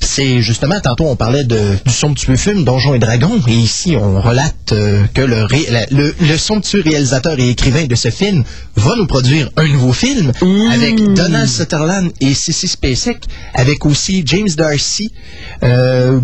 [0.05, 4.19] C'est justement, tantôt on parlait de, du somptueux film Donjons et Dragons, et ici on
[4.21, 8.43] relate euh, que le, ré- la- le, le somptueux réalisateur et écrivain de ce film
[8.75, 10.31] va nous produire un nouveau film
[10.71, 13.23] avec Donald Sutherland et Sissy Spacek,
[13.53, 15.11] avec aussi James Darcy,
[15.63, 16.19] euh,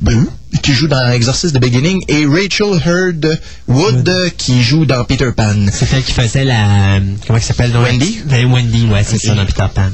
[0.00, 0.26] ben,
[0.62, 3.38] qui joue dans Exorcist the Beginning, et Rachel Hurd
[3.68, 5.54] Wood qui joue dans Peter Pan.
[5.70, 6.98] C'est elle qui faisait la.
[7.26, 7.76] Comment elle s'appelle?
[7.76, 8.20] Wendy?
[8.24, 9.90] Ben, Wendy, ouais, c'est ça, dans Peter Pan.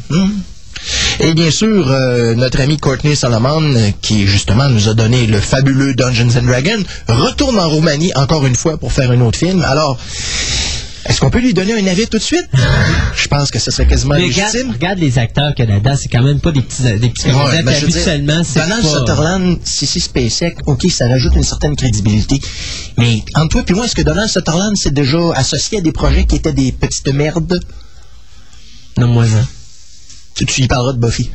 [1.21, 5.41] Et bien sûr, euh, notre ami Courtney Solomon, euh, qui justement nous a donné le
[5.41, 9.63] fabuleux Dungeons and Dragons, retourne en Roumanie encore une fois pour faire un autre film.
[9.63, 9.99] Alors,
[11.07, 12.49] est-ce qu'on peut lui donner un avis tout de suite?
[13.15, 14.73] Je pense que ce serait quasiment Mais légitime.
[14.73, 17.27] regarde les acteurs qu'il y a là-dedans, c'est quand même pas des petits, des petits
[17.27, 18.99] Ouais, ben, puis habituellement, c'est Donald pas...
[18.99, 22.41] Sutherland, Sissy Spacek, ok, ça rajoute une certaine crédibilité.
[22.97, 26.25] Mais entre toi et moi, est-ce que Donald Sutherland s'est déjà associé à des projets
[26.25, 27.61] qui étaient des petites merdes?
[28.97, 29.45] Non, moi, ça.
[30.35, 31.31] Tu, tu y parleras de Buffy,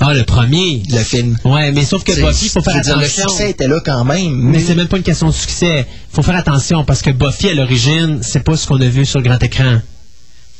[0.00, 0.82] Ah, le premier.
[0.90, 1.36] le film.
[1.44, 3.24] Ouais, mais sauf que Buffy, faut faire dire, attention.
[3.24, 4.32] Le succès était là quand même.
[4.34, 5.86] Mais c'est même pas une question de succès.
[6.12, 9.20] Faut faire attention parce que Buffy, à l'origine, c'est pas ce qu'on a vu sur
[9.20, 9.80] le grand écran.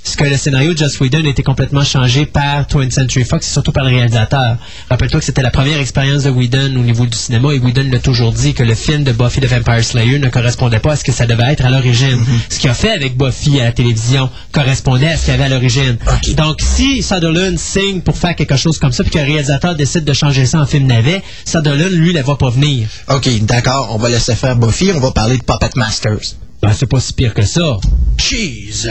[0.03, 3.47] Parce que le scénario de Joss Whedon a été complètement changé par 20th Century Fox
[3.47, 4.57] et surtout par le réalisateur.
[4.89, 7.99] Rappelle-toi que c'était la première expérience de Whedon au niveau du cinéma et Whedon l'a
[7.99, 11.05] toujours dit que le film de Buffy the Vampire Slayer ne correspondait pas à ce
[11.05, 12.25] que ça devait être à l'origine.
[12.49, 15.45] Ce qu'il a fait avec Buffy à la télévision correspondait à ce qu'il y avait
[15.45, 15.99] à l'origine.
[16.37, 20.05] Donc si Sutherland signe pour faire quelque chose comme ça puis que le réalisateur décide
[20.05, 22.89] de changer ça en film navet, Sutherland, lui, ne va pas venir.
[23.09, 26.37] OK, d'accord, on va laisser faire Buffy, on va parler de Puppet Masters.
[26.61, 27.77] Ben, c'est pas si pire que ça.
[28.17, 28.89] Jesus!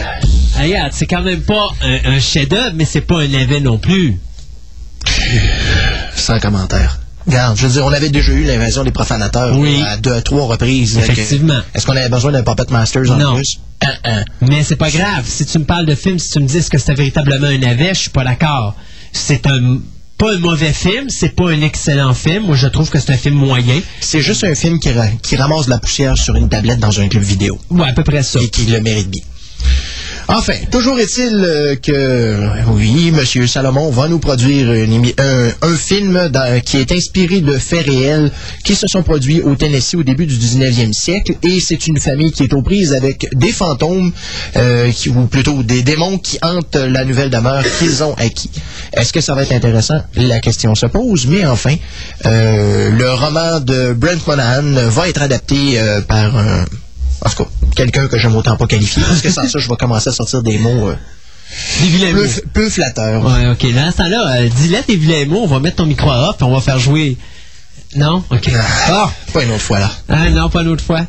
[0.56, 3.77] Ah, Regarde, c'est quand même pas un, un chef-d'œuvre, mais c'est pas un navet non
[3.77, 4.18] plus.
[6.15, 6.99] Sans commentaire.
[7.26, 9.81] Regarde, je veux dire, on avait déjà eu l'invasion des profanateurs Oui.
[9.85, 10.98] à deux trois reprises.
[10.98, 11.60] Effectivement.
[11.73, 13.35] Est-ce qu'on avait besoin d'un Puppet Masters en Non.
[13.35, 13.60] plus?
[13.81, 14.23] Hein, hein.
[14.41, 15.26] Mais c'est pas grave.
[15.26, 17.89] Si tu me parles de film, si tu me dis que c'était véritablement un navet,
[17.94, 18.76] je suis pas d'accord.
[19.11, 19.80] C'est un
[20.18, 22.45] pas un mauvais film, c'est pas un excellent film.
[22.45, 23.80] Moi, je trouve que c'est un film moyen.
[24.02, 26.99] C'est juste un film qui, ra- qui ramasse de la poussière sur une tablette dans
[26.99, 28.39] un club vidéo Ouais, à peu près ça.
[28.41, 29.22] et qui le mérite bien.
[30.29, 33.47] Enfin, toujours est-il euh, que, oui, M.
[33.47, 36.29] Salomon va nous produire un, film
[36.65, 38.31] qui est inspiré de faits réels
[38.63, 41.35] qui se sont produits au Tennessee au début du 19e siècle.
[41.43, 44.11] Et c'est une famille qui est aux prises avec des fantômes,
[44.57, 48.51] euh, ou plutôt des démons qui hantent la nouvelle demeure qu'ils ont acquis.
[48.93, 50.01] Est-ce que ça va être intéressant?
[50.15, 51.27] La question se pose.
[51.27, 51.75] Mais enfin,
[52.25, 56.65] euh, le roman de Brent Monahan va être adapté euh, par un...
[57.26, 59.76] En tout cas, quelqu'un que j'aime autant pas qualifier, parce que sans ça, je vais
[59.76, 60.95] commencer à sortir des mots euh,
[61.81, 62.22] Des vilains mots.
[62.23, 63.23] peu, peu flatteurs.
[63.26, 63.73] Ouais, ok.
[63.73, 66.35] Dans ce temps-là, euh, dis-le tes vilains mots, on va mettre ton micro à off
[66.39, 67.18] et on va faire jouer.
[67.95, 68.23] Non?
[68.30, 68.52] Ok.
[68.89, 69.89] Ah, pas une autre fois là.
[70.10, 71.02] Ah non, pas une autre fois.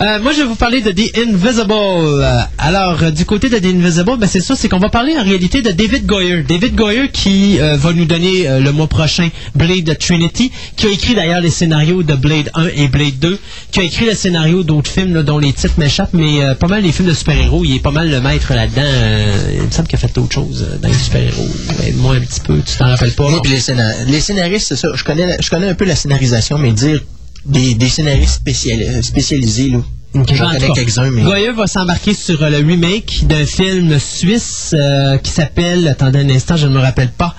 [0.00, 1.72] Euh, moi, je vais vous parler de The Invisible.
[1.72, 5.16] Euh, alors, euh, du côté de The Invisible, ben, c'est ça, c'est qu'on va parler
[5.16, 6.42] en réalité de David Goyer.
[6.42, 10.90] David Goyer qui euh, va nous donner euh, le mois prochain Blade Trinity, qui a
[10.90, 13.38] écrit d'ailleurs les scénarios de Blade 1 et Blade 2,
[13.70, 16.66] qui a écrit le scénario d'autres films là, dont les titres m'échappent, mais euh, pas
[16.66, 17.64] mal les films de super-héros.
[17.64, 18.82] Il est pas mal le maître là-dedans.
[18.84, 21.46] Euh, il me semble qu'il a fait d'autres choses euh, dans les super-héros.
[21.86, 23.30] Aide-moi un petit peu, tu t'en rappelles pas?
[23.30, 24.88] Moi, puis les, scénar- les scénaristes, c'est ça.
[24.94, 27.00] Je connais, la- je connais un peu la scénarisation, mais dire
[27.46, 29.78] des, des scénaristes spécial- spécialisés, là.
[30.14, 31.22] Ok, J'en en tout connais cas, quelques-uns, mais.
[31.22, 36.28] Goya va s'embarquer sur euh, le remake d'un film suisse euh, qui s'appelle, attendez un
[36.30, 37.34] instant, je ne me rappelle pas.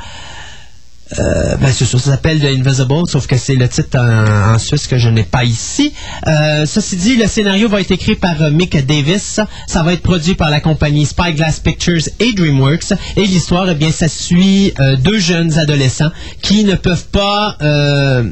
[1.19, 4.57] Euh, ben c'est ça, ça s'appelle The Invisible, sauf que c'est le titre en, en
[4.57, 5.93] suisse que je n'ai pas ici.
[6.27, 9.39] Euh, ceci dit, le scénario va être écrit par euh, Mick Davis.
[9.67, 12.91] Ça va être produit par la compagnie Spyglass Pictures et DreamWorks.
[13.17, 16.11] Et l'histoire, eh bien, ça suit euh, deux jeunes adolescents
[16.41, 18.23] qui ne peuvent pas, euh,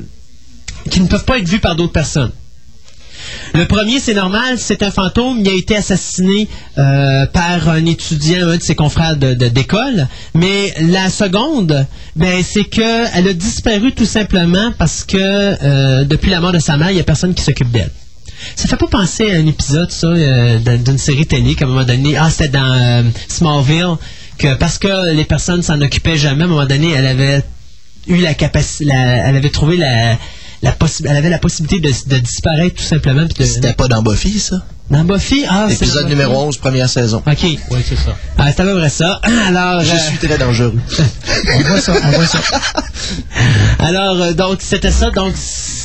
[0.90, 2.32] qui ne peuvent pas être vus par d'autres personnes.
[3.54, 5.40] Le premier, c'est normal, c'est un fantôme.
[5.40, 6.48] Il a été assassiné
[6.78, 10.08] euh, par un étudiant, un de ses confrères de- de- d'école.
[10.34, 11.86] Mais la seconde,
[12.16, 16.60] ben, c'est que elle a disparu tout simplement parce que euh, depuis la mort de
[16.60, 17.92] sa mère, il n'y a personne qui s'occupe d'elle.
[18.56, 21.70] Ça fait pas penser à un épisode, ça, euh, d'un- d'une série télé qu'à un
[21.70, 23.96] moment donné, ah, c'était dans euh, Smallville,
[24.38, 27.42] que parce que les personnes s'en occupaient jamais, à un moment donné, elle avait
[28.08, 30.18] eu la capacité, elle avait trouvé la,
[30.64, 30.76] la
[31.06, 33.28] elle avait la possibilité de, de disparaître tout simplement.
[33.38, 34.64] C'était pas dans Buffy, ça?
[34.90, 36.48] dans Buffy, ah, c'est Épisode numéro Buffy.
[36.48, 37.24] 11, première saison.
[37.26, 37.44] Ok.
[37.44, 38.16] Oui, c'est ça.
[38.38, 39.20] Ah, c'est à peu près ça.
[39.48, 40.80] Alors, Je euh, suis très dangereux.
[41.56, 42.40] On voit ça, on voit ça.
[43.80, 45.10] Alors, euh, donc, c'était ça.
[45.12, 45.34] Donc,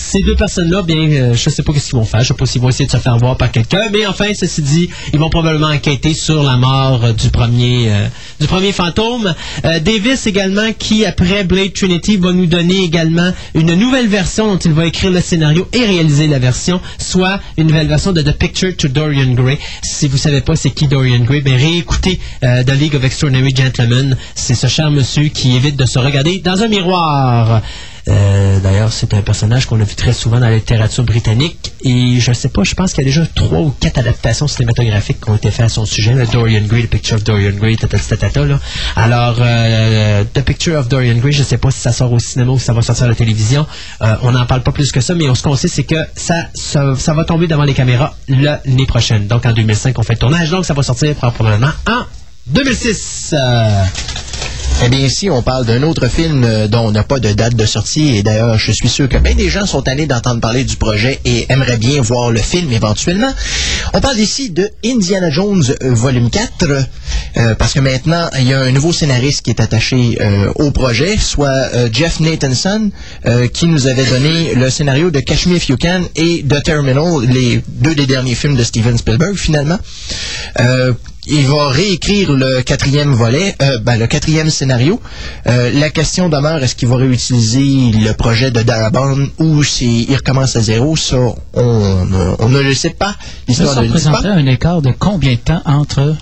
[0.09, 2.21] ces deux personnes-là, bien, euh, je sais pas qu'est-ce qu'ils vont faire.
[2.23, 3.89] Je sais pas s'ils vont essayer de se faire voir par quelqu'un.
[3.93, 8.07] Mais enfin, ceci dit, ils vont probablement enquêter sur la mort euh, du premier, euh,
[8.41, 9.35] du premier fantôme.
[9.65, 14.59] Euh, Davis également, qui après Blade Trinity va nous donner également une nouvelle version dont
[14.59, 18.33] il va écrire le scénario et réaliser la version, soit une nouvelle version de The
[18.33, 19.59] Picture to Dorian Gray.
[19.83, 23.55] Si vous savez pas c'est qui Dorian Gray, ben réécoutez euh, The League of Extraordinary
[23.55, 24.17] Gentlemen.
[24.35, 27.63] C'est ce cher monsieur qui évite de se regarder dans un miroir.
[28.07, 31.73] Euh, D'ailleurs, c'est un personnage qu'on a vu très souvent dans la littérature britannique.
[31.83, 35.21] Et je sais pas, je pense qu'il y a déjà trois ou quatre adaptations cinématographiques
[35.21, 36.15] qui ont été faites à son sujet.
[36.33, 38.61] Dorian Gray, The Picture of Dorian Gray, tata, tata, tata, là.
[38.97, 42.53] Alors, euh, The Picture of Dorian Gray, je sais pas si ça sort au cinéma
[42.53, 43.67] ou si ça va sortir à la télévision.
[44.03, 46.47] Euh, on n'en parle pas plus que ça, mais ce qu'on sait, c'est que ça,
[46.55, 49.27] ça, ça va tomber devant les caméras l'année prochaine.
[49.27, 50.51] Donc, en 2005, on fait le tournage.
[50.51, 52.03] Donc, ça va sortir probablement en
[52.47, 53.35] 2006.
[54.81, 57.57] Eh bien, ici, on parle d'un autre film euh, dont on n'a pas de date
[57.57, 58.17] de sortie.
[58.17, 61.19] Et d'ailleurs, je suis sûr que bien des gens sont allés d'entendre parler du projet
[61.25, 63.33] et aimeraient bien voir le film éventuellement.
[63.93, 66.65] On parle ici de Indiana Jones euh, volume 4,
[67.37, 70.17] euh, parce que maintenant, il y a un nouveau scénariste qui est attaché
[70.55, 72.91] au projet, soit Jeff Nathanson,
[73.53, 77.25] qui nous avait donné le scénario de Catch Me If You Can et The Terminal,
[77.29, 79.79] les deux des derniers films de Steven Spielberg, finalement.
[81.31, 85.01] Euh, il va réécrire le quatrième volet, euh, ben, le quatrième scénario.
[85.47, 90.57] Euh, la question demeure, est-ce qu'il va réutiliser le projet de Darabont ou s'il recommence
[90.57, 90.97] à zéro?
[90.97, 91.17] Ça,
[91.55, 93.13] on, ne- on ne le sait pas.
[93.13, 93.17] Ça,
[93.49, 96.17] L'histoire ça représenterait un écart de combien de temps entre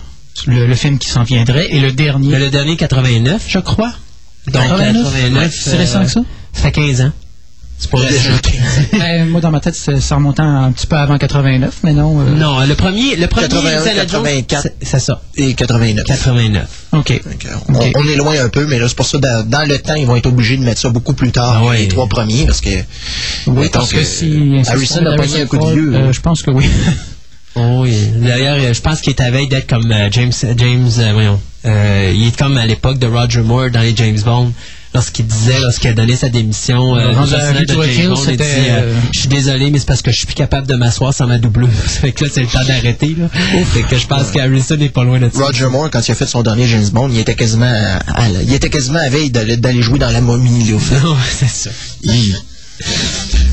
[0.47, 2.31] le, le film qui s'en viendrait et le dernier?
[2.33, 3.93] le, le dernier 89, je crois.
[4.49, 5.03] Donc, 89?
[5.05, 6.21] 89, C'est récent que ça?
[6.53, 7.13] Ça fait 15 ans.
[7.79, 8.41] C'est pas Déjà récent.
[8.43, 9.01] 15.
[9.01, 12.19] Ben, moi, dans ma tête, c'est- ça remontait un petit peu avant 89, mais non.
[12.21, 14.63] euh, Non, le premier, le premier 81, Indiana Jones, 84.
[14.63, 15.21] c'est- c'est ça.
[15.37, 16.05] Et 89.
[16.07, 16.67] 89.
[16.93, 17.21] OK.
[17.69, 19.95] Donc, on, est loin un peu, mais là, c'est pour ça, dans, dans le temps,
[19.95, 21.79] ils vont être obligés de mettre ça beaucoup plus tard Ah ouais.
[21.81, 22.71] les trois premiers, parce que,
[23.47, 24.63] Oui, parce que si...
[24.67, 25.95] Harrison a pogné un coup de vieux.
[25.95, 26.65] Euh, je pense que oui.
[27.59, 27.97] Oh, oui.
[28.17, 31.41] D'ailleurs, euh, je pense qu'il est à veille d'être comme euh, James, James, euh, voyons,
[31.65, 34.53] euh, il est comme à l'époque de Roger Moore dans les James Bond.
[34.97, 37.13] Lorsqu'il disait, lorsqu'il a donné sa démission, euh,
[38.37, 40.75] dit, euh, euh, je suis désolé, mais c'est parce que je suis plus capable de
[40.75, 41.69] m'asseoir sans ma doubleuse.
[41.87, 43.29] fait que là, c'est le temps d'arrêter, là.
[43.75, 45.45] Fait que je pense qu'Harrison n'est pas loin de ça.
[45.45, 48.29] Roger Moore, quand il a fait son dernier James Bond, il était quasiment à, à-
[48.43, 50.79] il était quasiment à veille d'aller d'aller jouer dans la momie, là.
[51.05, 51.71] Non, c'est ça.
[52.03, 52.35] Il-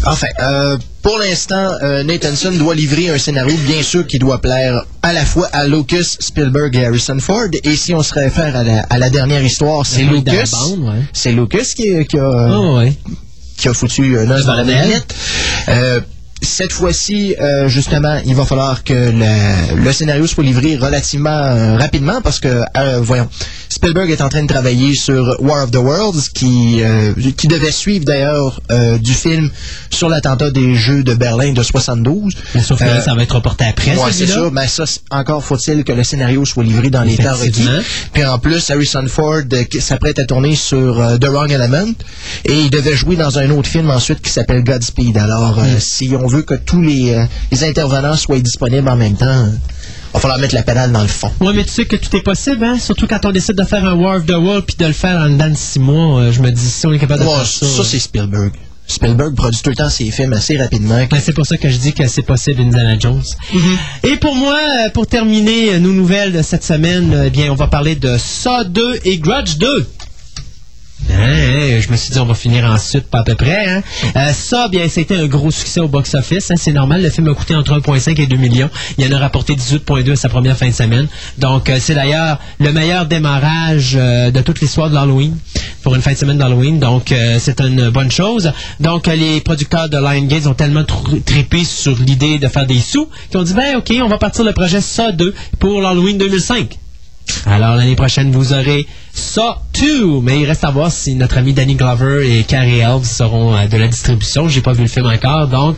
[0.06, 4.86] Enfin, euh, pour l'instant, euh, Nathanson doit livrer un scénario, bien sûr, qui doit plaire
[5.02, 7.50] à la fois à Lucas, Spielberg et Harrison Ford.
[7.64, 10.50] Et si on se réfère à la, à la dernière histoire, c'est Lucas.
[10.80, 11.02] Ouais.
[11.12, 12.94] C'est Lucas qui, qui a, Oh, ouais.
[13.58, 15.14] qui a foutu un os dans la manette.
[15.68, 16.00] Euh,
[16.44, 21.78] cette fois-ci, euh, justement, il va falloir que le, le scénario soit livré relativement euh,
[21.78, 23.28] rapidement parce que, euh, voyons,
[23.70, 27.72] Spielberg est en train de travailler sur War of the Worlds, qui, euh, qui devait
[27.72, 29.50] suivre d'ailleurs euh, du film
[29.90, 32.34] sur l'attentat des Jeux de Berlin de 72.
[32.56, 34.50] Mais sauf que là, ça va être reporté après, Ouais, c'est ça.
[34.52, 37.68] Mais ça, encore faut-il que le scénario soit livré dans les temps requis.
[38.14, 39.42] Puis en plus, Harrison Ford
[39.80, 41.94] s'apprête à tourner sur The Wrong Element
[42.46, 45.18] et il devait jouer dans un autre film ensuite qui s'appelle Godspeed.
[45.18, 45.60] Alors, Mm.
[45.66, 49.26] euh, si on veut que tous les, euh, les intervenants soient disponibles en même temps,
[49.28, 49.48] euh,
[50.14, 51.32] va falloir mettre la pédale dans le fond.
[51.40, 52.78] Ouais, mais tu sais que tout est possible, hein?
[52.80, 55.18] Surtout quand on décide de faire un War of the World puis de le faire
[55.20, 56.20] en dedans de six mois.
[56.22, 57.66] euh, je me dis, si on est capable de Ouais, faire ça.
[57.66, 58.52] ça, c'est Spielberg.
[58.86, 61.00] Spielberg produit tout le temps ses films assez rapidement.
[61.10, 63.24] Ben, c'est pour ça que je dis que c'est possible, Indiana Jones.
[64.04, 67.68] Et pour moi, euh, pour terminer nos nouvelles de cette semaine, eh bien, on va
[67.68, 69.88] parler de Saw 2 et Grudge 2.
[71.12, 73.66] Hein, je me suis dit, on va finir en suite, pas à peu près.
[73.68, 73.82] Hein.
[74.16, 76.50] Euh, ça, bien, c'était un gros succès au box-office.
[76.52, 78.70] hein, c'est normal, le film a coûté entre 1,5 et 2 millions.
[78.98, 81.08] Il en a rapporté 18,2 à sa première fin de semaine.
[81.38, 85.38] Donc, euh, c'est d'ailleurs le meilleur démarrage euh, de toute l'histoire de l'Halloween
[85.84, 86.80] pour une fin de semaine d'Halloween.
[86.80, 88.52] Donc, euh, c'est une bonne chose.
[88.80, 93.10] Donc, les producteurs de Lionsgate ont tellement tr- trippé sur l'idée de faire des sous
[93.30, 96.78] qu'ils ont dit, ben, OK, on va partir le projet SA 2 pour l'Halloween 2005.
[97.46, 100.22] Alors, l'année prochaine, vous aurez ça 2.
[100.22, 103.68] Mais il reste à voir si notre ami Danny Glover et Carrie Elves seront euh,
[103.68, 104.48] de la distribution.
[104.48, 105.78] J'ai pas vu le film encore, donc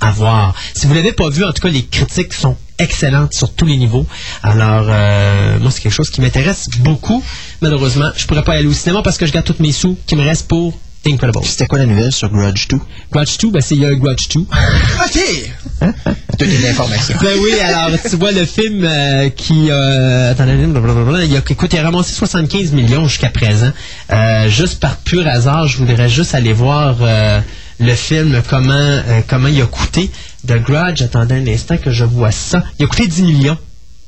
[0.00, 0.54] à voir.
[0.74, 3.76] Si vous l'avez pas vu, en tout cas, les critiques sont excellentes sur tous les
[3.76, 4.06] niveaux.
[4.42, 7.22] Alors, euh, moi, c'est quelque chose qui m'intéresse beaucoup.
[7.60, 10.16] Malheureusement, je pourrais pas aller au cinéma parce que je garde tous mes sous qui
[10.16, 11.44] me restent pour Incredible.
[11.44, 12.78] C'était quoi la nouvelle sur Grudge 2?
[13.10, 14.40] Grudge 2, ben, c'est il y a un Grudge 2.
[14.40, 15.86] OK!
[16.38, 17.16] Toutes les informations.
[17.20, 21.72] Ben oui, alors tu vois le film euh, qui euh, attendez, blablabla, il a écoute,
[21.72, 23.72] il a ramassé 75 millions jusqu'à présent.
[24.10, 27.40] Euh, juste par pur hasard, je voudrais juste aller voir euh,
[27.80, 30.10] le film comment euh, comment il a coûté.
[30.46, 32.62] The Grudge, attendez un instant que je vois ça.
[32.78, 33.58] Il a coûté 10 millions.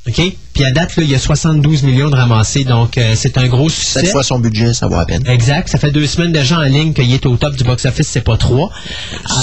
[0.07, 0.21] OK?
[0.55, 3.49] Puis à date, là, il y a 72 millions de ramassés, donc euh, c'est un
[3.49, 4.01] gros succès.
[4.01, 5.23] Cette fois, son budget, ça vaut à peine.
[5.27, 5.69] Exact.
[5.69, 8.37] Ça fait deux semaines déjà en ligne qu'il est au top du box-office, c'est pas
[8.37, 8.71] trois.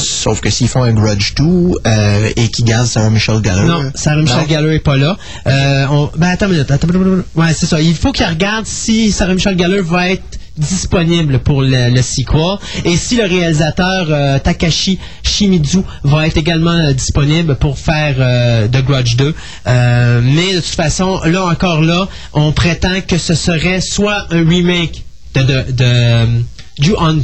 [0.02, 1.44] Sauf que s'ils font un Grudge 2
[1.86, 3.64] euh, et qu'ils gardent Sarah Michelle Gellar...
[3.66, 4.48] Non, Sarah Michelle non.
[4.48, 5.18] Gellar est pas là.
[5.48, 6.72] Euh, on- ben attends une minute.
[6.72, 6.88] Attends,
[7.36, 7.82] ouais, c'est ça.
[7.82, 10.24] Il faut qu'il regarde si Sarah Michelle Gellar va être
[10.58, 16.72] disponible pour le, le sequel et si le réalisateur euh, Takashi Shimizu va être également
[16.72, 19.34] euh, disponible pour faire euh, The Grudge 2.
[19.68, 24.48] Euh, mais de toute façon, là encore là, on prétend que ce serait soit un
[24.48, 25.04] remake
[25.34, 26.26] de, de, de euh,
[26.80, 27.24] Ju-On 2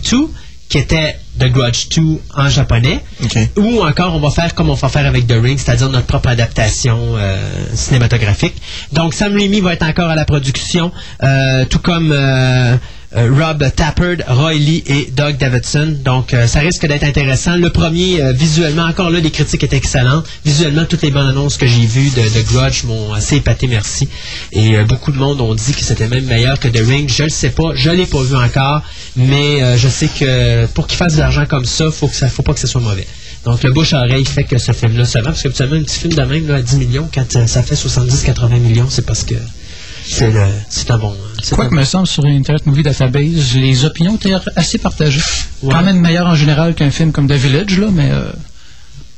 [0.69, 2.99] qui était The Grudge 2 en japonais,
[3.55, 6.29] ou encore on va faire comme on va faire avec The Ring, c'est-à-dire notre propre
[6.29, 7.37] adaptation euh,
[7.73, 8.55] cinématographique.
[8.91, 10.91] Donc Sam Raimi va être encore à la production,
[11.23, 12.75] euh, tout comme euh,
[13.25, 15.97] Rob Tappert, Roy Lee et Doug Davidson.
[16.03, 17.55] Donc euh, ça risque d'être intéressant.
[17.55, 20.27] Le premier, euh, visuellement, encore là, les critiques étaient excellentes.
[20.45, 24.07] Visuellement, toutes les bandes annonces que j'ai vues de, de Grudge m'ont assez épaté, merci.
[24.51, 27.09] Et euh, beaucoup de monde ont dit que c'était même meilleur que The Ring.
[27.09, 28.81] Je le sais pas, je l'ai pas vu encore,
[29.15, 32.29] mais euh, je sais que pour qu'il fasse de l'argent comme ça, faut que ça,
[32.29, 33.07] faut pas que ce soit mauvais.
[33.45, 35.83] Donc le bouche à oreille fait que ce film-là se vend, parce que habituellement, un
[35.83, 39.05] petit film de même là, à 10 millions, quand euh, ça fait 70-80 millions, c'est
[39.05, 39.35] parce que
[40.69, 41.15] c'est un bon.
[41.51, 45.21] Quoi un que me semble sur Internet Movie Database, les opinions étaient assez partagées.
[45.61, 45.73] Ouais.
[45.73, 48.31] Quand même meilleur en général qu'un film comme The Village, là, mais euh,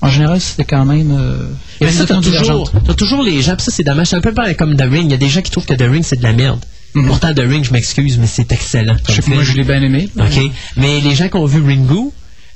[0.01, 1.11] en général, c'était quand même.
[1.11, 1.47] euh,
[1.81, 4.07] y Mais ça, t'as toujours, toujours les gens, ça, c'est dommage.
[4.07, 5.05] C'est un peu pareil comme The Ring.
[5.05, 6.63] Il y a des gens qui trouvent que The Ring, c'est de la merde.
[6.93, 8.95] Pourtant, The Ring, je m'excuse, mais c'est excellent.
[9.07, 10.09] Je sais moi, je l'ai bien aimé.
[10.17, 10.39] OK.
[10.75, 12.09] Mais les gens qui ont vu Ringu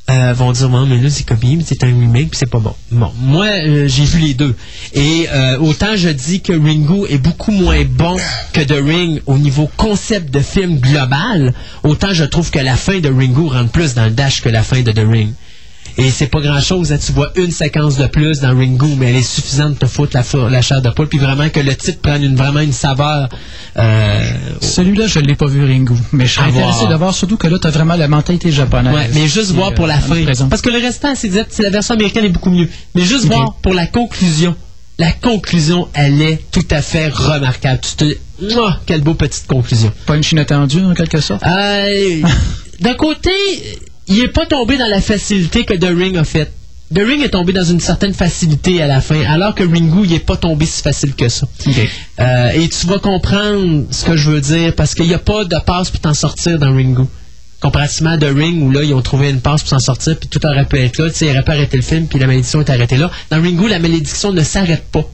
[0.09, 2.59] euh, vont dire, non, mais là, c'est copié, mais c'est un remake, puis c'est pas
[2.59, 2.75] bon.
[2.91, 4.53] Bon, moi, euh, j'ai vu les deux.
[4.93, 8.17] Et euh, autant je dis que Ringu est beaucoup moins bon
[8.51, 11.53] que The Ring au niveau concept de film global,
[11.84, 14.61] autant je trouve que la fin de Ringu rentre plus dans le dash que la
[14.61, 15.34] fin de The Ring.
[15.98, 16.98] Et c'est pas grand chose, hein.
[16.98, 20.18] tu vois une séquence de plus dans Ringu, mais elle est suffisante te foutre
[20.49, 23.30] la, chair de poule, puis vraiment que le titre prenne une, vraiment une saveur.
[23.78, 25.94] Euh, Celui-là, je ne l'ai pas vu, Ringu.
[26.11, 28.94] Mais je serais intéressé de voir, surtout que là, tu as vraiment la mentalité japonaise.
[28.94, 30.48] Ouais, mais juste voir euh, pour la nous fin.
[30.49, 32.70] Parce que le restant, c'est la version américaine est beaucoup mieux.
[32.95, 34.56] Mais juste voir pour la conclusion.
[34.99, 37.80] La conclusion, elle est tout à fait remarquable.
[37.82, 38.53] Tu te...
[38.53, 39.91] Mouah, quelle beau petite conclusion.
[40.06, 41.44] Punch inattendu, en quelque sorte.
[41.45, 42.22] Euh,
[42.80, 43.32] D'un côté,
[44.07, 46.51] il est pas tombé dans la facilité que The Ring a faite.
[46.93, 50.13] The Ring est tombé dans une certaine facilité à la fin, alors que Ringu, il
[50.13, 51.47] est pas tombé si facile que ça.
[52.19, 55.45] Euh, et tu vas comprendre ce que je veux dire, parce qu'il n'y a pas
[55.45, 57.05] de passe pour t'en sortir dans Ringu.
[57.61, 60.30] Comparativement à The Ring, où là, ils ont trouvé une passe pour s'en sortir, puis
[60.30, 62.27] tout aurait pu être là, tu sais, ils auraient pu arrêter le film, puis la
[62.27, 63.09] malédiction est arrêtée là.
[63.31, 65.09] Dans Ringu, la malédiction ne s'arrête pas.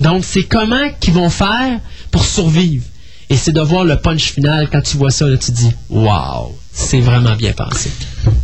[0.00, 1.78] Donc, c'est comment qu'ils vont faire
[2.10, 2.84] pour survivre.
[3.30, 5.70] Et c'est de voir le punch final, quand tu vois ça, là, tu te dis,
[5.90, 7.90] waouh, c'est vraiment bien pensé.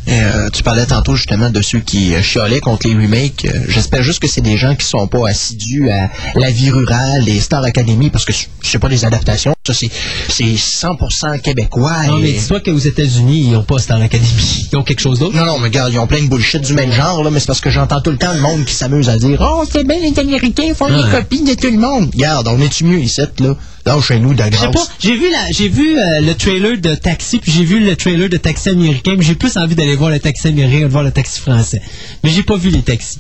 [0.09, 3.45] Euh, tu parlais tantôt justement de ceux qui euh, chiolaient contre les remakes.
[3.45, 7.23] Euh, J'espère juste que c'est des gens qui sont pas assidus à la vie rurale,
[7.25, 8.33] les Star Academy, parce que
[8.63, 9.55] c'est pas des adaptations.
[9.67, 9.91] Ça, c'est,
[10.31, 12.07] c'est 100% québécois.
[12.07, 14.67] Non, et- mais dis-toi qu'aux États-Unis, ils n'ont pas Star Academy.
[14.73, 15.37] Ils ont quelque chose d'autre.
[15.37, 17.47] Non, non, mais regarde, ils ont plein de bullshit du même genre, là, mais c'est
[17.47, 19.99] parce que j'entends tout le temps le monde qui s'amuse à dire Oh, c'est bien,
[20.01, 22.11] les Américains font des copies de tout le monde.
[22.15, 23.55] Regarde, on est-tu mieux ici, là?
[23.87, 24.75] Là, chez nous, de Je sais grâce.
[24.75, 27.97] pas, j'ai vu la, j'ai vu euh, le trailer de Taxi, puis j'ai vu le
[27.97, 30.91] trailer de Taxi américain, mais j'ai plus envie d'aller voir le Taxi américain que de
[30.91, 31.81] voir le Taxi français.
[32.25, 33.19] Mais j'ai pas vu les taxis.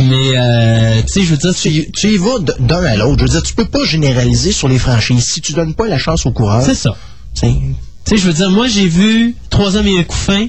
[0.00, 3.18] Mais euh, tu sais, je veux dire, Tu, tu y vas d'un à l'autre.
[3.18, 5.24] Je veux dire, tu peux pas généraliser sur les franchises.
[5.24, 6.96] Si tu donnes pas la chance au coureur, c'est ça.
[7.34, 7.74] tu sais, Tu
[8.06, 10.46] sais, je veux dire, moi j'ai vu Trois hommes et un couffin.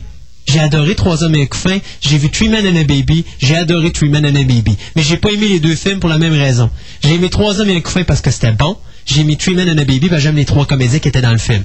[0.47, 1.77] J'ai adoré Trois hommes et un couffin.
[2.01, 3.25] J'ai vu Three Men and a Baby.
[3.39, 4.75] J'ai adoré Three Men and a Baby.
[4.95, 6.69] Mais j'ai pas aimé les deux films pour la même raison.
[7.03, 8.77] J'ai aimé Trois hommes et un couffin parce que c'était bon.
[9.05, 11.31] J'ai aimé Three Men and a Baby que j'aime les trois comédiens qui étaient dans
[11.31, 11.63] le film.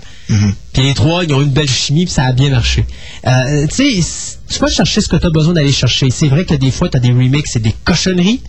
[0.73, 2.85] Puis les trois, ils ont une belle chimie, puis ça a bien marché.
[3.27, 6.11] Euh, tu sais, tu vas chercher ce que tu as besoin d'aller chercher.
[6.11, 8.40] C'est vrai que des fois, tu as des remakes, c'est des cochonneries.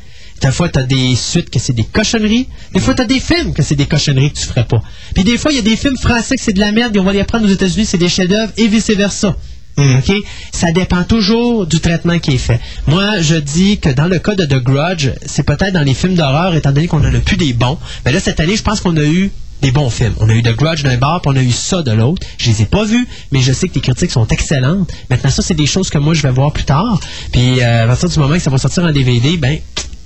[0.42, 2.48] Des fois, tu as des suites que c'est des cochonneries.
[2.74, 4.82] Des fois, tu as des films que c'est des cochonneries que tu ferais pas.
[5.14, 7.00] Puis des fois, il y a des films français que c'est de la merde et
[7.00, 9.36] on va les prendre aux États-Unis, c'est des chefs-d'œuvre et vice-versa.
[9.78, 10.14] OK?
[10.52, 12.60] Ça dépend toujours du traitement qui est fait.
[12.88, 16.16] Moi, je dis que dans le cas de The Grudge, c'est peut-être dans les films
[16.16, 17.78] d'horreur, étant donné qu'on en a plus des bons.
[18.06, 19.32] Mais là, cette année, je pense qu'on a eu
[19.62, 20.14] des bons films.
[20.20, 22.26] On a eu The Grudge d'un bar, puis on a eu ça de l'autre.
[22.38, 24.92] Je les ai pas vus, mais je sais que les critiques sont excellentes.
[25.10, 27.00] Maintenant, ça, c'est des choses que moi, je vais voir plus tard.
[27.32, 29.58] Puis, euh, à partir du moment que ça va sortir en DVD, ben,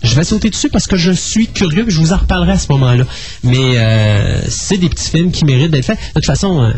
[0.02, 2.58] je vais sauter dessus parce que je suis curieux, puis je vous en reparlerai à
[2.58, 3.04] ce moment-là.
[3.44, 6.00] Mais euh, c'est des petits films qui méritent d'être faits.
[6.00, 6.72] De toute façon, euh,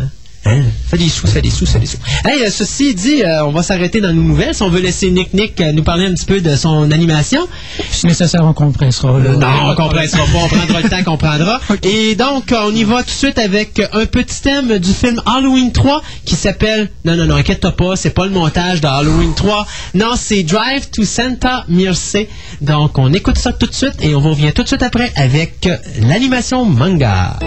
[0.46, 1.98] hein, fais des sous, fais des sous, fais des sous.
[2.26, 4.54] Hey, euh, ceci dit, euh, on va s'arrêter dans nos nouvelles.
[4.54, 7.48] Si on veut laisser Nick Nick euh, nous parler un petit peu de son animation.
[7.92, 9.20] Si nécessaire, on compressera.
[9.20, 9.36] là.
[9.36, 11.60] Non, on compressera pas, on prendra le temps qu'on prendra.
[11.84, 15.72] Et donc, on y va tout de suite avec un petit thème du film Halloween
[15.72, 16.90] 3 qui s'appelle...
[17.06, 19.66] Non, non, non, inquiète-toi pas, c'est pas le montage de Halloween 3.
[19.96, 22.18] Non, c'est Drive to Santa Mirce.
[22.62, 25.70] Donc, on écoute ça tout de suite et on revient tout de suite après avec
[26.02, 27.40] l'animation manga.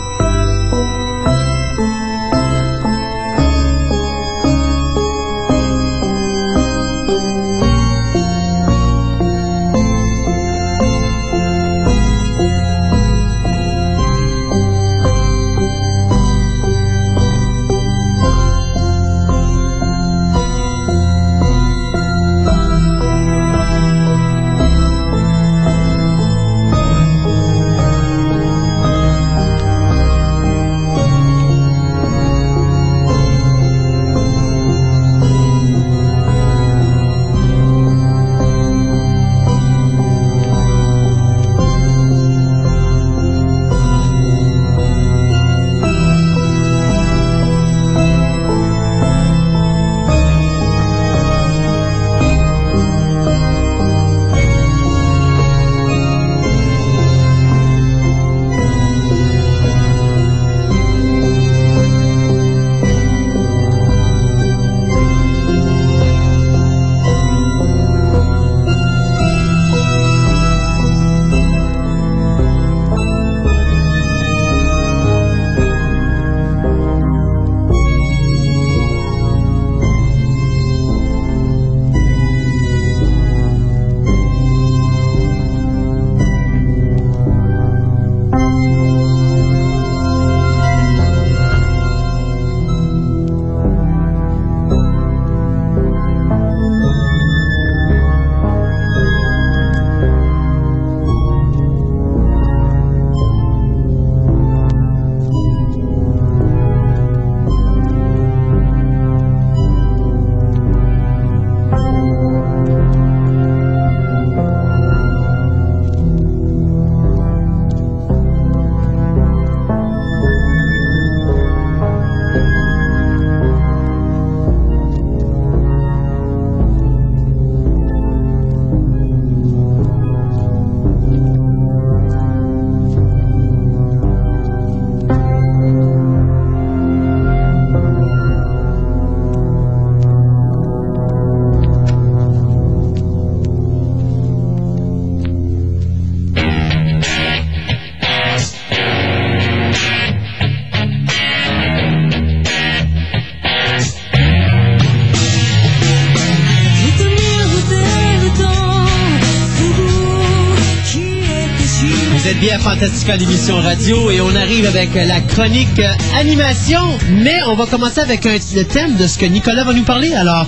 [163.15, 166.81] l'émission radio et on arrive avec la chronique euh, animation,
[167.11, 170.13] mais on va commencer avec un- le thème de ce que Nicolas va nous parler.
[170.15, 170.47] Alors,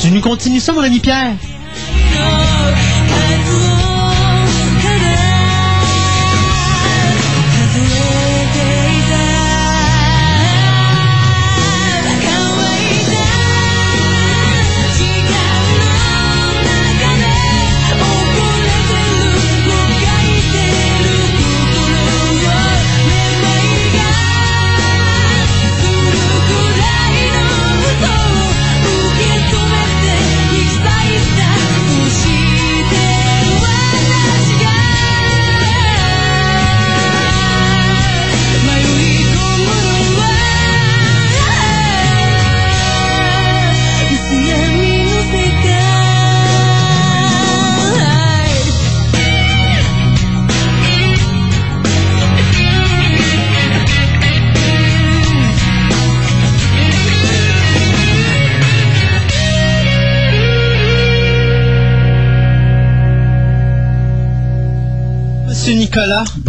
[0.00, 1.32] tu nous continues ça, mon ami Pierre?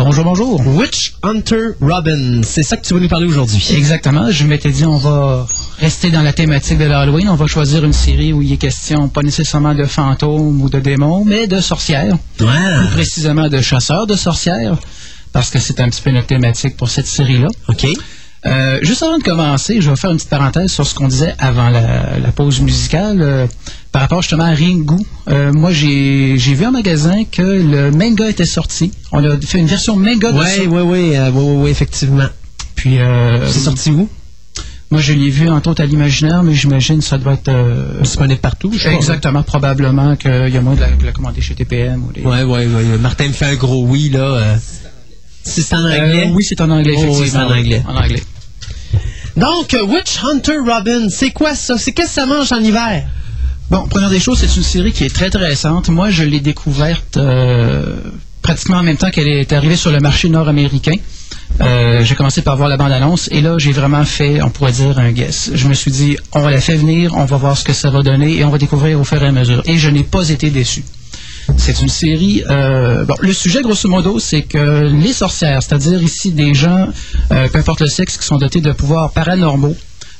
[0.07, 0.61] Bonjour, bonjour.
[0.65, 3.61] Witch Hunter Robin, c'est ça que tu vas nous parler aujourd'hui.
[3.75, 4.31] Exactement.
[4.31, 5.45] Je m'étais dit, on va
[5.79, 9.09] rester dans la thématique de l'Halloween, on va choisir une série où il est question
[9.09, 12.87] pas nécessairement de fantômes ou de démons, mais de sorcières, plus Ouais.
[12.93, 14.77] précisément de chasseurs de sorcières,
[15.33, 17.49] parce que c'est un petit peu notre thématique pour cette série-là.
[17.67, 17.85] OK.
[18.45, 21.33] Euh, juste avant de commencer, je vais faire une petite parenthèse sur ce qu'on disait
[21.39, 23.47] avant la, la pause musicale euh,
[23.91, 24.95] par rapport justement à Ringu.
[25.29, 28.91] Euh, moi, j'ai j'ai vu en magasin que le manga était sorti.
[29.11, 30.61] On a fait une version manga de Ouais, ça.
[30.61, 30.81] euh, ouais,
[31.29, 31.29] ouais,
[31.63, 32.27] ouais, effectivement.
[32.75, 34.07] Puis, euh, C'est sorti où?
[34.91, 37.49] moi, je l'ai vu entre autres à l'imaginaire, mais j'imagine que ça doit être...
[37.49, 38.93] euh, Disponible partout, je crois.
[38.93, 42.03] exactement, probablement qu'il y a moyen de la, de la commander chez TPM.
[42.05, 42.21] Ou les...
[42.21, 42.97] Ouais, ouais, ouais.
[43.01, 44.55] Martin me fait un gros oui, là.
[45.43, 46.29] C'est en Euh, anglais?
[46.33, 47.47] oui, c'est en anglais, Oh, oui, effectivement.
[47.47, 47.83] en anglais.
[47.87, 48.23] En anglais.
[49.35, 51.77] Donc, euh, Witch Hunter Robin, c'est quoi ça?
[51.77, 53.03] C'est qu'est-ce que ça mange en hiver?
[53.69, 55.89] Bon, première des choses, c'est une série qui est très très récente.
[55.89, 57.95] Moi, je l'ai découverte euh,
[58.41, 60.95] pratiquement en même temps qu'elle est arrivée sur le marché nord-américain.
[61.61, 64.97] Euh, j'ai commencé par voir la bande-annonce et là, j'ai vraiment fait, on pourrait dire,
[64.99, 65.51] un guess.
[65.53, 68.01] Je me suis dit, on la fait venir, on va voir ce que ça va
[68.03, 69.61] donner et on va découvrir au fur et à mesure.
[69.65, 70.83] Et je n'ai pas été déçu.
[71.55, 72.43] C'est une série.
[72.49, 76.89] euh, bon, le sujet, grosso modo, c'est que les sorcières, c'est-à-dire ici des gens,
[77.31, 79.75] euh, peu importe le sexe, qui sont dotés de pouvoirs paranormaux,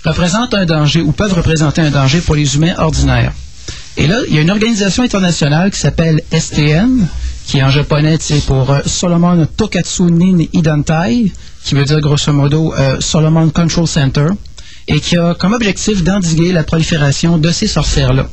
[0.06, 3.34] représentent un danger ou peuvent représenter un danger pour les humains ordinaires.
[3.98, 7.08] Et là, il y a une organisation internationale qui s'appelle STM,
[7.46, 11.32] qui en japonais, c'est pour euh, Solomon Tokatsu Nin Idantai,
[11.64, 14.28] qui veut dire grosso modo euh, Solomon Control Center,
[14.88, 18.30] et qui a comme objectif d'endiguer la prolifération de ces sorcières-là,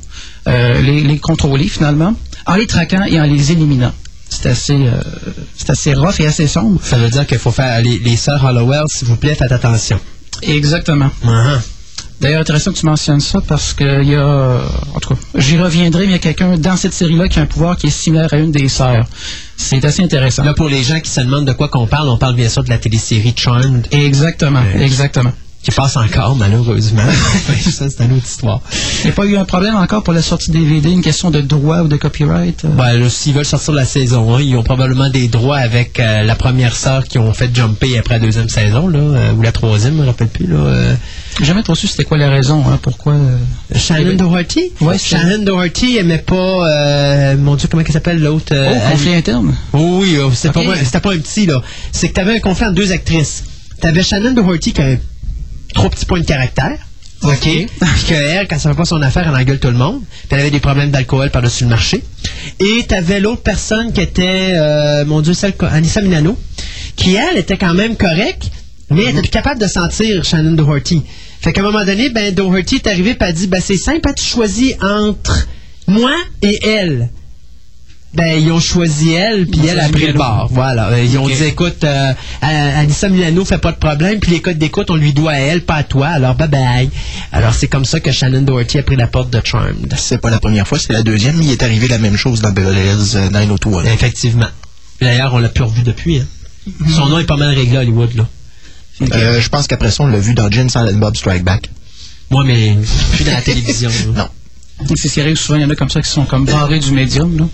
[0.47, 2.15] les contrôler finalement,
[2.47, 3.93] en les traquant et en les éliminant.
[4.29, 5.01] C'est assez, euh,
[5.57, 6.81] c'est assez rough et assez sombre.
[6.83, 10.01] Ça veut dire qu'il faut faire les, les sœurs Hollowell, s'il vous plaît, faites attention.
[10.43, 11.11] Exactement.
[11.25, 11.61] Uh-huh.
[12.21, 14.61] D'ailleurs, intéressant que tu mentionnes ça parce qu'il y a,
[14.95, 17.43] en tout cas, j'y reviendrai, mais il y a quelqu'un dans cette série-là qui a
[17.43, 19.07] un pouvoir qui est similaire à une des sœurs.
[19.57, 20.45] C'est assez intéressant.
[20.45, 22.65] Là, pour les gens qui se demandent de quoi qu'on parle, on parle bien sûr
[22.65, 25.33] de la télésérie Charmed, Exactement, exactement.
[25.65, 27.03] Qui passe encore, malheureusement.
[27.73, 28.61] ça, c'est une autre histoire.
[29.01, 31.41] Il n'y a pas eu un problème encore pour la sortie DVD, une question de
[31.41, 32.65] droit ou de copyright?
[32.65, 32.69] euh?
[32.69, 36.35] Ben, s'ils veulent sortir la saison 1, ils ont probablement des droits avec euh, la
[36.35, 39.97] première sœur qui ont fait jumper après la deuxième saison, là, euh, ou la troisième,
[39.97, 40.47] je me rappelle plus.
[40.47, 40.95] Là, euh,
[41.43, 43.15] jamais trop su c'était quoi la raison, hein, pourquoi.
[43.74, 44.73] Shannon Doherty?
[44.82, 48.53] Ouais, c'est- Shannon Doherty aimait pas, mon Dieu, comment il s'appelle l'autre?
[48.55, 49.55] Oh, conflit interne?
[49.73, 50.66] Oh, oui, c'était Ok.
[50.66, 51.62] pas, c'était pas un petit, là.
[51.91, 53.45] C'est que t'avais un conflit entre deux actrices.
[53.81, 55.01] T'avais Shannon Doherty qui avait
[55.75, 56.79] trop petits points de caractère.
[57.23, 57.41] OK.
[57.41, 57.69] Puis
[58.07, 60.03] qu'elle, quand ça fait pas son affaire, elle engueule tout le monde.
[60.05, 62.03] Puis elle avait des problèmes d'alcool par-dessus le marché.
[62.61, 66.39] Et t'avais l'autre personne qui était, euh, mon Dieu, celle, Anissa Milano,
[66.97, 68.51] qui, elle, était quand même correcte,
[68.91, 71.03] mais elle était plus capable de sentir Shannon Doherty.
[71.41, 74.09] Fait qu'à un moment donné, ben, Doherty est arrivé et a dit, ben, c'est simple,
[74.09, 75.47] hein, tu choisis entre
[75.87, 77.11] moi et elle.
[78.15, 80.49] Ben, ils ont choisi elle, puis elle a pris le bord.
[80.53, 80.89] Voilà.
[80.91, 82.12] Euh, Ils ont dit, écoute, euh,
[82.45, 85.39] euh, Anissa Milano fait pas de problème, puis les codes d'écoute, on lui doit à
[85.39, 86.91] elle, pas à toi, alors bye bye.
[87.32, 89.93] Alors, c'est comme ça que Shannon Doherty a pris la porte de Charmed.
[89.99, 91.43] C'est pas la première fois, c'est la deuxième.
[91.43, 93.89] Il est arrivé la même chose dans Beverly Hills euh, 90210.
[93.93, 94.47] Effectivement.
[95.01, 96.20] D'ailleurs, on l'a plus revu depuis.
[96.20, 96.27] Hein.
[96.95, 98.28] Son nom est pas mal réglé à Hollywood, là.
[99.12, 101.69] Euh, je pense qu'après ça, on l'a vu dans Jen Silent Bob Strike Back.
[102.31, 102.77] Moi, mais
[103.12, 103.91] plus dans la télévision.
[103.91, 103.95] là.
[104.23, 104.28] Non.
[104.87, 107.49] C'est ce souvent, il y en a comme ça qui sont comme barrés du médium.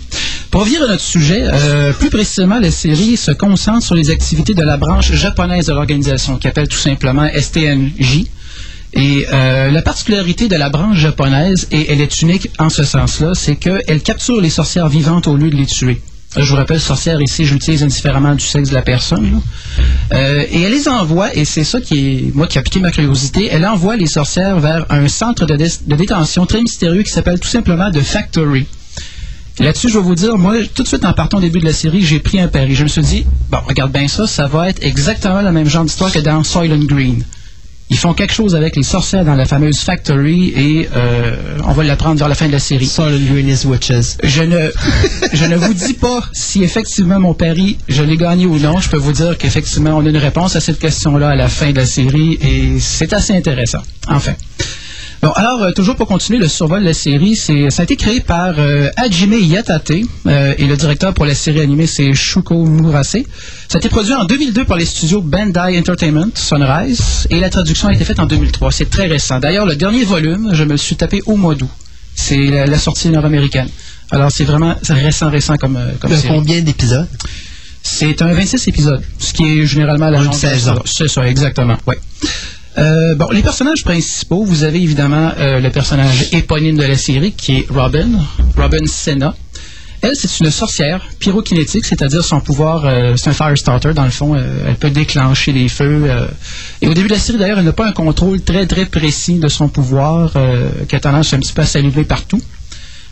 [0.49, 4.53] Pour revenir à notre sujet, euh, plus précisément, la série se concentre sur les activités
[4.53, 8.25] de la branche japonaise de l'organisation, qui appelle tout simplement STNJ.
[8.93, 13.33] Et euh, la particularité de la branche japonaise, et elle est unique en ce sens-là,
[13.33, 16.01] c'est qu'elle capture les sorcières vivantes au lieu de les tuer.
[16.37, 19.41] Je vous rappelle, sorcière ici, je l'utilise indifféremment du sexe de la personne.
[20.13, 22.91] Euh, et elle les envoie, et c'est ça qui est, moi, qui a piqué ma
[22.91, 27.49] curiosité, elle envoie les sorcières vers un centre de détention très mystérieux qui s'appelle tout
[27.49, 28.65] simplement The Factory.
[29.59, 31.73] Là-dessus, je vais vous dire, moi, tout de suite en partant au début de la
[31.73, 32.75] série, j'ai pris un pari.
[32.75, 35.83] Je me suis dit, bon, regarde bien ça, ça va être exactement le même genre
[35.83, 37.25] d'histoire que dans Soylent Green.
[37.91, 41.83] Ils font quelque chose avec les sorcières dans la fameuse Factory et euh, on va
[41.83, 42.85] l'apprendre vers la fin de la série.
[42.85, 44.15] Is Witches.
[44.23, 44.71] Je ne,
[45.33, 48.79] je ne vous dis pas si effectivement mon pari, je l'ai gagné ou non.
[48.79, 51.71] Je peux vous dire qu'effectivement, on a une réponse à cette question-là à la fin
[51.71, 53.81] de la série et c'est assez intéressant.
[54.07, 54.35] Enfin.
[55.21, 57.95] Bon, alors, euh, toujours pour continuer le survol de la série, c'est, ça a été
[57.95, 59.91] créé par euh, Hajime Yatate
[60.25, 63.17] euh, et le directeur pour la série animée, c'est Shuko Murase.
[63.67, 67.89] Ça a été produit en 2002 par les studios Bandai Entertainment, Sunrise, et la traduction
[67.89, 68.71] a été faite en 2003.
[68.71, 69.39] C'est très récent.
[69.39, 71.69] D'ailleurs, le dernier volume, je me le suis tapé au mois d'août.
[72.15, 73.69] C'est la, la sortie nord-américaine.
[74.09, 76.33] Alors, c'est vraiment récent, récent comme, euh, comme De série.
[76.33, 77.07] combien d'épisodes?
[77.83, 80.81] C'est un 26 épisodes, ce qui est généralement la saison.
[80.85, 81.77] C'est ça, exactement.
[81.85, 81.99] Ouais.
[82.77, 87.33] Euh, bon, les personnages principaux, vous avez évidemment euh, le personnage éponyme de la série
[87.33, 88.07] qui est Robin,
[88.55, 89.35] Robin Senna.
[90.01, 94.09] Elle, c'est une sorcière pyrokinétique, c'est-à-dire son pouvoir, euh, c'est un fire starter dans le
[94.09, 94.35] fond.
[94.35, 96.03] euh, elle peut déclencher des feux.
[96.05, 96.25] euh,
[96.81, 99.37] et au début de la série, d'ailleurs, elle n'a pas un contrôle très très précis
[99.37, 102.41] de son pouvoir, euh, qui a tendance un petit peu à s'allumer partout.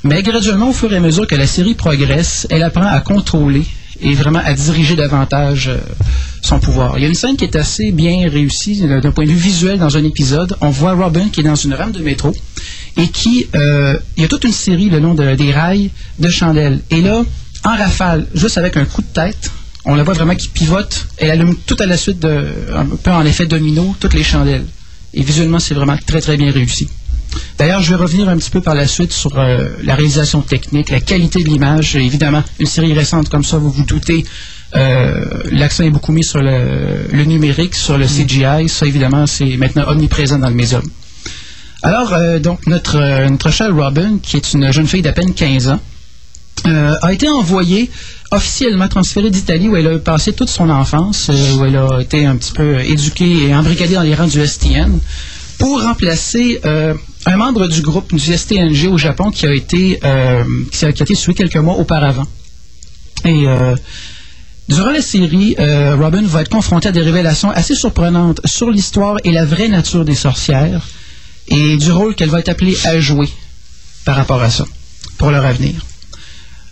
[0.03, 3.65] Mais graduellement, au fur et à mesure que la série progresse, elle apprend à contrôler
[4.01, 5.77] et vraiment à diriger davantage euh,
[6.41, 6.97] son pouvoir.
[6.97, 9.35] Il y a une scène qui est assez bien réussie euh, d'un point de vue
[9.38, 10.55] visuel dans un épisode.
[10.61, 12.34] On voit Robin qui est dans une rame de métro
[12.97, 16.30] et qui, euh, il y a toute une série le long de- des rails de
[16.30, 16.80] chandelles.
[16.91, 17.21] Et là,
[17.65, 19.51] en rafale, juste avec un coup de tête,
[19.85, 21.07] on la voit vraiment qui pivote.
[21.17, 22.45] Elle allume tout à la suite, de,
[22.76, 24.65] un peu en effet domino, toutes les chandelles.
[25.13, 26.88] Et visuellement, c'est vraiment très très bien réussi.
[27.57, 30.90] D'ailleurs, je vais revenir un petit peu par la suite sur euh, la réalisation technique,
[30.90, 31.95] la qualité de l'image.
[31.95, 34.26] Évidemment, une série récente comme ça, vous vous doutez,
[34.76, 38.70] euh, l'accent est beaucoup mis sur le, le numérique, sur le CGI.
[38.70, 40.84] Ça, évidemment, c'est maintenant omniprésent dans le médium.
[41.82, 45.70] Alors, euh, donc, notre, notre chère Robin, qui est une jeune fille d'à peine 15
[45.70, 45.80] ans,
[46.68, 47.90] euh, a été envoyée
[48.32, 52.26] officiellement transférée d'Italie où elle a passé toute son enfance, euh, où elle a été
[52.26, 54.99] un petit peu éduquée et embrigadée dans les rangs du STN,
[55.57, 56.94] pour remplacer euh,
[57.25, 61.15] un membre du groupe du STNG au Japon qui a été, euh, qui a, été
[61.15, 62.25] tué quelques mois auparavant.
[63.25, 63.75] Et euh,
[64.69, 69.17] durant la série, euh, Robin va être confronté à des révélations assez surprenantes sur l'histoire
[69.23, 70.87] et la vraie nature des sorcières
[71.47, 73.29] et du rôle qu'elle va être appelée à jouer
[74.05, 74.65] par rapport à ça,
[75.17, 75.73] pour leur avenir.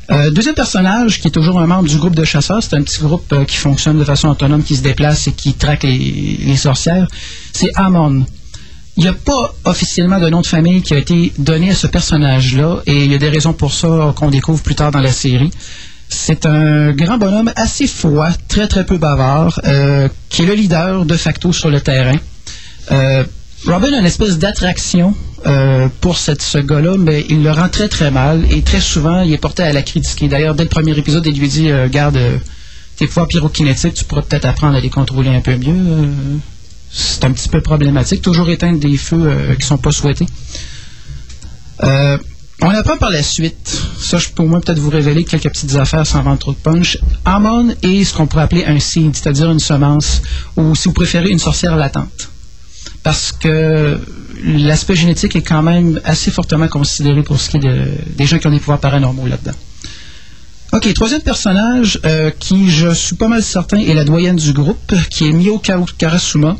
[0.09, 2.99] Euh, deuxième personnage, qui est toujours un membre du groupe de chasseurs, c'est un petit
[2.99, 6.55] groupe euh, qui fonctionne de façon autonome, qui se déplace et qui traque les, les
[6.55, 7.07] sorcières,
[7.51, 8.25] c'est Amon.
[8.97, 11.85] Il n'y a pas officiellement de nom de famille qui a été donné à ce
[11.85, 15.11] personnage-là, et il y a des raisons pour ça qu'on découvre plus tard dans la
[15.11, 15.51] série.
[16.09, 21.05] C'est un grand bonhomme assez froid, très très peu bavard, euh, qui est le leader
[21.05, 22.17] de facto sur le terrain.
[22.91, 23.23] Euh,
[23.67, 25.13] Robin a une espèce d'attraction
[25.45, 29.31] euh, pour ce gars-là, mais il le rend très très mal et très souvent il
[29.31, 30.27] est porté à la critiquer.
[30.27, 32.17] D'ailleurs, dès le premier épisode, il lui dit Garde,
[32.95, 36.09] tes pouvoirs pyrokinétiques, tu pourrais peut-être apprendre à les contrôler un peu mieux.
[36.99, 38.21] C'est un petit peu problématique.
[38.23, 40.25] Toujours éteindre des feux euh, qui sont pas souhaités.
[41.83, 42.17] Euh,
[42.61, 45.75] on apprend par la suite, ça je peux au moins peut-être vous révéler quelques petites
[45.75, 46.97] affaires sans vendre trop de punch.
[47.23, 50.23] Amon est ce qu'on pourrait appeler un seed, c'est-à-dire une semence,
[50.55, 52.29] ou si vous préférez, une sorcière latente
[53.03, 53.99] parce que
[54.43, 58.37] l'aspect génétique est quand même assez fortement considéré pour ce qui est de- des gens
[58.39, 59.55] qui ont des pouvoirs paranormaux là-dedans.
[60.73, 64.93] Ok, troisième personnage euh, qui, je suis pas mal certain, est la doyenne du groupe,
[65.09, 66.57] qui est Mio Ka- Karasuma.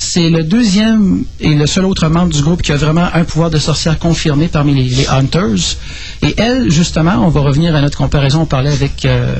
[0.00, 3.50] C'est le deuxième et le seul autre membre du groupe qui a vraiment un pouvoir
[3.50, 5.76] de sorcière confirmé parmi les, les Hunters.
[6.22, 9.34] Et elle, justement, on va revenir à notre comparaison, on parlait avec, euh,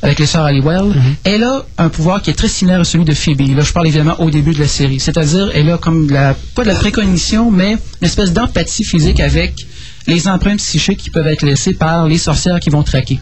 [0.00, 0.94] avec les sœurs Halliwell.
[1.24, 3.54] Elle a un pouvoir qui est très similaire à celui de Phoebe.
[3.54, 4.98] Là, je parle évidemment au début de la série.
[4.98, 9.20] C'est-à-dire, elle a comme de la, pas de la précognition, mais une espèce d'empathie physique
[9.20, 9.66] avec
[10.06, 13.20] les empreintes psychiques qui peuvent être laissées par les sorcières qui vont traquer.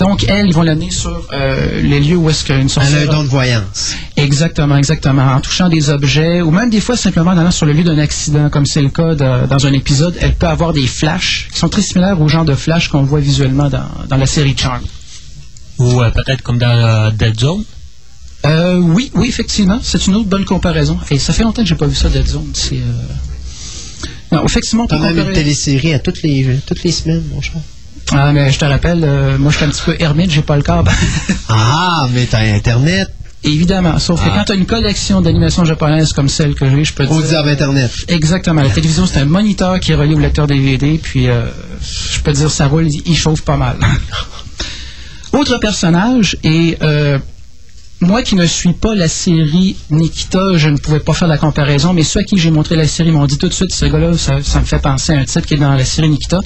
[0.00, 3.10] Donc, elle, ils vont l'amener sur euh, les lieux où est-ce qu'une Elle a sorcière...
[3.10, 3.94] un don de voyance.
[4.16, 5.22] Exactement, exactement.
[5.22, 7.98] En touchant des objets, ou même des fois simplement en allant sur le lieu d'un
[7.98, 11.58] accident, comme c'est le cas de- dans un épisode, elle peut avoir des flashs qui
[11.60, 14.82] sont très similaires au genre de flash qu'on voit visuellement dans, dans la série Charm.
[15.78, 17.62] Ou euh, peut-être comme dans euh, Dead Zone.
[18.46, 19.78] Euh, oui, oui, effectivement.
[19.82, 20.98] C'est une autre bonne comparaison.
[21.10, 22.50] Et ça fait longtemps que j'ai pas vu ça, Dead Zone.
[22.52, 22.76] C'est.
[22.76, 27.22] euh, Non, effectivement, on T'as même une comparer- télésérie à toutes les, toutes les semaines,
[27.32, 27.54] mon cher.
[28.12, 30.56] Ah, mais je te rappelle, euh, moi, je suis un petit peu ermite, j'ai pas
[30.56, 30.90] le câble.
[31.48, 33.08] Ah, mais t'as Internet.
[33.42, 33.98] Évidemment.
[33.98, 34.36] Sauf que Ah.
[34.38, 37.42] quand tu as une collection d'animations japonaises comme celle que j'ai, je peux te dire.
[37.42, 37.90] dire Internet.
[38.08, 38.62] Exactement.
[38.62, 41.42] La télévision, c'est un moniteur qui est relié au lecteur DVD, puis euh,
[42.12, 43.76] je peux te dire, ça roule, il chauffe pas mal.
[45.32, 47.18] Autre personnage, et euh,
[48.00, 51.92] moi qui ne suis pas la série Nikita, je ne pouvais pas faire la comparaison,
[51.92, 54.16] mais ceux à qui j'ai montré la série m'ont dit tout de suite, ce gars-là,
[54.16, 56.40] ça, ça me fait penser à un type qui est dans la série Nikita.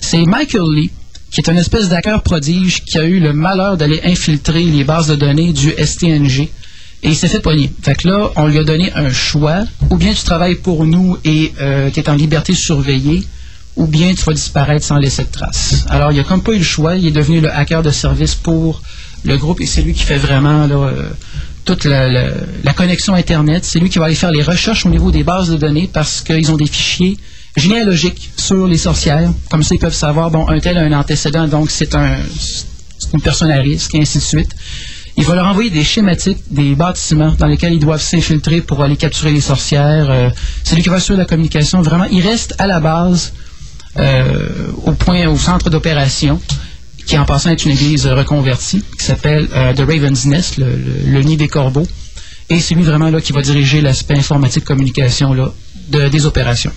[0.00, 0.90] C'est Michael Lee,
[1.36, 5.08] qui est un espèce d'hacker prodige qui a eu le malheur d'aller infiltrer les bases
[5.08, 6.48] de données du STNG.
[7.02, 7.70] Et il s'est fait pogner.
[7.82, 9.64] Fait que là, on lui a donné un choix.
[9.90, 11.52] Ou bien tu travailles pour nous et
[11.92, 13.22] tu es en liberté surveillée,
[13.76, 15.84] ou bien tu vas disparaître sans laisser de traces.
[15.90, 16.96] Alors, il a comme pas eu le choix.
[16.96, 18.80] Il est devenu le hacker de service pour
[19.22, 21.10] le groupe et c'est lui qui fait vraiment euh,
[21.66, 23.66] toute la connexion Internet.
[23.66, 26.22] C'est lui qui va aller faire les recherches au niveau des bases de données parce
[26.22, 27.18] qu'ils ont des fichiers
[27.56, 29.30] généalogiques sur les sorcières.
[29.50, 32.16] Comme ça, ils peuvent savoir, bon, un tel a un antécédent, donc c'est un,
[33.14, 34.50] une personne à risque, et ainsi de suite.
[35.18, 38.96] Il va leur envoyer des schématiques, des bâtiments dans lesquels ils doivent s'infiltrer pour aller
[38.96, 40.10] capturer les sorcières.
[40.10, 40.28] Euh,
[40.62, 41.80] c'est lui qui va assurer la communication.
[41.80, 43.32] Vraiment, il reste à la base,
[43.96, 44.48] euh,
[44.84, 46.38] au point, au centre d'opération,
[47.06, 51.38] qui en passant est une église reconvertie, qui s'appelle euh, The Raven's Nest, le, nid
[51.38, 51.86] des corbeaux.
[52.50, 55.50] Et c'est lui vraiment là qui va diriger l'aspect informatique communication là,
[55.88, 56.72] de- des opérations.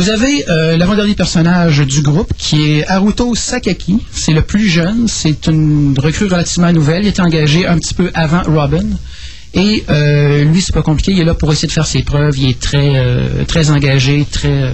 [0.00, 3.98] Vous avez euh, l'avant-dernier personnage du groupe qui est Haruto Sakaki.
[4.10, 5.06] C'est le plus jeune.
[5.08, 7.04] C'est une recrue relativement nouvelle.
[7.04, 8.86] Il était engagé un petit peu avant Robin.
[9.52, 11.12] Et euh, lui, c'est pas compliqué.
[11.12, 12.38] Il est là pour essayer de faire ses preuves.
[12.38, 14.72] Il est très, euh, très engagé, très.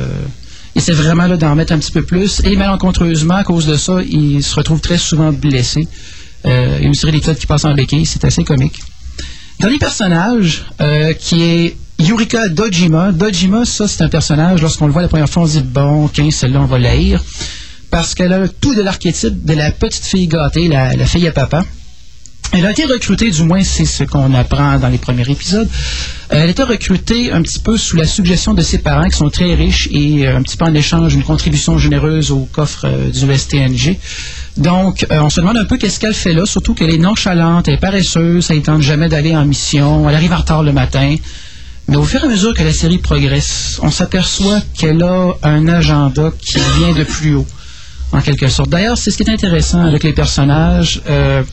[0.77, 2.41] il essaie vraiment là, d'en mettre un petit peu plus.
[2.45, 5.89] Et malencontreusement, à cause de ça, il se retrouve très souvent blessé.
[6.47, 8.07] Euh, une série d'épisodes qui passent en béquille.
[8.07, 8.79] C'est assez comique.
[9.59, 10.67] Dernier personnage
[11.19, 13.13] qui est Yurika Dojima.
[13.13, 16.07] Dojima, ça, c'est un personnage, lorsqu'on le voit la première fois, on se dit bon,
[16.07, 17.23] ok, celle-là, on va l'haïr.
[17.91, 21.33] Parce qu'elle a tout de l'archétype de la petite fille gâtée, la, la fille à
[21.33, 21.65] papa.
[22.53, 25.69] Elle a été recrutée, du moins c'est ce qu'on apprend dans les premiers épisodes.
[26.33, 29.17] Euh, Elle a été recrutée un petit peu sous la suggestion de ses parents qui
[29.17, 32.87] sont très riches et euh, un petit peu en échange une contribution généreuse au coffre
[32.87, 33.99] euh, du STNG.
[34.57, 37.75] Donc, on se demande un peu qu'est-ce qu'elle fait là, surtout qu'elle est nonchalante, elle
[37.75, 41.17] est paresseuse, elle ne tente jamais d'aller en mission, elle arrive en retard le matin.
[41.89, 45.69] Mais au fur et à mesure que la série progresse, on s'aperçoit qu'elle a un
[45.69, 47.47] agenda qui vient de plus haut,
[48.13, 48.71] en quelque sorte.
[48.71, 51.01] D'ailleurs, c'est ce qui est intéressant avec les personnages.
[51.09, 51.45] Euh,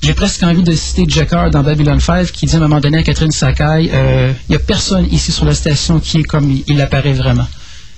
[0.00, 2.98] j'ai presque envie de citer Jacquard dans Babylon 5 qui dit à un moment donné
[2.98, 6.56] à Catherine Sakai, euh, il n'y a personne ici sur la station qui est comme
[6.66, 7.46] il, apparaît vraiment.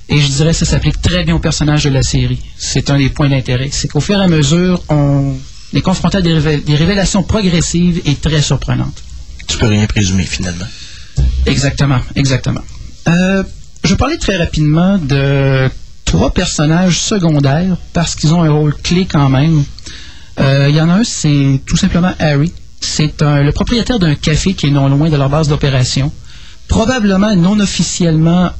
[0.09, 2.41] Et je dirais que ça s'applique très bien au personnage de la série.
[2.57, 3.69] C'est un des points d'intérêt.
[3.71, 5.35] C'est qu'au fur et à mesure, on
[5.75, 9.03] est confronté à des, des révélations progressives et très surprenantes.
[9.47, 10.67] Tu peux rien présumer, finalement.
[11.47, 12.61] Exactement, exactement.
[13.09, 13.43] Euh,
[13.85, 15.69] je parler très rapidement de
[16.05, 19.65] trois personnages secondaires parce qu'ils ont un rôle clé quand même.
[20.39, 22.53] Euh, Il y en a un, c'est tout simplement Harry.
[22.81, 26.11] C'est le propriétaire d'un café qui est non loin de leur base d'opération.
[26.69, 28.51] Probablement non officiellement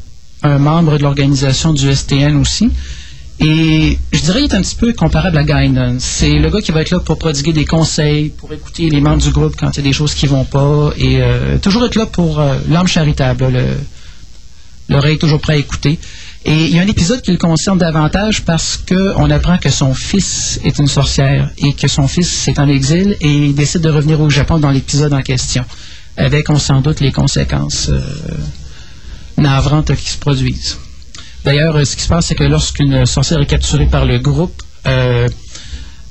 [0.43, 2.71] un membre de l'organisation du STN aussi.
[3.41, 5.97] Et je dirais qu'il est un petit peu comparable à Guinan.
[5.99, 9.23] C'est le gars qui va être là pour prodiguer des conseils, pour écouter les membres
[9.23, 11.95] du groupe quand il y a des choses qui vont pas, et euh, toujours être
[11.95, 13.51] là pour euh, l'homme charitable,
[14.91, 15.99] l'oreille toujours prêt à écouter.
[16.45, 19.95] Et il y a un épisode qui le concerne davantage parce qu'on apprend que son
[19.95, 23.91] fils est une sorcière et que son fils est en exil et il décide de
[23.91, 25.65] revenir au Japon dans l'épisode en question,
[26.17, 28.01] avec, on s'en doute, les conséquences euh,
[29.39, 30.79] navrantes qui se produisent.
[31.45, 34.63] D'ailleurs, euh, ce qui se passe, c'est que lorsqu'une sorcière est capturée par le groupe,
[34.87, 35.29] euh,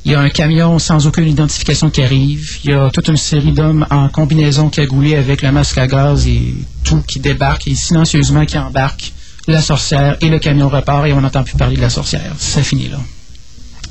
[0.05, 2.57] il y a un camion sans aucune identification qui arrive.
[2.63, 6.27] Il y a toute une série d'hommes en combinaison cagoulés avec le masque à gaz
[6.27, 9.13] et tout qui débarque et silencieusement qui embarque
[9.47, 12.33] la sorcière et le camion repart et on n'entend plus parler de la sorcière.
[12.37, 12.99] Ça finit là.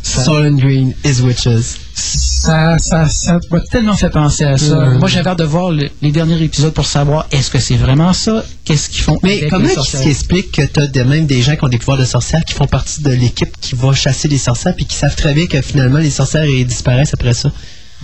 [0.09, 1.77] Solent Green is Witches.
[1.95, 4.77] Ça, ça, ça m'a tellement fait penser à ça.
[4.77, 4.99] Mm.
[4.99, 8.13] Moi, j'avais hâte de voir le- les derniers épisodes pour savoir est-ce que c'est vraiment
[8.13, 8.45] ça?
[8.65, 9.19] Qu'est-ce qu'ils font?
[9.23, 10.03] Mais avec comment les est-ce sorcières?
[10.03, 12.55] qui explique que tu as même des gens qui ont des pouvoirs de sorcières qui
[12.55, 15.61] font partie de l'équipe qui va chasser les sorcières puis qui savent très bien que
[15.61, 17.51] finalement les sorcières ils disparaissent après ça?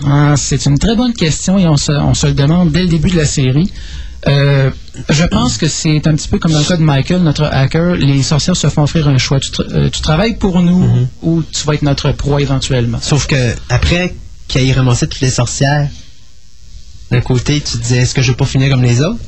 [0.05, 2.89] Ah, c'est une très bonne question et on se, on se le demande dès le
[2.89, 3.71] début de la série.
[4.27, 4.71] Euh,
[5.09, 7.95] je pense que c'est un petit peu comme dans le cas de Michael, notre hacker.
[7.95, 9.39] Les sorcières se font offrir un choix.
[9.39, 12.99] Tu, tra- euh, tu travailles pour nous ou tu vas être notre proie éventuellement.
[13.01, 14.15] Sauf que après
[14.47, 15.87] qu'il ait ramassé toutes les sorcières,
[17.11, 19.19] d'un côté tu te disais est-ce que je vais pas finir comme les autres?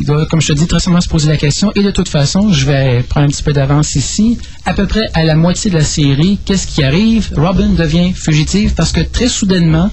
[0.00, 1.70] Il doit, comme je te dis, très sûrement se poser la question.
[1.76, 4.38] Et de toute façon, je vais prendre un petit peu d'avance ici.
[4.64, 7.30] À peu près à la moitié de la série, qu'est-ce qui arrive?
[7.36, 9.92] Robin devient fugitive parce que très soudainement,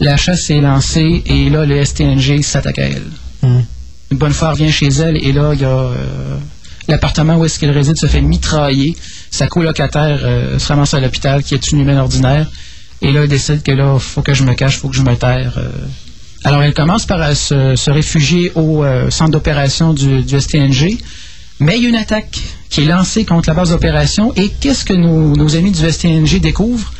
[0.00, 3.10] la chasse est lancée et là, le STNG s'attaque à elle.
[3.42, 3.60] Hmm.
[4.10, 6.36] Une bonne fois revient chez elle et là, il y a euh,
[6.88, 8.96] l'appartement où est-ce qu'elle réside se fait mitrailler.
[9.30, 12.48] Sa colocataire euh, se ramasse à l'hôpital qui est une humaine ordinaire.
[13.02, 15.14] Et là, elle décide que là, faut que je me cache, faut que je me
[15.16, 15.54] terre.
[15.58, 15.68] euh.
[16.44, 20.96] Alors, elle commence par se, se réfugier au centre d'opération du, du STNG.
[21.58, 22.38] Mais il y a une attaque
[22.70, 24.32] qui est lancée contre la base d'opération.
[24.36, 26.92] Et qu'est-ce que nos, nos amis du STNG découvrent?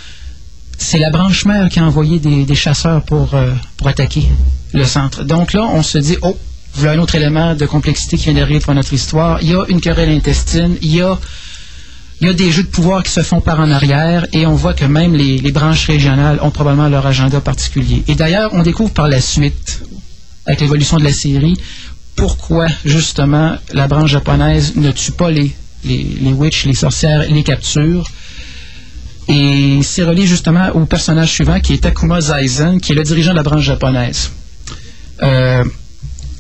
[0.79, 4.29] C'est la branche mère qui a envoyé des, chasseurs pour, euh, pour attaquer
[4.73, 5.25] le centre.
[5.25, 6.37] Donc là, on se dit, oh,
[6.75, 9.41] voilà un autre élément de complexité qui vient d'arriver notre histoire.
[9.43, 11.19] Il y a une querelle intestine, il y a,
[12.21, 15.15] des jeux de pouvoir qui se font par en arrière, et on voit que même
[15.15, 18.03] les, branches régionales ont probablement leur agenda particulier.
[18.09, 19.83] Et d'ailleurs, on découvre par la suite,
[20.45, 21.57] avec l'évolution de la série,
[22.15, 25.53] pourquoi justement la branche japonaise ne tue pas les
[25.85, 28.07] witches, les sorcières, les capture.
[29.29, 33.33] Et c'est relié justement au personnage suivant qui est Takuma Zaizen, qui est le dirigeant
[33.33, 34.31] de la branche japonaise.
[35.23, 35.65] Euh,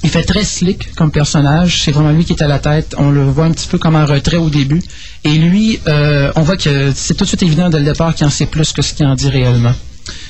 [0.04, 1.82] il fait très slick comme personnage.
[1.82, 2.94] C'est vraiment lui qui est à la tête.
[2.96, 4.80] On le voit un petit peu comme en retrait au début.
[5.24, 8.24] Et lui, euh, on voit que c'est tout de suite évident dès le départ qu'il
[8.26, 9.74] en sait plus que ce qu'il en dit réellement.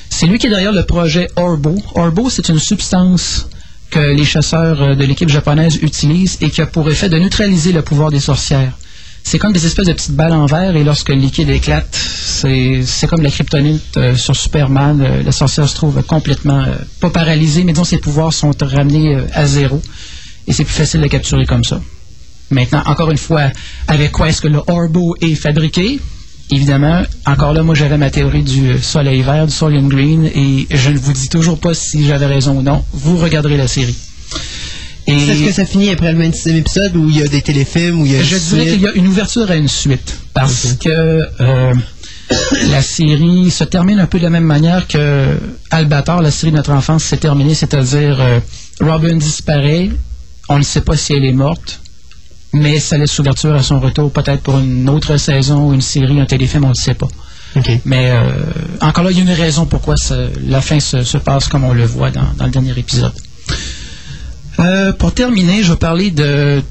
[0.09, 1.75] C'est lui qui est derrière le projet Orbo.
[1.93, 3.47] Orbo, c'est une substance
[3.91, 7.71] que les chasseurs euh, de l'équipe japonaise utilisent et qui a pour effet de neutraliser
[7.71, 8.73] le pouvoir des sorcières.
[9.29, 13.07] C'est comme des espèces de petites balles en verre et lorsque le liquide éclate, c'est
[13.09, 15.01] comme la kryptonite euh, sur Superman.
[15.01, 19.17] Euh, la sorcière se trouve complètement, euh, pas paralysée, mais dont ses pouvoirs sont ramenés
[19.17, 19.81] euh, à zéro.
[20.47, 21.81] Et c'est plus facile de capturer comme ça.
[22.51, 23.51] Maintenant, encore une fois,
[23.89, 25.99] avec quoi est-ce que le Orbo est fabriqué?
[26.49, 30.89] Évidemment, encore là, moi j'avais ma théorie du soleil vert, du soleil green, et je
[30.89, 32.81] ne vous dis toujours pas si j'avais raison ou non.
[32.93, 33.97] Vous regarderez la série.
[35.07, 38.01] Et Est-ce que ça finit après le 26e épisode où il y a des téléfilms,
[38.01, 40.17] où il y a je dirais qu'il y a une ouverture à une suite.
[40.33, 40.89] Parce que
[41.39, 41.73] euh,
[42.69, 45.37] la série se termine un peu de la même manière que
[45.71, 47.53] Albator, la série de notre enfance, s'est terminée.
[47.55, 48.39] C'est-à-dire, euh,
[48.81, 49.89] Robin disparaît,
[50.49, 51.79] on ne sait pas si elle est morte,
[52.53, 56.19] mais ça laisse ouverture à son retour, peut-être pour une autre saison ou une série,
[56.19, 57.07] un téléfilm, on ne sait pas.
[57.85, 58.29] Mais euh,
[58.81, 61.63] encore là, il y a une raison pourquoi ça- la fin se, se passe comme
[61.63, 63.13] on le voit dans, dans le dernier épisode.
[64.59, 66.61] Euh, pour terminer, je vais parler de,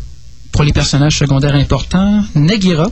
[0.52, 2.90] pour les personnages secondaires importants, Nagira,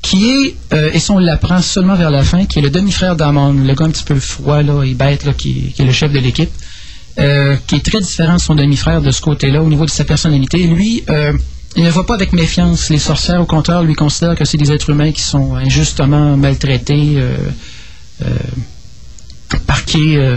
[0.00, 3.16] qui est, euh, et ça on l'apprend seulement vers la fin, qui est le demi-frère
[3.16, 6.12] d'Amon, le gars un petit peu froid là, et bête, là, qui, est le chef
[6.12, 6.50] de l'équipe,
[7.18, 10.04] euh, qui est très différent de son demi-frère de ce côté-là au niveau de sa
[10.04, 10.58] personnalité.
[10.66, 11.32] Lui, euh,
[11.76, 14.72] il ne voit pas avec méfiance les sorcières, au contraire, lui considère que c'est des
[14.72, 17.16] êtres humains qui sont injustement maltraités,
[19.58, 20.36] parqués euh,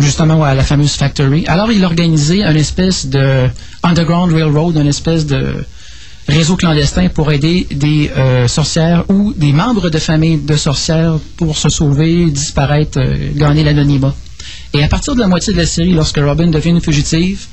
[0.00, 1.46] justement à la fameuse factory.
[1.46, 3.48] Alors il a organisé une espèce de
[3.82, 5.64] Underground Railroad, une espèce de
[6.28, 11.56] réseau clandestin pour aider des euh, sorcières ou des membres de familles de sorcières pour
[11.56, 14.14] se sauver, disparaître, euh, gagner l'anonymat.
[14.74, 17.46] Et à partir de la moitié de la série, lorsque Robin devient une fugitive,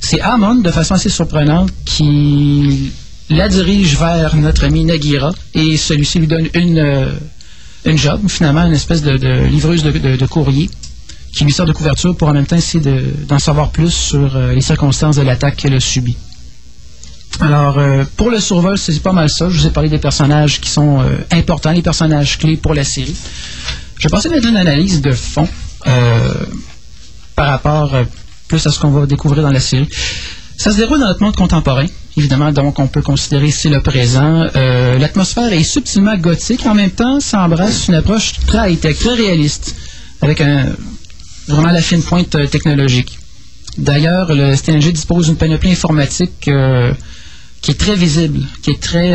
[0.00, 2.92] c'est Amon, de façon assez surprenante, qui
[3.30, 7.06] la dirige vers notre ami Nagira et celui-ci lui donne une, euh,
[7.86, 10.68] une job, finalement, une espèce de, livreuse de, courrier
[11.32, 14.36] qui lui sert de couverture pour en même temps essayer de- d'en savoir plus sur
[14.36, 16.16] euh, les circonstances de l'attaque qu'elle a subie.
[17.40, 19.48] Alors, euh, pour le survol, c'est pas mal ça.
[19.50, 22.84] Je vous ai parlé des personnages qui sont euh, importants, les personnages clés pour la
[22.84, 23.14] série.
[23.98, 25.48] Je passer maintenant une analyse de fond
[27.34, 27.94] par rapport
[28.48, 29.88] plus à ce qu'on va découvrir dans la série.
[30.56, 34.46] Ça se déroule dans notre monde contemporain, évidemment, donc on peut considérer c'est le présent.
[34.56, 39.14] Euh, L'atmosphère est subtilement gothique, en même temps, ça embrasse une approche très high-tech, très
[39.14, 39.76] réaliste,
[40.22, 40.40] avec
[41.48, 43.18] vraiment la fine pointe euh, technologique.
[43.78, 46.92] D'ailleurs, le STNG dispose d'une panoplie informatique euh,
[47.60, 49.12] qui est très visible, qui est très.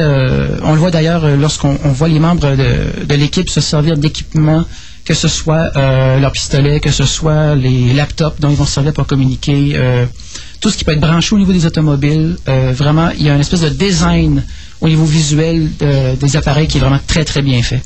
[0.63, 4.65] on le voit d'ailleurs lorsqu'on on voit les membres de, l'équipe se servir d'équipements,
[5.05, 8.73] que ce soit euh, leurs pistolets, que ce soit les laptops dont ils vont se
[8.73, 9.75] servir pour communiquer,
[10.61, 12.37] tout ce qui peut être branché au niveau des automobiles.
[12.47, 14.43] Euh, vraiment, il y a une espèce de design
[14.79, 17.81] au niveau visuel de- des appareils qui est vraiment très très bien fait.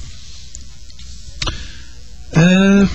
[2.38, 2.86] Euh,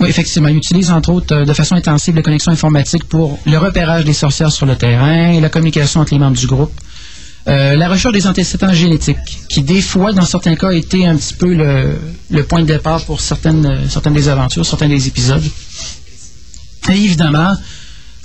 [0.00, 0.48] oui, effectivement.
[0.48, 4.14] Il utilise entre autres euh, de façon intensive les connexions informatiques pour le repérage des
[4.14, 6.72] sorcières sur le terrain, la communication entre les membres du groupe,
[7.48, 11.16] euh, la recherche des antécédents génétiques, qui des fois, dans certains cas, a été un
[11.16, 11.98] petit peu le,
[12.30, 15.44] le point de départ pour certaines, certaines des aventures, certains des épisodes.
[16.88, 17.54] Et évidemment,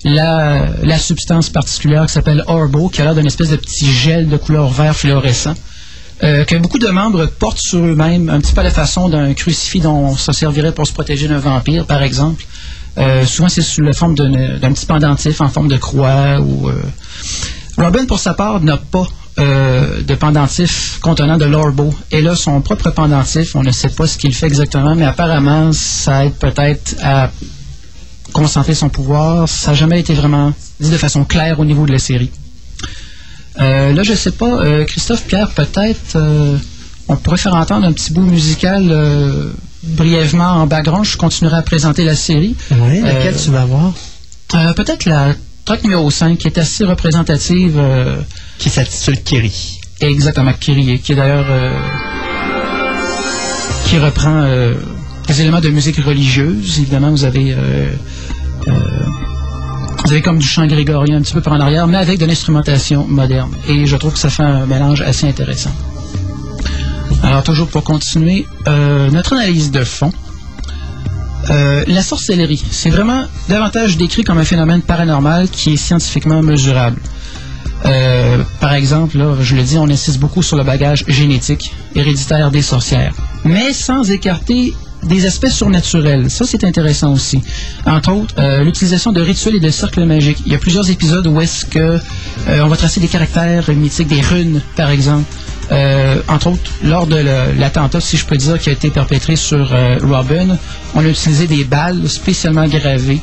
[0.06, 4.38] la, substance particulière qui s'appelle Orbo, qui a l'air d'une espèce de petit gel de
[4.38, 5.56] couleur vert fluorescent,
[6.24, 9.34] euh, que beaucoup de membres portent sur eux-mêmes, un petit peu à la façon d'un
[9.34, 12.46] crucifix dont on se servirait pour se protéger d'un vampire, par exemple.
[12.98, 16.40] Euh, souvent, c'est sous la forme d'un petit pendentif en forme de croix.
[16.40, 16.82] ou euh,
[17.78, 19.08] Robin, pour sa part, n'a pas
[19.38, 21.94] de pendentif contenant de l'orbo.
[22.10, 23.54] Elle a son propre pendentif.
[23.58, 27.30] On ne sait pas ce qu'il fait exactement, mais apparemment, ça aide peut-être à
[28.36, 29.48] concentrer son pouvoir.
[29.48, 32.30] Ça n'a jamais été vraiment dit de façon claire au niveau de la série.
[33.62, 36.58] Euh, là, je sais pas, euh, Christophe Pierre, peut-être euh,
[37.08, 38.84] on pourrait faire entendre un petit bout musical
[39.84, 41.06] brièvement en background.
[41.06, 42.56] Je continuerai à présenter la série.
[42.72, 43.94] Oui, laquelle tu vas voir?
[44.76, 45.34] Peut-être la
[45.64, 47.82] track numéro 5 qui est assez représentative.
[48.58, 49.80] Qui s'intitule Kiri.
[50.02, 51.48] exactement, Kyrie, qui est d'ailleurs.
[53.86, 54.46] qui reprend
[55.28, 56.80] des éléments de musique religieuse.
[56.80, 57.56] Évidemment, vous avez.
[58.68, 58.72] Euh,
[60.04, 62.26] vous avez comme du chant grégorien un petit peu par en arrière, mais avec de
[62.26, 63.52] l'instrumentation moderne.
[63.68, 65.72] Et je trouve que ça fait un mélange assez intéressant.
[67.24, 70.12] Alors, toujours pour continuer, euh, notre analyse de fond.
[71.50, 77.00] Euh, la sorcellerie, c'est vraiment davantage décrit comme un phénomène paranormal qui est scientifiquement mesurable.
[78.60, 82.64] Par exemple, là, je le dis, on insiste beaucoup sur le bagage génétique héréditaire des
[82.64, 83.14] sorcières,
[83.44, 84.74] mais sans écarter
[85.06, 86.30] des aspects surnaturels.
[86.30, 87.42] Ça, c'est intéressant aussi.
[87.86, 90.40] Entre autres, euh, l'utilisation de rituels et de cercles magiques.
[90.46, 92.00] Il y a plusieurs épisodes où est-ce euh,
[92.48, 95.26] on va tracer des caractères mythiques, des runes, par exemple.
[95.72, 97.18] Euh, entre autres, lors de
[97.58, 99.74] l'attentat, si je peux dire, qui a été perpétré sur
[100.04, 100.58] Robin,
[100.94, 103.20] on a utilisé des balles spécialement gravées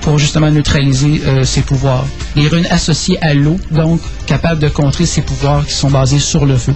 [0.00, 2.04] pour justement neutraliser ses pouvoirs.
[2.36, 6.46] Les runes associées à l'eau, donc capables de contrer ses pouvoirs qui sont basés sur
[6.46, 6.74] le feu.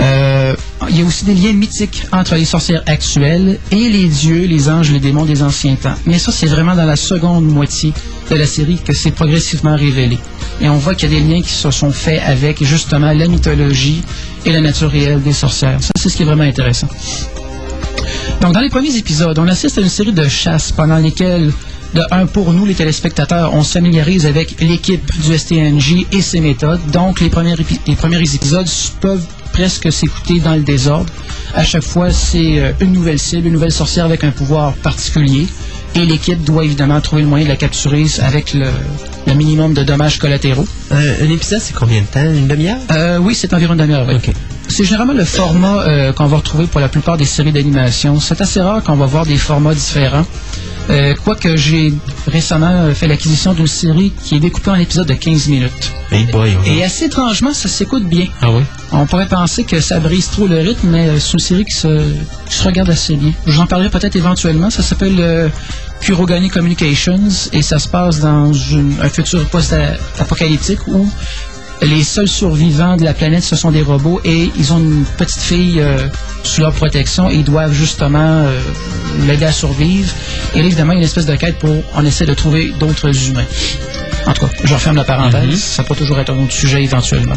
[0.00, 0.54] Euh,
[0.88, 4.68] il y a aussi des liens mythiques entre les sorcières actuelles et les dieux, les
[4.70, 5.94] anges, les démons des anciens temps.
[6.06, 7.92] Mais ça, c'est vraiment dans la seconde moitié
[8.30, 10.18] de la série que c'est progressivement révélé.
[10.60, 13.26] Et on voit qu'il y a des liens qui se sont faits avec justement la
[13.26, 14.02] mythologie
[14.44, 15.82] et la nature réelle des sorcières.
[15.82, 16.88] Ça, c'est ce qui est vraiment intéressant.
[18.40, 21.52] Donc, dans les premiers épisodes, on assiste à une série de chasses pendant lesquelles,
[21.94, 26.40] de un, pour nous, les téléspectateurs, on se familiarise avec l'équipe du STNJ et ses
[26.40, 26.80] méthodes.
[26.92, 27.54] Donc, les premiers,
[27.86, 28.66] les premiers épisodes
[29.00, 31.12] peuvent presque s'écouter dans le désordre.
[31.54, 35.46] À chaque fois, c'est euh, une nouvelle cible, une nouvelle sorcière avec un pouvoir particulier.
[35.94, 38.66] Et l'équipe doit évidemment trouver le moyen de la capturer avec le,
[39.26, 40.66] le minimum de dommages collatéraux.
[40.92, 42.22] Euh, un épisode, c'est combien de temps?
[42.22, 42.78] Une demi-heure?
[42.90, 44.06] Euh, oui, c'est environ une demi-heure.
[44.06, 44.32] oui.
[44.68, 48.20] C'est généralement le format euh, qu'on va retrouver pour la plupart des séries d'animation.
[48.20, 50.26] C'est assez rare qu'on va voir des formats différents.
[50.90, 51.92] Euh, Quoique j'ai
[52.26, 55.92] récemment euh, fait l'acquisition d'une série qui est découpée en épisodes de 15 minutes.
[56.10, 56.64] Hey boy, oh.
[56.66, 58.26] Et assez étrangement, ça s'écoute bien.
[58.40, 58.62] Ah oui?
[58.92, 62.04] On pourrait penser que ça brise trop le rythme, mais c'est une série qui se,
[62.48, 63.32] qui se regarde assez bien.
[63.46, 64.70] J'en parlerai peut-être éventuellement.
[64.70, 65.48] Ça s'appelle euh,
[66.00, 67.20] Kurogani Communications
[67.52, 71.06] et ça se passe dans une- un futur post-apocalyptique où
[71.82, 75.40] les seuls survivants de la planète, ce sont des robots et ils ont une petite
[75.40, 76.08] fille euh,
[76.42, 78.60] sous leur protection et ils doivent justement euh,
[79.26, 80.12] l'aider à survivre.
[80.54, 82.72] Et là, évidemment, il y a une espèce de quête pour on essaie de trouver
[82.78, 83.46] d'autres humains.
[84.26, 85.58] En tout cas, je referme la parenthèse.
[85.58, 87.36] Ça peut toujours être un autre sujet éventuellement.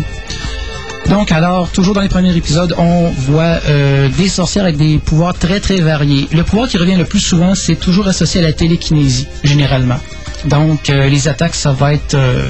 [1.09, 5.33] Donc, alors, toujours dans les premiers épisodes, on voit euh, des sorcières avec des pouvoirs
[5.33, 6.27] très, très variés.
[6.31, 9.99] Le pouvoir qui revient le plus souvent, c'est toujours associé à la télékinésie, généralement.
[10.45, 12.49] Donc, euh, les attaques, ça va être euh,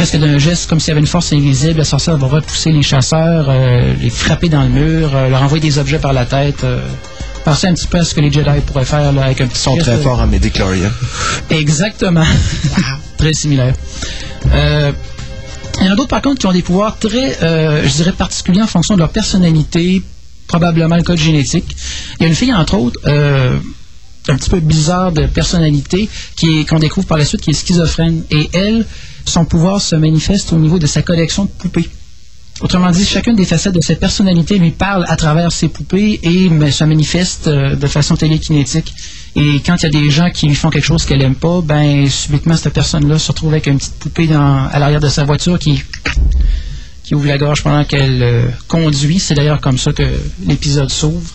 [0.00, 1.76] presque d'un geste, comme s'il y avait une force invisible.
[1.78, 5.60] La sorcière va repousser les chasseurs, euh, les frapper dans le mur, euh, leur envoyer
[5.60, 6.64] des objets par la tête.
[6.64, 6.80] Euh,
[7.44, 9.58] pensez un petit peu à ce que les Jedi pourraient faire là, avec un petit
[9.58, 10.90] Ils sont geste, très forts en Medicloria.
[11.50, 12.24] Exactement.
[13.18, 13.74] très similaire.
[14.50, 14.92] Euh,
[15.80, 18.12] il y en a d'autres, par contre, qui ont des pouvoirs très, euh, je dirais,
[18.12, 20.02] particuliers en fonction de leur personnalité,
[20.46, 21.76] probablement le code génétique.
[22.18, 23.54] Il y a une fille, entre autres, euh,
[24.28, 27.54] un petit peu bizarre de personnalité, qui est- qu'on découvre par la suite, qui est
[27.54, 28.22] schizophrène.
[28.30, 28.86] Et elle,
[29.24, 31.88] son pouvoir se manifeste au niveau de sa collection de poupées.
[32.60, 36.50] Autrement dit, chacune des facettes de cette personnalité lui parle à travers ses poupées et
[36.50, 38.92] me- se manifeste euh, de façon télékinétique.
[39.34, 41.62] Et quand il y a des gens qui lui font quelque chose qu'elle aime pas,
[41.62, 45.58] ben subitement cette personne-là se retrouve avec une petite poupée à l'arrière de sa voiture
[45.58, 45.82] qui
[47.14, 49.18] ouvre la gorge pendant qu'elle euh, conduit.
[49.20, 50.02] C'est d'ailleurs comme ça que
[50.46, 51.34] l'épisode s'ouvre.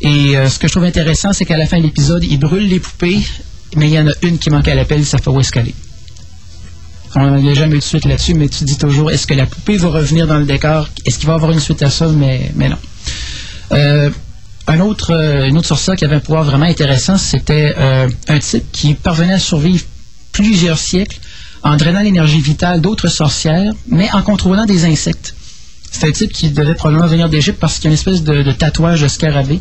[0.00, 2.68] Et euh, ce que je trouve intéressant, c'est qu'à la fin de l'épisode, il brûle
[2.68, 3.18] les poupées,
[3.76, 5.74] mais il y en a une qui manque à l'appel, ça fait où est.
[7.20, 9.76] On n'a jamais eu de suite là-dessus, mais tu dis toujours, est-ce que la poupée
[9.76, 10.88] va revenir dans le décor?
[11.04, 12.06] Est-ce qu'il va y avoir une suite à ça?
[12.06, 12.76] Mais, non.
[13.72, 14.10] Euh,
[14.68, 18.38] un autre, euh, une autre sorcière qui avait un pouvoir vraiment intéressant, c'était euh, un
[18.38, 19.84] type qui parvenait à survivre
[20.30, 21.18] plusieurs siècles
[21.64, 25.34] en drainant l'énergie vitale d'autres sorcières, mais en contrôlant des insectes.
[25.90, 28.52] C'est un type qui devait probablement venir d'Égypte parce qu'il y a une espèce de,
[28.52, 29.60] tatouage de scarabée.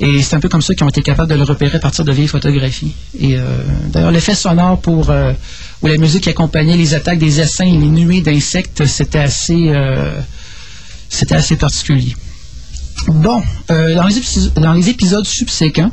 [0.00, 2.04] Et c'est un peu comme ça qu'ils ont été capables de le repérer à partir
[2.04, 2.94] de vieilles photographies.
[3.18, 3.42] Et euh,
[3.90, 5.10] d'ailleurs, l'effet sonore pour
[5.86, 10.12] où la musique accompagnait les attaques des essaims et les nuées d'insectes, c'était assez, euh,
[11.08, 12.16] c'était assez particulier.
[13.06, 15.92] Bon, euh, dans, les épisodes subséquents,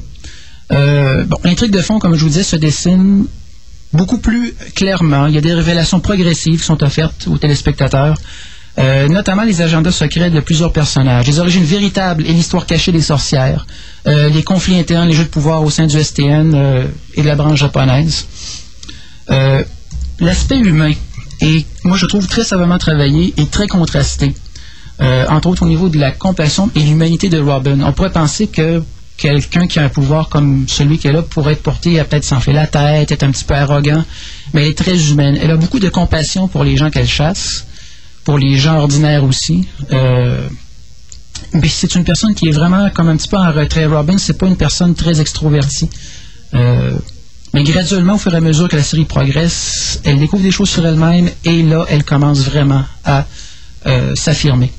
[0.71, 3.25] euh, l'intrigue de fond, comme je vous disais, se dessine
[3.91, 5.27] beaucoup plus clairement.
[5.27, 8.17] Il y a des révélations progressives qui sont offertes aux téléspectateurs,
[8.79, 13.03] euh, notamment les agendas secrets de plusieurs personnages, les origines véritables et l'histoire cachée des
[13.03, 13.67] sorcières,
[14.07, 17.27] euh, les conflits internes, les jeux de pouvoir au sein du STN euh, et de
[17.27, 18.25] la branche japonaise.
[20.23, 20.93] L'aspect humain
[21.41, 24.33] est, moi je trouve, très savamment travaillé et très contrasté.
[25.01, 27.81] Euh, entre autres au niveau de la compassion et l'humanité de Robin.
[27.81, 28.81] On pourrait penser que
[29.17, 32.53] quelqu'un qui a un pouvoir comme celui qu'elle a pourrait être porté à peut-être s'enfler
[32.53, 34.05] la tête, être un petit peu arrogant,
[34.53, 35.37] mais elle est très humaine.
[35.41, 37.65] Elle a beaucoup de compassion pour les gens qu'elle chasse,
[38.23, 39.67] pour les gens ordinaires aussi.
[39.91, 40.47] Euh,
[41.53, 43.87] mais c'est une personne qui est vraiment comme un petit peu en retrait.
[43.87, 45.89] Robin, c'est pas une personne très extrovertie.
[46.53, 46.97] Euh,
[47.53, 50.69] mais graduellement, au fur et à mesure que la série progresse, elle découvre des choses
[50.69, 53.25] sur elle-même et là, elle commence vraiment à
[53.85, 54.71] euh, s'affirmer.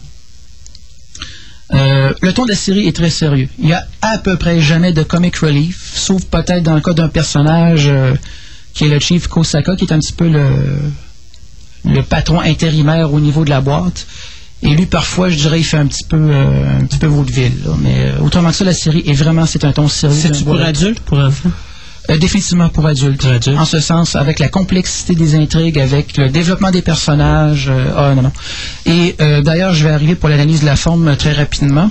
[1.73, 3.49] Euh, le ton de la série est très sérieux.
[3.59, 6.93] Il n'y a à peu près jamais de comic relief, sauf peut-être dans le cas
[6.93, 8.15] d'un personnage euh,
[8.75, 10.45] qui est le Chief Kosaka, qui est un petit peu le,
[11.85, 14.07] le patron intérimaire au niveau de la boîte.
[14.63, 17.53] Et lui, parfois, je dirais, il fait un petit peu, euh, un petit peu vaudeville.
[17.65, 17.73] là.
[17.83, 20.31] Mais euh, autrement que ça, la série est vraiment, c'est un ton sérieux.
[20.31, 21.51] D'un pour adultes, pour enfants?
[22.11, 23.27] Euh, définitivement pour adultes.
[23.57, 27.69] En ce sens, avec la complexité des intrigues, avec le développement des personnages.
[27.71, 28.33] euh, ah non, non.
[28.87, 31.91] Et euh, d'ailleurs, je vais arriver pour l'analyse de la forme euh, très rapidement.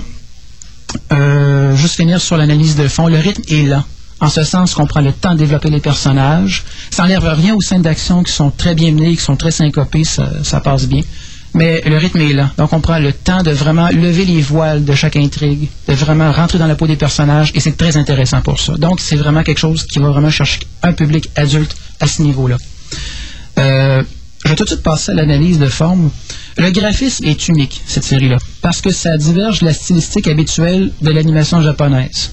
[1.74, 3.08] Juste finir sur l'analyse de fond.
[3.08, 3.82] Le rythme est lent.
[4.20, 6.64] En ce sens qu'on prend le temps de développer les personnages.
[6.90, 10.04] Ça n'enlève rien aux scènes d'action qui sont très bien menées, qui sont très syncopées,
[10.04, 11.02] ça, ça passe bien.
[11.54, 12.50] Mais le rythme est lent.
[12.58, 16.30] Donc, on prend le temps de vraiment lever les voiles de chaque intrigue, de vraiment
[16.32, 18.76] rentrer dans la peau des personnages, et c'est très intéressant pour ça.
[18.76, 22.56] Donc, c'est vraiment quelque chose qui va vraiment chercher un public adulte à ce niveau-là.
[23.58, 24.02] Euh,
[24.44, 26.10] je vais tout de suite passer à l'analyse de forme.
[26.58, 31.10] Le graphisme est unique, cette série-là, parce que ça diverge de la stylistique habituelle de
[31.10, 32.32] l'animation japonaise.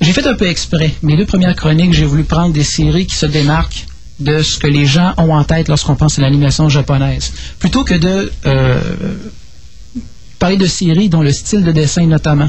[0.00, 0.92] J'ai fait un peu exprès.
[1.02, 3.86] Mes deux premières chroniques, j'ai voulu prendre des séries qui se démarquent
[4.22, 7.94] de ce que les gens ont en tête lorsqu'on pense à l'animation japonaise, plutôt que
[7.94, 8.80] de euh,
[10.38, 12.48] parler de séries dont le style de dessin notamment,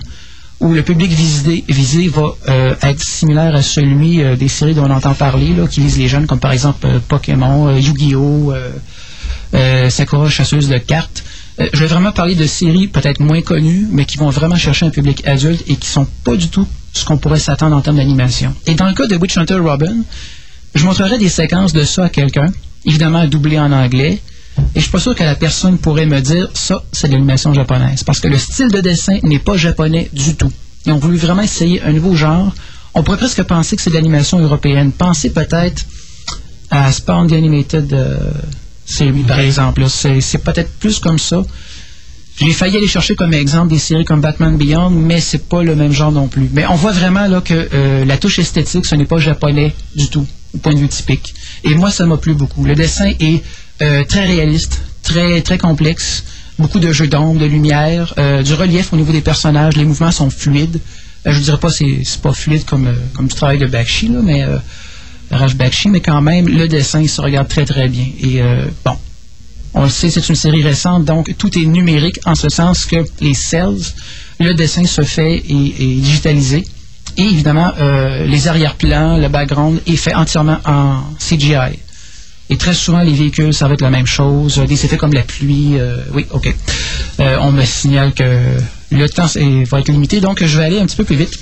[0.60, 4.86] où le public visé, visé va euh, être similaire à celui euh, des séries dont
[4.86, 8.54] on entend parler, là, qui visent les jeunes, comme par exemple Pokémon, Yu-Gi-Oh!,
[9.90, 11.24] Sakura chasseuse de cartes.
[11.60, 14.90] Je vais vraiment parler de séries peut-être moins connues, mais qui vont vraiment chercher un
[14.90, 18.56] public adulte et qui sont pas du tout ce qu'on pourrait s'attendre en termes d'animation.
[18.66, 19.98] Et dans le cas de Witch Hunter Robin,
[20.76, 22.48] je montrerai des séquences de ça à quelqu'un,
[22.86, 24.22] évidemment doublé en anglais,
[24.58, 27.54] et je suis pas sûr que la personne pourrait me dire ça, c'est de l'animation
[27.54, 30.52] japonaise, parce que le style de dessin n'est pas japonais du tout.
[30.86, 32.54] Ils ont voulu vraiment essayer un nouveau genre.
[32.94, 34.91] On pourrait presque penser que c'est de l'animation européenne.
[34.91, 35.86] Pensez peut-être
[36.70, 38.32] à Spawn the Animated euh,
[38.86, 39.86] Series, par exemple.
[39.88, 41.41] C'est peut-être plus comme ça.
[42.40, 45.76] J'ai failli aller chercher comme exemple des séries comme Batman Beyond, mais c'est pas le
[45.76, 46.50] même genre non plus.
[46.52, 50.08] Mais on voit vraiment là que euh, la touche esthétique, ce n'est pas japonais du
[50.08, 50.26] tout,
[50.62, 51.34] point de vue typique.
[51.64, 52.66] Et moi, ça m'a plu beaucoup.
[52.66, 53.44] Le dessin est
[53.82, 56.24] euh, très réaliste, très très complexe,
[56.60, 59.76] beaucoup de jeux d'ombre, de lumière, euh, du relief au niveau des personnages.
[59.76, 60.80] Les mouvements sont fluides.
[61.26, 66.02] Euh, je dirais pas c'est c'est pas fluide comme comme du travail de Bakshi mais
[66.02, 68.06] quand même le dessin se regarde très très bien.
[68.22, 68.42] Et
[68.86, 68.96] bon,
[69.74, 72.98] on le sait, c'est une série récente, donc tout est numérique en ce sens que
[73.22, 73.82] les cells,
[74.40, 76.64] le dessin se fait et est digitalisé.
[77.18, 81.77] Et évidemment, euh, les arrière-plans, le background est fait entièrement en CGI.
[82.49, 84.60] Et très souvent, les véhicules, ça va être la même chose.
[84.60, 85.80] Euh, Des effets comme la pluie.
[85.80, 86.53] euh, oui, OK.
[87.19, 88.23] Euh, on me signale que
[88.91, 89.27] le temps
[89.69, 91.40] va être limité, donc je vais aller un petit peu plus vite.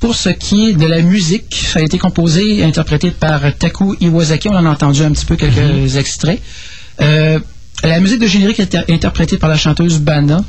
[0.00, 3.96] Pour ce qui est de la musique, ça a été composé et interprété par Taku
[4.00, 4.48] Iwasaki.
[4.48, 6.40] On en a entendu un petit peu quelques extraits.
[7.84, 10.40] La musique de générique est interprétée par la chanteuse Bana.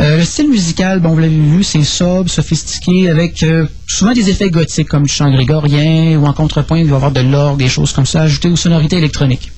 [0.00, 4.30] Euh, le style musical, bon, vous l'avez vu, c'est sobre, sophistiqué, avec euh, souvent des
[4.30, 7.58] effets gothiques comme du chant grégorien ou en contrepoint, il va y avoir de l'orgue,
[7.58, 9.50] des choses comme ça, ajoutées aux sonorités électroniques.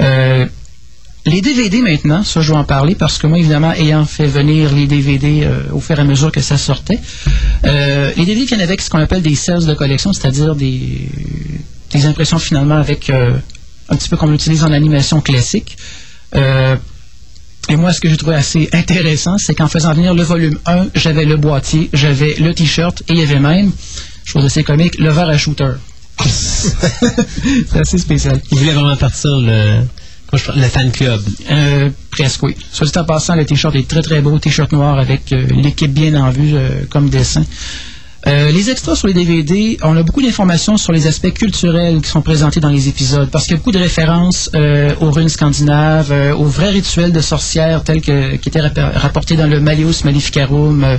[0.00, 0.46] Euh,
[1.24, 4.74] les DVD maintenant, ça je vais en parler parce que moi évidemment ayant fait venir
[4.74, 6.98] les DVD au fur et à mesure que ça sortait,
[7.62, 11.08] les DVD viennent avec ce qu'on appelle des sales de collection, c'est-à-dire des,
[12.04, 15.78] impressions finalement avec un petit peu comme on l'utilise en animation classique.
[16.34, 16.76] Euh,
[17.68, 20.88] et moi, ce que j'ai trouvé assez intéressant, c'est qu'en faisant venir le volume 1,
[20.94, 23.72] j'avais le boîtier, j'avais le t-shirt et il y avait même,
[24.24, 25.72] chose assez comique, le verre à shooter.
[26.26, 28.40] c'est assez spécial.
[28.52, 29.80] Il voulait vraiment partir le,
[30.56, 31.20] le fan club.
[31.50, 32.56] Euh, presque, oui.
[32.72, 35.92] Soit dit en passant, le t-shirt est très très beau, t-shirt noir avec euh, l'équipe
[35.92, 37.44] bien en vue euh, comme dessin.
[38.26, 42.08] Euh, les extras sur les DVD, on a beaucoup d'informations sur les aspects culturels qui
[42.08, 45.28] sont présentés dans les épisodes, parce qu'il y a beaucoup de références euh, aux runes
[45.28, 49.60] scandinaves, euh, aux vrais rituels de sorcières tels que, qui étaient rap- rapportés dans le
[49.60, 50.98] Malleus Maleficarum,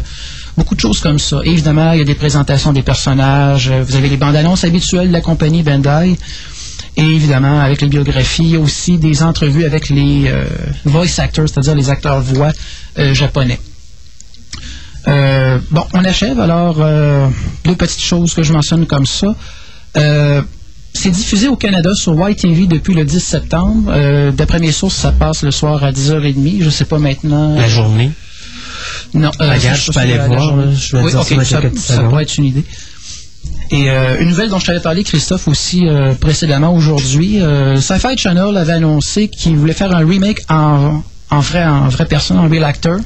[0.56, 1.40] beaucoup de choses comme ça.
[1.44, 5.14] Évidemment, il y a des présentations des personnages, vous avez les bandes annonces habituelles de
[5.14, 6.16] la compagnie Bandai,
[6.98, 10.32] et évidemment, avec les biographies, aussi des entrevues avec les
[10.86, 12.52] voice actors, c'est-à-dire les acteurs voix
[13.14, 13.60] japonais.
[15.08, 16.40] Euh, bon, on achève.
[16.40, 17.28] Alors, euh,
[17.64, 19.36] deux petites choses que je mentionne comme ça.
[19.98, 20.42] Euh,
[20.94, 24.32] c'est diffusé au Canada sur YTV depuis le 10 septembre.
[24.32, 26.62] D'après mes sources, ça passe le soir à 10h30.
[26.64, 27.56] Je sais pas maintenant.
[27.56, 28.12] La journée?
[29.14, 30.56] Non, Regarde, je peux aller voir.
[30.74, 32.64] Je vais Oui, dire ok, ça ça, pourrait être une idée.
[33.72, 38.18] Et euh, une nouvelle dont je t'avais parlé, Christophe, aussi euh, précédemment aujourd'hui, euh, Sci-Fi
[38.18, 41.02] Channel avait annoncé qu'il voulait faire un remake en,
[41.32, 42.98] en vrai, en vraie personne, en real actor.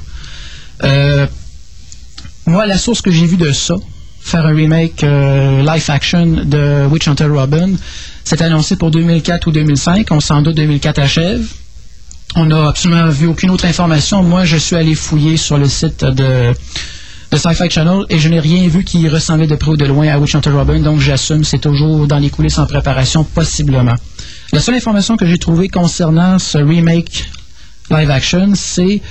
[2.49, 3.76] Moi, la source que j'ai vue de ça,
[4.19, 7.73] faire un remake euh, live action de Witch Hunter Robin,
[8.23, 10.07] c'est annoncé pour 2004 ou 2005.
[10.09, 11.45] On s'en doute 2004 achève.
[12.35, 14.23] On n'a absolument vu aucune autre information.
[14.23, 16.51] Moi, je suis allé fouiller sur le site de,
[17.31, 20.07] de Sci-Fi Channel et je n'ai rien vu qui ressemblait de près ou de loin
[20.07, 23.95] à Witch Hunter Robin, donc j'assume c'est toujours dans les coulisses en préparation, possiblement.
[24.53, 27.30] La seule information que j'ai trouvée concernant ce remake
[27.89, 29.01] live action, c'est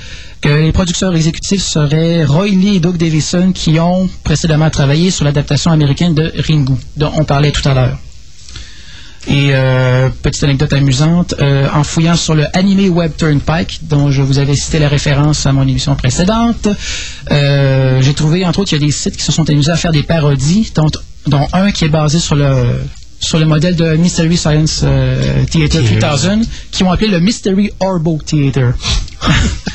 [0.41, 5.25] que les producteurs exécutifs seraient Roy Lee et Doug Davison qui ont précédemment travaillé sur
[5.25, 7.99] l'adaptation américaine de Ringu, dont on parlait tout à l'heure.
[9.27, 14.23] Et euh, petite anecdote amusante, euh, en fouillant sur le Anime Web Turnpike, dont je
[14.23, 16.69] vous avais cité la référence à mon émission précédente,
[17.31, 19.77] euh, j'ai trouvé, entre autres, qu'il y a des sites qui se sont amusés à
[19.77, 20.87] faire des parodies, dont,
[21.27, 22.81] dont un qui est basé sur le,
[23.21, 28.19] sur le modèle de Mystery Science euh, Theater 3000, qui ont appelé le Mystery Orbo
[28.25, 28.75] Theater.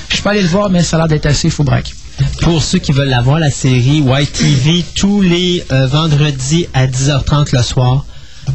[0.09, 1.93] Je suis pas allé le voir, mais ça a l'air d'être assez fou braque.
[2.41, 7.55] Pour ceux qui veulent la voir, la série YTV, tous les euh, vendredis à 10h30
[7.55, 8.05] le soir.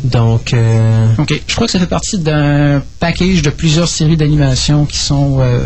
[0.05, 1.41] Donc, euh, OK.
[1.47, 5.61] Je crois que ça fait partie d'un package de plusieurs séries d'animation qui sont euh,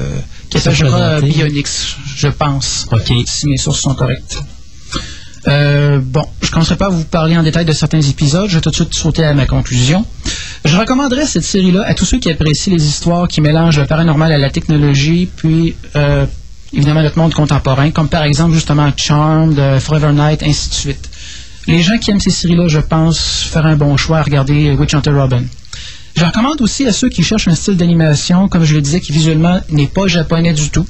[0.49, 1.20] qui s'appellera.
[1.20, 2.86] Bionix, je pense.
[2.93, 3.12] OK.
[3.27, 4.39] Si mes sources sont correctes.
[5.48, 8.48] Euh, bon, je ne commencerai pas à vous parler en détail de certains épisodes.
[8.48, 10.05] Je vais tout de suite sauter à ma conclusion.
[10.64, 14.31] Je recommanderais cette série-là à tous ceux qui apprécient les histoires qui mélangent le paranormal
[14.31, 16.27] à la technologie, puis euh,
[16.73, 21.10] évidemment notre monde contemporain, comme par exemple justement Charmed, euh, Forever Night, ainsi de suite.
[21.66, 24.94] Les gens qui aiment ces séries-là, je pense, faire un bon choix à regarder Witch
[24.94, 25.43] Hunter Robin.
[26.14, 29.12] Je recommande aussi à ceux qui cherchent un style d'animation, comme je le disais, qui
[29.12, 30.86] visuellement n'est pas japonais du tout,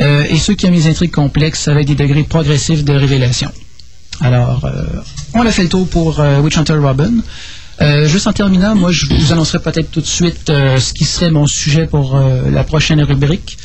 [0.00, 3.50] euh, et ceux qui aiment les intrigues complexes avec des degrés progressifs de révélation.
[4.20, 4.84] Alors, euh,
[5.34, 7.12] on a fait le tour pour euh, Witch Hunter Robin.
[8.06, 11.46] Juste en terminant, moi, je vous annoncerai peut-être tout de suite ce qui serait mon
[11.46, 12.18] sujet pour
[12.50, 13.58] la prochaine rubrique.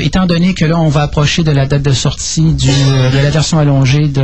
[0.00, 3.58] Étant donné que là, on va approcher de la date de sortie de la version
[3.58, 4.22] allongée de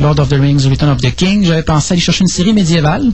[0.00, 3.12] Lord of the Rings, Return of the King, j'avais pensé aller chercher une série médiévale.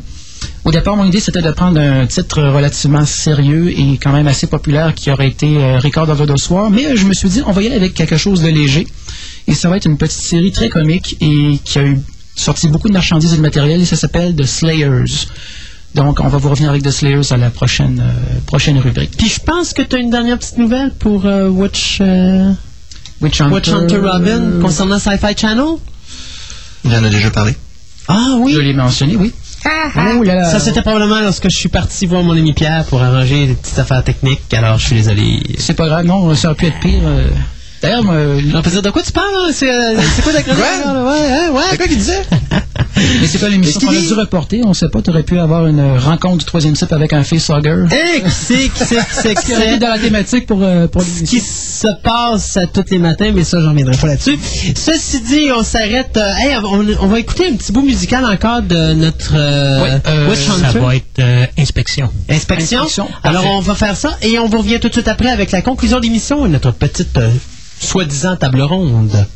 [0.65, 4.47] Au départ, mon idée, c'était de prendre un titre relativement sérieux et quand même assez
[4.47, 7.43] populaire qui aurait été euh, Record of the War, mais euh, je me suis dit,
[7.47, 8.87] on va y aller avec quelque chose de léger.
[9.47, 11.99] Et ça va être une petite série très comique et qui a eu
[12.37, 15.27] sorti beaucoup de marchandises et de matériel et ça s'appelle The Slayers.
[15.95, 19.17] Donc, on va vous revenir avec The Slayers à la prochaine, euh, prochaine rubrique.
[19.17, 22.53] puis je pense que tu as une dernière petite nouvelle pour euh, Watch, euh,
[23.21, 25.77] Witch Hunter, Watch Hunter Robin concernant Sci-Fi Channel?
[26.85, 27.55] Il en a déjà parlé.
[28.07, 28.53] Ah oui!
[28.55, 29.33] Je l'ai mentionné, oui.
[29.65, 30.45] Oh là là.
[30.45, 33.79] Ça, c'était probablement lorsque je suis parti voir mon ami Pierre pour arranger des petites
[33.79, 34.53] affaires techniques.
[34.55, 35.43] Alors, je suis désolé.
[35.59, 37.01] C'est pas grave, non, ça aurait pu être pire.
[37.05, 37.29] euh.
[37.83, 38.05] D'ailleurs,
[38.55, 39.53] On peut dire de quoi tu parles?
[39.53, 40.61] C'est euh, c'est quoi ta chronique?
[40.61, 41.05] Là?
[41.05, 41.63] Ouais, hein, ouais.
[41.71, 42.23] C'est quoi qu'il disait?
[43.21, 44.63] mais c'est pas l'émission qu'on a dû reporter?
[44.65, 47.85] On sait pas, t'aurais pu avoir une euh, rencontre du troisième type avec un facehugger.
[47.89, 51.89] Qui c'est, qui c'est, qui c'est, dans la thématique pour, euh, pour Ce qui se
[52.03, 54.39] passe à tous les matins, mais ça, j'en reviendrai pas là-dessus.
[54.75, 56.19] Ceci dit, on s'arrête.
[57.01, 61.47] on, va écouter un petit bout musical encore de notre Ouais, Ça va être euh,
[61.59, 62.11] inspection.
[62.29, 62.87] Inspection.
[63.23, 65.63] Alors, on va faire ça et on vous revient tout de suite après avec la
[65.63, 67.19] conclusion de l'émission et notre petite
[67.81, 69.29] soi-disant table ronde.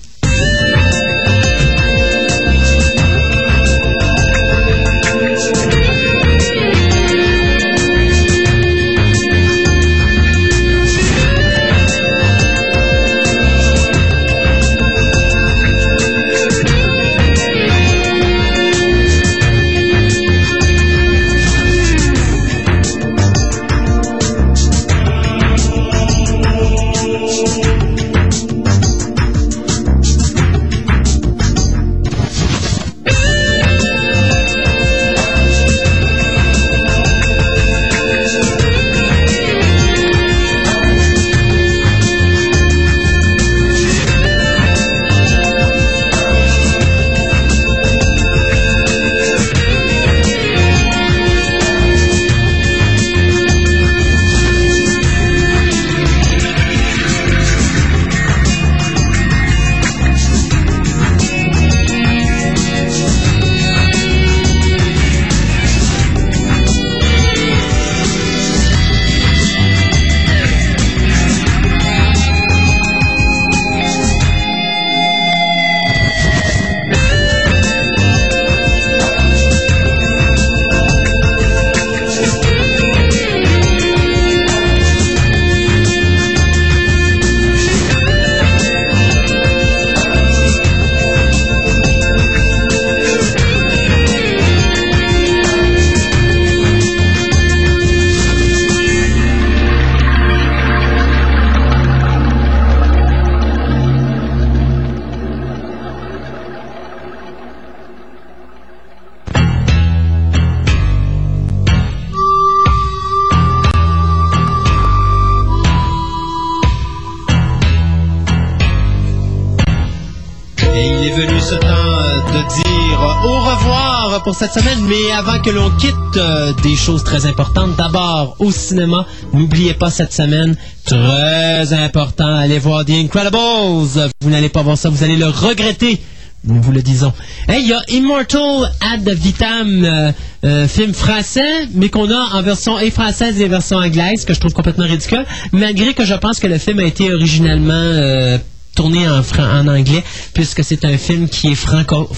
[124.43, 129.07] Cette semaine, mais avant que l'on quitte euh, des choses très importantes, d'abord au cinéma,
[129.33, 134.11] n'oubliez pas cette semaine, très important, allez voir The Incredibles.
[134.21, 136.01] Vous n'allez pas voir ça, vous allez le regretter.
[136.45, 137.12] Nous vous le disons.
[137.47, 140.11] Hey, il y a Immortal Ad Vitam, euh,
[140.45, 144.41] euh, film français, mais qu'on a en version et française et version anglaise, que je
[144.41, 148.41] trouve complètement ridicule, malgré que je pense que le film a été originalement
[148.75, 150.03] tourné en, en anglais,
[150.35, 152.09] puisque c'est un film qui est franco-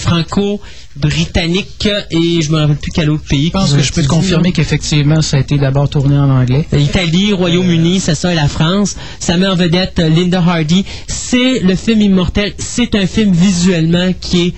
[0.99, 3.47] franco-britannique et je me rappelle plus quel autre pays.
[3.47, 6.65] Je pense que je peux te confirmer qu'effectivement, ça a été d'abord tourné en anglais.
[6.71, 8.95] L'Italie, Royaume-Uni, c'est ça, et la France.
[9.19, 10.85] Ça met en vedette euh, Linda Hardy.
[11.07, 12.53] C'est le film immortel.
[12.57, 14.53] C'est un film visuellement qui est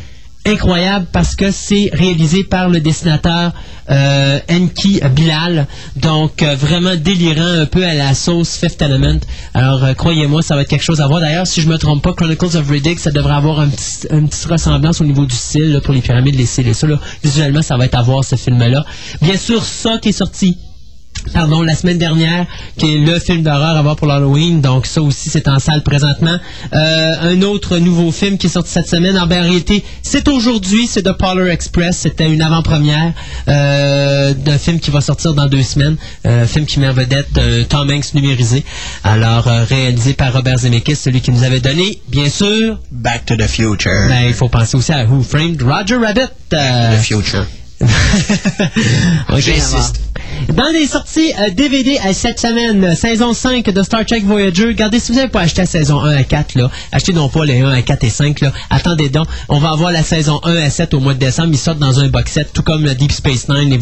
[0.47, 3.53] incroyable parce que c'est réalisé par le dessinateur
[3.89, 5.67] euh, Enki Bilal.
[5.95, 9.19] Donc, euh, vraiment délirant un peu à la sauce Fifth Element.
[9.53, 11.19] Alors, euh, croyez-moi, ça va être quelque chose à voir.
[11.19, 13.69] D'ailleurs, si je me trompe pas, Chronicles of Riddick, ça devrait avoir un
[14.11, 16.87] une petite ressemblance au niveau du style pour les pyramides, les cils et ça.
[16.87, 16.99] là.
[17.23, 18.85] Visuellement, ça va être à voir ce film-là.
[19.21, 20.57] Bien sûr, ça qui est sorti
[21.33, 22.45] pardon, la semaine dernière,
[22.77, 24.61] qui est le film d'horreur à voir pour l'Halloween.
[24.61, 26.37] Donc ça aussi, c'est en salle présentement.
[26.73, 31.03] Euh, un autre nouveau film qui est sorti cette semaine, en réalité, c'est aujourd'hui, c'est
[31.03, 31.97] The Polar Express.
[31.97, 33.13] C'était une avant-première
[33.47, 35.97] euh, d'un film qui va sortir dans deux semaines.
[36.25, 38.63] Euh, un film qui met en vedette euh, Tom Hanks numérisé.
[39.03, 43.47] Alors, réalisé par Robert Zemeckis, celui qui nous avait donné, bien sûr, Back to the
[43.47, 43.91] Future.
[44.07, 46.29] ben, il faut penser aussi à Who Framed Roger Rabbit.
[46.49, 47.45] The Future.
[49.29, 49.99] Ok, J'insiste.
[50.53, 54.67] Dans les sorties euh, DVD à cette semaine, euh, saison 5 de Star Trek Voyager,
[54.67, 57.45] regardez si vous n'avez pas acheté la saison 1 à 4, là, achetez non pas
[57.45, 60.55] les 1 à 4 et 5, là, attendez donc, on va avoir la saison 1
[60.55, 62.95] à 7 au mois de décembre, ils sortent dans un box set, tout comme le
[62.95, 63.79] Deep Space Nine et,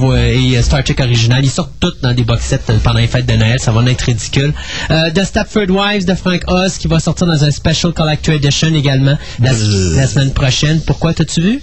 [0.57, 3.25] euh, Star Trek original, ils sortent toutes dans des box sets euh, pendant les fêtes
[3.27, 4.53] de Noël, ça va en être ridicule.
[4.91, 8.73] Euh, The Stepford Wives de Frank Oz qui va sortir dans un Special Collector Edition
[8.73, 9.95] également la, Euh.
[9.95, 10.81] la semaine prochaine.
[10.85, 11.61] Pourquoi, t'as-tu vu?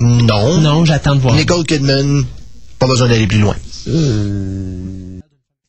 [0.00, 0.58] Non.
[0.58, 1.34] Non, j'attends de voir.
[1.34, 2.24] Nicole Kidman,
[2.78, 3.56] pas besoin d'aller plus loin.
[3.88, 5.20] Euh,